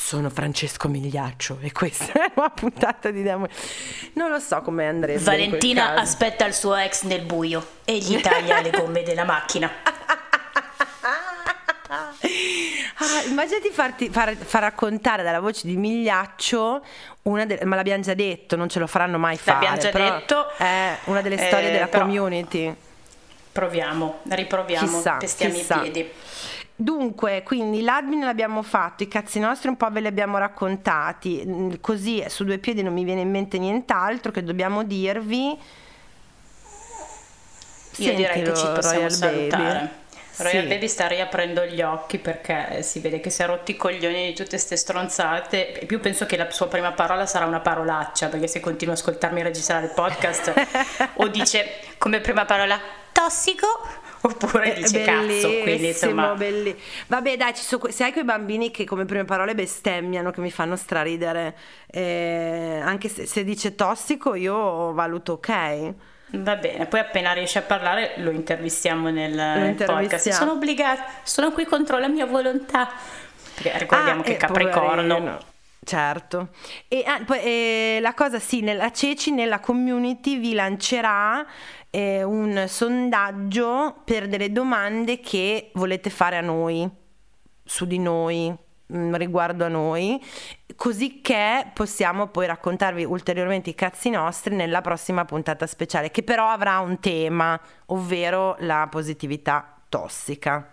Sono 0.01 0.29
Francesco 0.31 0.87
Migliaccio 0.87 1.59
e 1.61 1.71
questa 1.71 2.13
è 2.13 2.31
nuova 2.33 2.49
puntata 2.49 3.11
di 3.11 3.21
Demo. 3.21 3.47
Non 4.13 4.31
lo 4.31 4.39
so 4.39 4.61
come 4.61 4.87
andrebbe. 4.87 5.19
Valentina 5.21 5.93
aspetta 5.93 6.45
il 6.45 6.53
suo 6.53 6.73
ex 6.73 7.03
nel 7.03 7.21
buio 7.21 7.63
e 7.83 7.97
gli 7.97 8.19
taglia 8.19 8.61
le 8.61 8.71
gomme 8.71 9.03
della 9.03 9.25
macchina. 9.25 9.69
Ah, 11.91 13.23
immaginati 13.25 13.69
farti, 13.71 14.09
far, 14.09 14.35
far, 14.35 14.61
raccontare 14.61 15.23
dalla 15.23 15.39
voce 15.39 15.65
di 15.65 15.75
Migliaccio 15.75 16.85
una 17.23 17.45
delle, 17.45 17.65
ma 17.65 17.75
l'abbiamo 17.75 18.03
già 18.03 18.13
detto, 18.13 18.55
non 18.55 18.69
ce 18.69 18.77
lo 18.77 18.85
faranno 18.85 19.17
mai 19.17 19.37
fare. 19.37 19.65
L'abbiamo 19.65 19.77
già 19.77 19.91
detto. 19.91 20.55
È 20.55 20.97
una 21.05 21.21
delle 21.21 21.37
storie 21.37 21.69
eh, 21.69 21.71
della 21.71 21.87
community. 21.87 22.75
Proviamo, 23.51 24.19
riproviamo, 24.29 24.85
chissà, 24.85 25.17
pestiamo 25.17 25.53
chissà. 25.55 25.75
i 25.77 25.89
piedi. 25.89 26.11
Dunque, 26.81 27.43
quindi 27.43 27.81
l'admin 27.81 28.21
l'abbiamo 28.21 28.61
fatto, 28.61 29.03
i 29.03 29.09
cazzi 29.09 29.37
nostri 29.37 29.67
un 29.67 29.75
po' 29.75 29.89
ve 29.91 29.99
li 29.99 30.07
abbiamo 30.07 30.37
raccontati, 30.37 31.77
così 31.81 32.23
su 32.29 32.45
due 32.45 32.57
piedi 32.57 32.81
non 32.81 32.93
mi 32.93 33.03
viene 33.03 33.19
in 33.19 33.29
mente 33.29 33.57
nient'altro 33.57 34.31
che 34.31 34.45
dobbiamo 34.45 34.85
dirvi. 34.85 35.59
Io 37.97 38.15
direi 38.15 38.43
che 38.43 38.55
ci 38.55 38.65
possiamo 38.65 38.95
Royal 38.95 39.11
salutare. 39.11 39.73
Baby. 39.73 39.89
Royal 40.37 40.63
sì. 40.63 40.67
Baby 40.69 40.87
sta 40.87 41.07
riaprendo 41.07 41.65
gli 41.65 41.81
occhi 41.81 42.17
perché 42.17 42.81
si 42.81 43.01
vede 43.01 43.19
che 43.19 43.29
si 43.29 43.41
è 43.41 43.45
rotti 43.45 43.71
i 43.71 43.75
coglioni 43.75 44.27
di 44.27 44.33
tutte 44.33 44.51
queste 44.51 44.77
stronzate. 44.77 45.81
E 45.81 45.85
più 45.85 45.99
penso 45.99 46.25
che 46.25 46.37
la 46.37 46.49
sua 46.49 46.69
prima 46.69 46.93
parola 46.93 47.25
sarà 47.25 47.45
una 47.45 47.59
parolaccia 47.59 48.29
perché 48.29 48.47
se 48.47 48.61
continua 48.61 48.93
a 48.93 48.97
ascoltarmi 48.97 49.41
registrare 49.41 49.87
il 49.87 49.91
podcast 49.91 50.53
o 51.19 51.27
dice 51.27 51.81
come 51.97 52.21
prima 52.21 52.45
parola 52.45 52.79
tossico 53.11 53.67
oppure 54.21 54.73
dice 54.73 55.01
cazzo 55.03 55.49
quindi 55.61 55.87
insomma 55.87 56.33
belli. 56.33 56.77
vabbè 57.07 57.37
dai 57.37 57.53
ci 57.53 57.63
sono, 57.63 57.89
se 57.89 58.03
hai 58.03 58.11
quei 58.11 58.23
bambini 58.23 58.71
che 58.71 58.85
come 58.85 59.05
prime 59.05 59.25
parole 59.25 59.55
bestemmiano 59.55 60.31
che 60.31 60.41
mi 60.41 60.51
fanno 60.51 60.75
straridere 60.75 61.55
eh, 61.87 62.81
anche 62.83 63.09
se, 63.09 63.25
se 63.25 63.43
dice 63.43 63.75
tossico 63.75 64.35
io 64.35 64.93
valuto 64.93 65.33
ok 65.33 65.93
Va 66.31 66.55
bene, 66.57 66.85
poi 66.85 66.99
appena 66.99 67.31
riesce 67.33 67.57
a 67.57 67.63
parlare 67.63 68.13
lo 68.17 68.29
intervistiamo 68.29 69.09
nel 69.09 69.35
lo 69.35 69.65
intervistiamo. 69.65 70.01
podcast. 70.01 70.29
Sono 70.29 70.51
obbligata, 70.51 71.05
sono 71.23 71.51
qui 71.51 71.65
contro 71.65 71.97
la 71.97 72.07
mia 72.07 72.27
volontà. 72.27 72.87
Perché 73.55 73.77
ricordiamo 73.79 74.21
ah, 74.21 74.23
che 74.23 74.33
eh, 74.33 74.37
Capricorno. 74.37 75.15
Poverino. 75.15 75.39
Certo, 75.81 76.49
e 76.87 77.03
ah, 77.07 77.21
poi, 77.25 77.39
eh, 77.39 77.97
la 77.99 78.13
cosa 78.13 78.37
sì, 78.37 78.61
nella 78.61 78.91
Ceci, 78.91 79.31
nella 79.31 79.59
community 79.59 80.37
vi 80.37 80.53
lancerà 80.53 81.43
eh, 81.89 82.23
un 82.23 82.65
sondaggio 82.67 84.01
per 84.03 84.27
delle 84.27 84.51
domande 84.51 85.19
che 85.19 85.71
volete 85.73 86.09
fare 86.09 86.37
a 86.37 86.41
noi, 86.41 86.89
su 87.63 87.85
di 87.85 87.99
noi, 87.99 88.55
Mm, 88.91 89.13
riguardo 89.13 89.65
a 89.65 89.67
noi, 89.67 90.19
così 90.75 91.21
che 91.21 91.67
possiamo 91.75 92.25
poi 92.25 92.47
raccontarvi 92.47 93.03
ulteriormente 93.03 93.69
i 93.69 93.75
cazzi 93.75 94.09
nostri 94.09 94.55
nella 94.55 94.81
prossima 94.81 95.25
puntata 95.25 95.67
speciale, 95.67 96.09
che 96.09 96.23
però 96.23 96.47
avrà 96.47 96.79
un 96.79 96.99
tema, 96.99 97.59
ovvero 97.87 98.55
la 98.61 98.87
positività 98.89 99.75
tossica. 99.89 100.69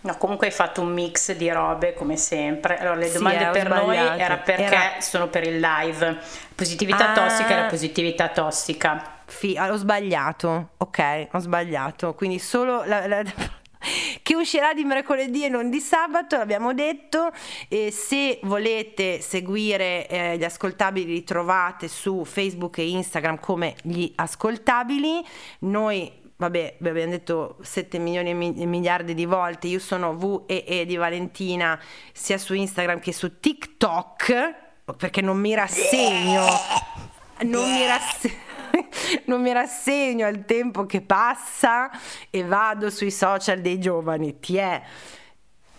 No, 0.00 0.16
comunque 0.16 0.46
hai 0.46 0.52
fatto 0.52 0.80
un 0.80 0.94
mix 0.94 1.32
di 1.32 1.50
robe 1.50 1.92
come 1.92 2.16
sempre. 2.16 2.78
Allora, 2.78 2.94
le 2.94 3.12
domande 3.12 3.44
sì, 3.44 3.50
per 3.50 3.68
noi 3.68 3.96
era 3.98 4.36
perché 4.38 4.62
era... 4.62 5.00
sono 5.00 5.28
per 5.28 5.42
il 5.46 5.60
live. 5.60 6.16
Positività 6.54 7.10
ah. 7.10 7.12
tossica 7.12 7.50
era 7.50 7.66
positività 7.66 8.28
tossica. 8.28 9.15
Fi- 9.26 9.58
ho 9.58 9.76
sbagliato, 9.76 10.70
ok, 10.76 11.28
ho 11.32 11.38
sbagliato. 11.38 12.14
Quindi 12.14 12.38
solo 12.38 12.84
la, 12.84 13.06
la 13.06 13.22
che 14.22 14.34
uscirà 14.34 14.72
di 14.74 14.84
mercoledì 14.84 15.44
e 15.44 15.48
non 15.48 15.70
di 15.70 15.80
sabato, 15.80 16.36
l'abbiamo 16.36 16.74
detto. 16.74 17.30
E 17.68 17.90
se 17.90 18.40
volete 18.42 19.20
seguire 19.20 20.06
eh, 20.08 20.38
gli 20.38 20.44
ascoltabili 20.44 21.12
li 21.12 21.24
trovate 21.24 21.88
su 21.88 22.24
Facebook 22.24 22.78
e 22.78 22.88
Instagram 22.88 23.38
come 23.40 23.74
gli 23.82 24.10
ascoltabili. 24.14 25.24
Noi 25.60 26.24
vabbè, 26.36 26.76
vi 26.78 26.88
abbiamo 26.88 27.10
detto 27.10 27.56
7 27.62 27.98
milioni 27.98 28.30
e 28.30 28.66
miliardi 28.66 29.14
di 29.14 29.24
volte, 29.24 29.68
io 29.68 29.78
sono 29.78 30.14
VEE 30.16 30.84
di 30.84 30.96
Valentina 30.96 31.80
sia 32.12 32.36
su 32.36 32.54
Instagram 32.54 33.00
che 33.00 33.12
su 33.12 33.40
TikTok, 33.40 34.54
perché 34.96 35.22
non 35.22 35.38
mi 35.38 35.54
rassegno, 35.54 36.44
non 37.42 37.72
mi 37.72 37.86
rassegno 37.86 38.45
non 39.26 39.42
mi 39.42 39.52
rassegno 39.52 40.26
al 40.26 40.44
tempo 40.44 40.86
che 40.86 41.00
passa 41.00 41.90
e 42.30 42.44
vado 42.44 42.90
sui 42.90 43.10
social 43.10 43.60
dei 43.60 43.78
giovani. 43.78 44.38
Ti 44.38 44.56
è. 44.56 44.82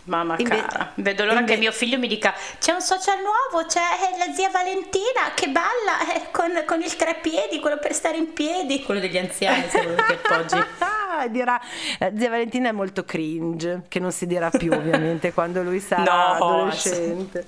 Mamma 0.08 0.36
Inve- 0.38 0.66
cara, 0.66 0.92
vedo 0.96 1.26
l'ora 1.26 1.40
inve- 1.40 1.54
che 1.54 1.60
mio 1.60 1.72
figlio 1.74 1.98
mi 2.00 2.08
dica 2.08 2.34
c'è 2.60 2.72
un 2.72 2.80
social 2.80 3.18
nuovo, 3.18 3.68
c'è 3.68 3.82
la 4.18 4.34
zia 4.34 4.50
Valentina 4.50 5.34
che 5.36 5.48
balla 5.50 6.16
eh, 6.16 6.32
con, 6.32 6.64
con, 6.66 6.82
il 6.82 6.96
piedi, 7.22 7.60
quello 7.60 7.78
per 7.78 7.94
stare 7.94 8.16
in 8.16 8.32
piedi, 8.32 8.84
quello 8.84 9.02
degli 9.02 9.18
anziani 9.18 9.68
se 9.68 9.82
volete 9.82 10.14
appoggi. 10.14 10.56
dirà, 11.30 11.60
eh, 12.00 12.14
zia 12.16 12.30
Valentina 12.30 12.70
è 12.70 12.72
molto 12.72 13.04
cringe, 13.04 13.84
che 13.88 14.00
non 14.00 14.12
si 14.12 14.28
dirà 14.28 14.50
più 14.50 14.72
ovviamente 14.72 15.34
quando 15.34 15.62
lui 15.62 15.80
sarà 15.80 16.04
no, 16.04 16.34
adolescente. 16.34 17.46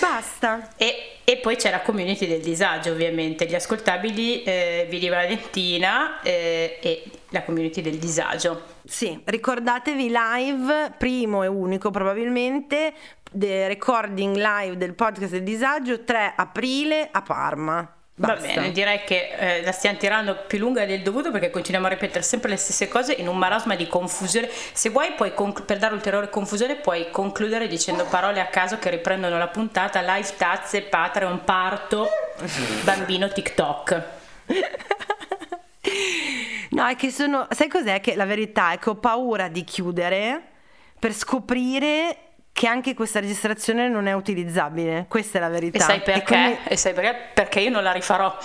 Basta. 0.00 0.70
E, 0.76 1.18
e, 1.24 1.36
poi 1.36 1.56
c'è 1.56 1.70
la 1.70 1.82
community 1.82 2.26
del 2.26 2.40
disagio, 2.40 2.92
ovviamente, 2.92 3.46
gli 3.46 3.54
ascoltabili 3.54 4.42
eh, 4.42 4.86
Vidi 4.88 5.08
Valentina 5.08 6.20
eh, 6.22 6.78
e 6.82 7.04
la 7.30 7.42
community 7.44 7.80
del 7.80 7.98
disagio. 7.98 8.76
Sì, 8.84 9.20
ricordatevi 9.24 10.10
live, 10.10 10.94
primo 10.98 11.42
e 11.42 11.46
unico 11.46 11.90
probabilmente, 11.90 12.92
recording 13.32 14.36
live 14.36 14.76
del 14.76 14.94
podcast 14.94 15.32
del 15.32 15.42
disagio 15.44 16.02
3 16.02 16.32
aprile 16.36 17.08
a 17.12 17.22
Parma. 17.22 17.97
Basta. 18.18 18.34
Va 18.34 18.54
bene, 18.54 18.72
direi 18.72 19.04
che 19.04 19.30
eh, 19.38 19.62
la 19.62 19.70
stiamo 19.70 19.96
tirando 19.96 20.34
più 20.48 20.58
lunga 20.58 20.84
del 20.84 21.02
dovuto 21.02 21.30
perché 21.30 21.50
continuiamo 21.50 21.86
a 21.86 21.90
ripetere 21.90 22.24
sempre 22.24 22.50
le 22.50 22.56
stesse 22.56 22.88
cose 22.88 23.12
in 23.12 23.28
un 23.28 23.38
marasma 23.38 23.76
di 23.76 23.86
confusione. 23.86 24.50
Se 24.72 24.88
vuoi, 24.88 25.12
puoi 25.12 25.32
conc- 25.34 25.62
per 25.62 25.78
dare 25.78 25.94
ulteriore 25.94 26.28
confusione, 26.28 26.74
puoi 26.74 27.12
concludere 27.12 27.68
dicendo 27.68 28.04
parole 28.06 28.40
a 28.40 28.46
caso 28.46 28.80
che 28.80 28.90
riprendono 28.90 29.38
la 29.38 29.46
puntata: 29.46 30.00
live 30.00 30.34
tazze, 30.36 30.82
Patreon, 30.82 31.44
parto, 31.44 32.08
bambino 32.82 33.28
TikTok. 33.28 34.02
no, 36.70 36.86
è 36.88 36.96
che 36.96 37.12
sono. 37.12 37.46
Sai 37.50 37.68
cos'è? 37.68 38.00
Che 38.00 38.16
la 38.16 38.26
verità 38.26 38.72
è 38.72 38.80
che 38.80 38.90
ho 38.90 38.96
paura 38.96 39.46
di 39.46 39.62
chiudere 39.62 40.42
per 40.98 41.12
scoprire 41.12 42.27
che 42.58 42.66
anche 42.66 42.92
questa 42.92 43.20
registrazione 43.20 43.88
non 43.88 44.08
è 44.08 44.12
utilizzabile. 44.14 45.04
Questa 45.06 45.38
è 45.38 45.40
la 45.40 45.48
verità. 45.48 45.78
E 45.78 45.80
sai 45.80 46.00
perché? 46.02 46.18
E, 46.18 46.22
quindi... 46.24 46.58
e 46.64 46.76
sai 46.76 46.92
perché? 46.92 47.16
Perché 47.32 47.60
io 47.60 47.70
non 47.70 47.84
la 47.84 47.92
rifarò. 47.92 48.36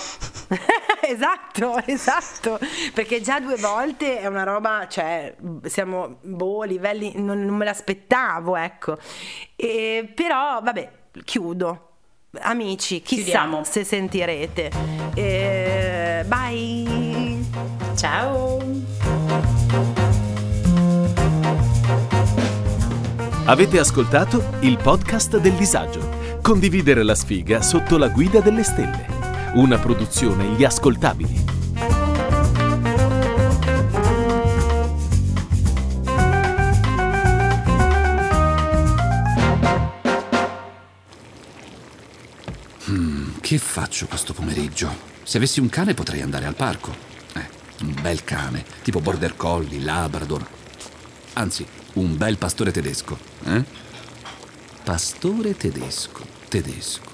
esatto, 1.02 1.82
esatto. 1.84 2.60
Perché 2.94 3.22
già 3.22 3.40
due 3.40 3.56
volte 3.56 4.20
è 4.20 4.28
una 4.28 4.44
roba, 4.44 4.86
cioè, 4.88 5.34
siamo 5.64 6.18
boh, 6.22 6.62
livelli, 6.62 7.14
non, 7.16 7.44
non 7.44 7.56
me 7.56 7.66
l'aspettavo, 7.66 8.56
ecco. 8.56 9.00
E, 9.56 10.08
però, 10.14 10.62
vabbè, 10.62 10.92
chiudo. 11.24 11.94
Amici, 12.42 13.02
chissà 13.02 13.24
Chiudiamo. 13.24 13.64
se 13.64 13.84
sentirete. 13.84 14.70
E, 15.16 16.24
bye. 16.28 17.40
Ciao. 17.96 18.93
Avete 23.46 23.78
ascoltato 23.78 24.42
il 24.62 24.78
podcast 24.78 25.38
del 25.38 25.52
disagio. 25.56 26.40
Condividere 26.42 27.04
la 27.04 27.14
sfiga 27.14 27.62
sotto 27.62 27.98
la 27.98 28.08
guida 28.08 28.40
delle 28.40 28.64
stelle. 28.64 29.06
Una 29.56 29.78
produzione 29.78 30.46
Gli 30.56 30.64
Ascoltabili. 30.64 31.44
Hmm, 42.86 43.32
che 43.42 43.58
faccio 43.58 44.06
questo 44.08 44.32
pomeriggio? 44.32 44.90
Se 45.24 45.36
avessi 45.36 45.60
un 45.60 45.68
cane 45.68 45.94
potrei 45.94 46.22
andare 46.22 46.46
al 46.46 46.56
parco. 46.56 46.96
Eh, 47.34 47.46
un 47.82 47.94
bel 48.02 48.24
cane, 48.24 48.64
tipo 48.84 49.02
border 49.02 49.36
collie, 49.36 49.82
labrador. 49.82 50.48
Anzi, 51.34 51.66
un 51.96 52.16
bel 52.16 52.38
pastore 52.38 52.72
tedesco, 52.72 53.33
eh? 53.46 53.64
Pastore 54.84 55.56
tedesco, 55.56 56.26
tedesco. 56.48 57.12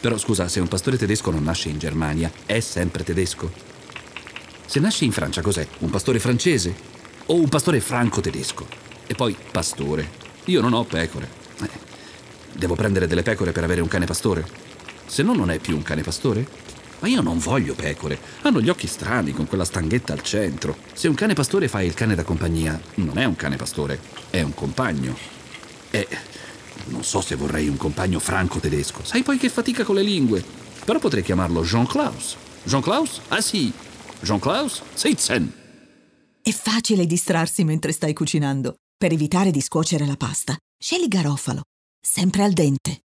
Però 0.00 0.18
scusa, 0.18 0.48
se 0.48 0.60
un 0.60 0.68
pastore 0.68 0.96
tedesco 0.96 1.30
non 1.30 1.44
nasce 1.44 1.68
in 1.68 1.78
Germania, 1.78 2.30
è 2.46 2.60
sempre 2.60 3.04
tedesco? 3.04 3.50
Se 4.66 4.80
nasce 4.80 5.04
in 5.04 5.12
Francia, 5.12 5.42
cos'è? 5.42 5.66
Un 5.78 5.90
pastore 5.90 6.18
francese? 6.18 6.74
O 7.26 7.34
un 7.34 7.48
pastore 7.48 7.80
franco-tedesco? 7.80 8.66
E 9.06 9.14
poi 9.14 9.36
pastore. 9.50 10.08
Io 10.46 10.60
non 10.60 10.72
ho 10.72 10.84
pecore. 10.84 11.28
Eh. 11.60 11.68
Devo 12.52 12.74
prendere 12.74 13.06
delle 13.06 13.22
pecore 13.22 13.52
per 13.52 13.64
avere 13.64 13.80
un 13.80 13.88
cane 13.88 14.06
pastore? 14.06 14.44
Se 15.06 15.22
no 15.22 15.34
non 15.34 15.50
è 15.50 15.58
più 15.58 15.76
un 15.76 15.82
cane 15.82 16.02
pastore? 16.02 16.46
Ma 17.00 17.08
io 17.08 17.20
non 17.20 17.38
voglio 17.38 17.74
pecore. 17.74 18.18
Hanno 18.42 18.60
gli 18.60 18.68
occhi 18.68 18.86
strani 18.86 19.32
con 19.32 19.46
quella 19.46 19.64
stanghetta 19.64 20.12
al 20.12 20.22
centro. 20.22 20.76
Se 20.92 21.08
un 21.08 21.14
cane 21.14 21.34
pastore 21.34 21.68
fa 21.68 21.82
il 21.82 21.94
cane 21.94 22.14
da 22.14 22.22
compagnia, 22.22 22.80
non 22.94 23.18
è 23.18 23.24
un 23.24 23.36
cane 23.36 23.56
pastore, 23.56 24.00
è 24.30 24.40
un 24.40 24.54
compagno. 24.54 25.41
E 25.92 26.08
non 26.86 27.04
so 27.04 27.20
se 27.20 27.36
vorrei 27.36 27.68
un 27.68 27.76
compagno 27.76 28.18
franco-tedesco. 28.18 29.04
Sai 29.04 29.22
poi 29.22 29.38
che 29.38 29.48
fatica 29.48 29.84
con 29.84 29.94
le 29.94 30.02
lingue. 30.02 30.42
Però 30.84 30.98
potrei 30.98 31.22
chiamarlo 31.22 31.62
Jean 31.62 31.86
Klaus. 31.86 32.36
Jean 32.64 32.80
Klaus? 32.80 33.20
Ah 33.28 33.40
sì. 33.40 33.72
Jean 34.20 34.40
Klaus? 34.40 34.82
Seitzen. 34.94 35.52
È 36.42 36.50
facile 36.50 37.06
distrarsi 37.06 37.62
mentre 37.62 37.92
stai 37.92 38.14
cucinando. 38.14 38.76
Per 38.96 39.12
evitare 39.12 39.50
di 39.50 39.60
scuocere 39.60 40.06
la 40.06 40.16
pasta, 40.16 40.56
scegli 40.76 41.06
garofalo, 41.06 41.62
sempre 42.00 42.42
al 42.42 42.52
dente. 42.52 43.02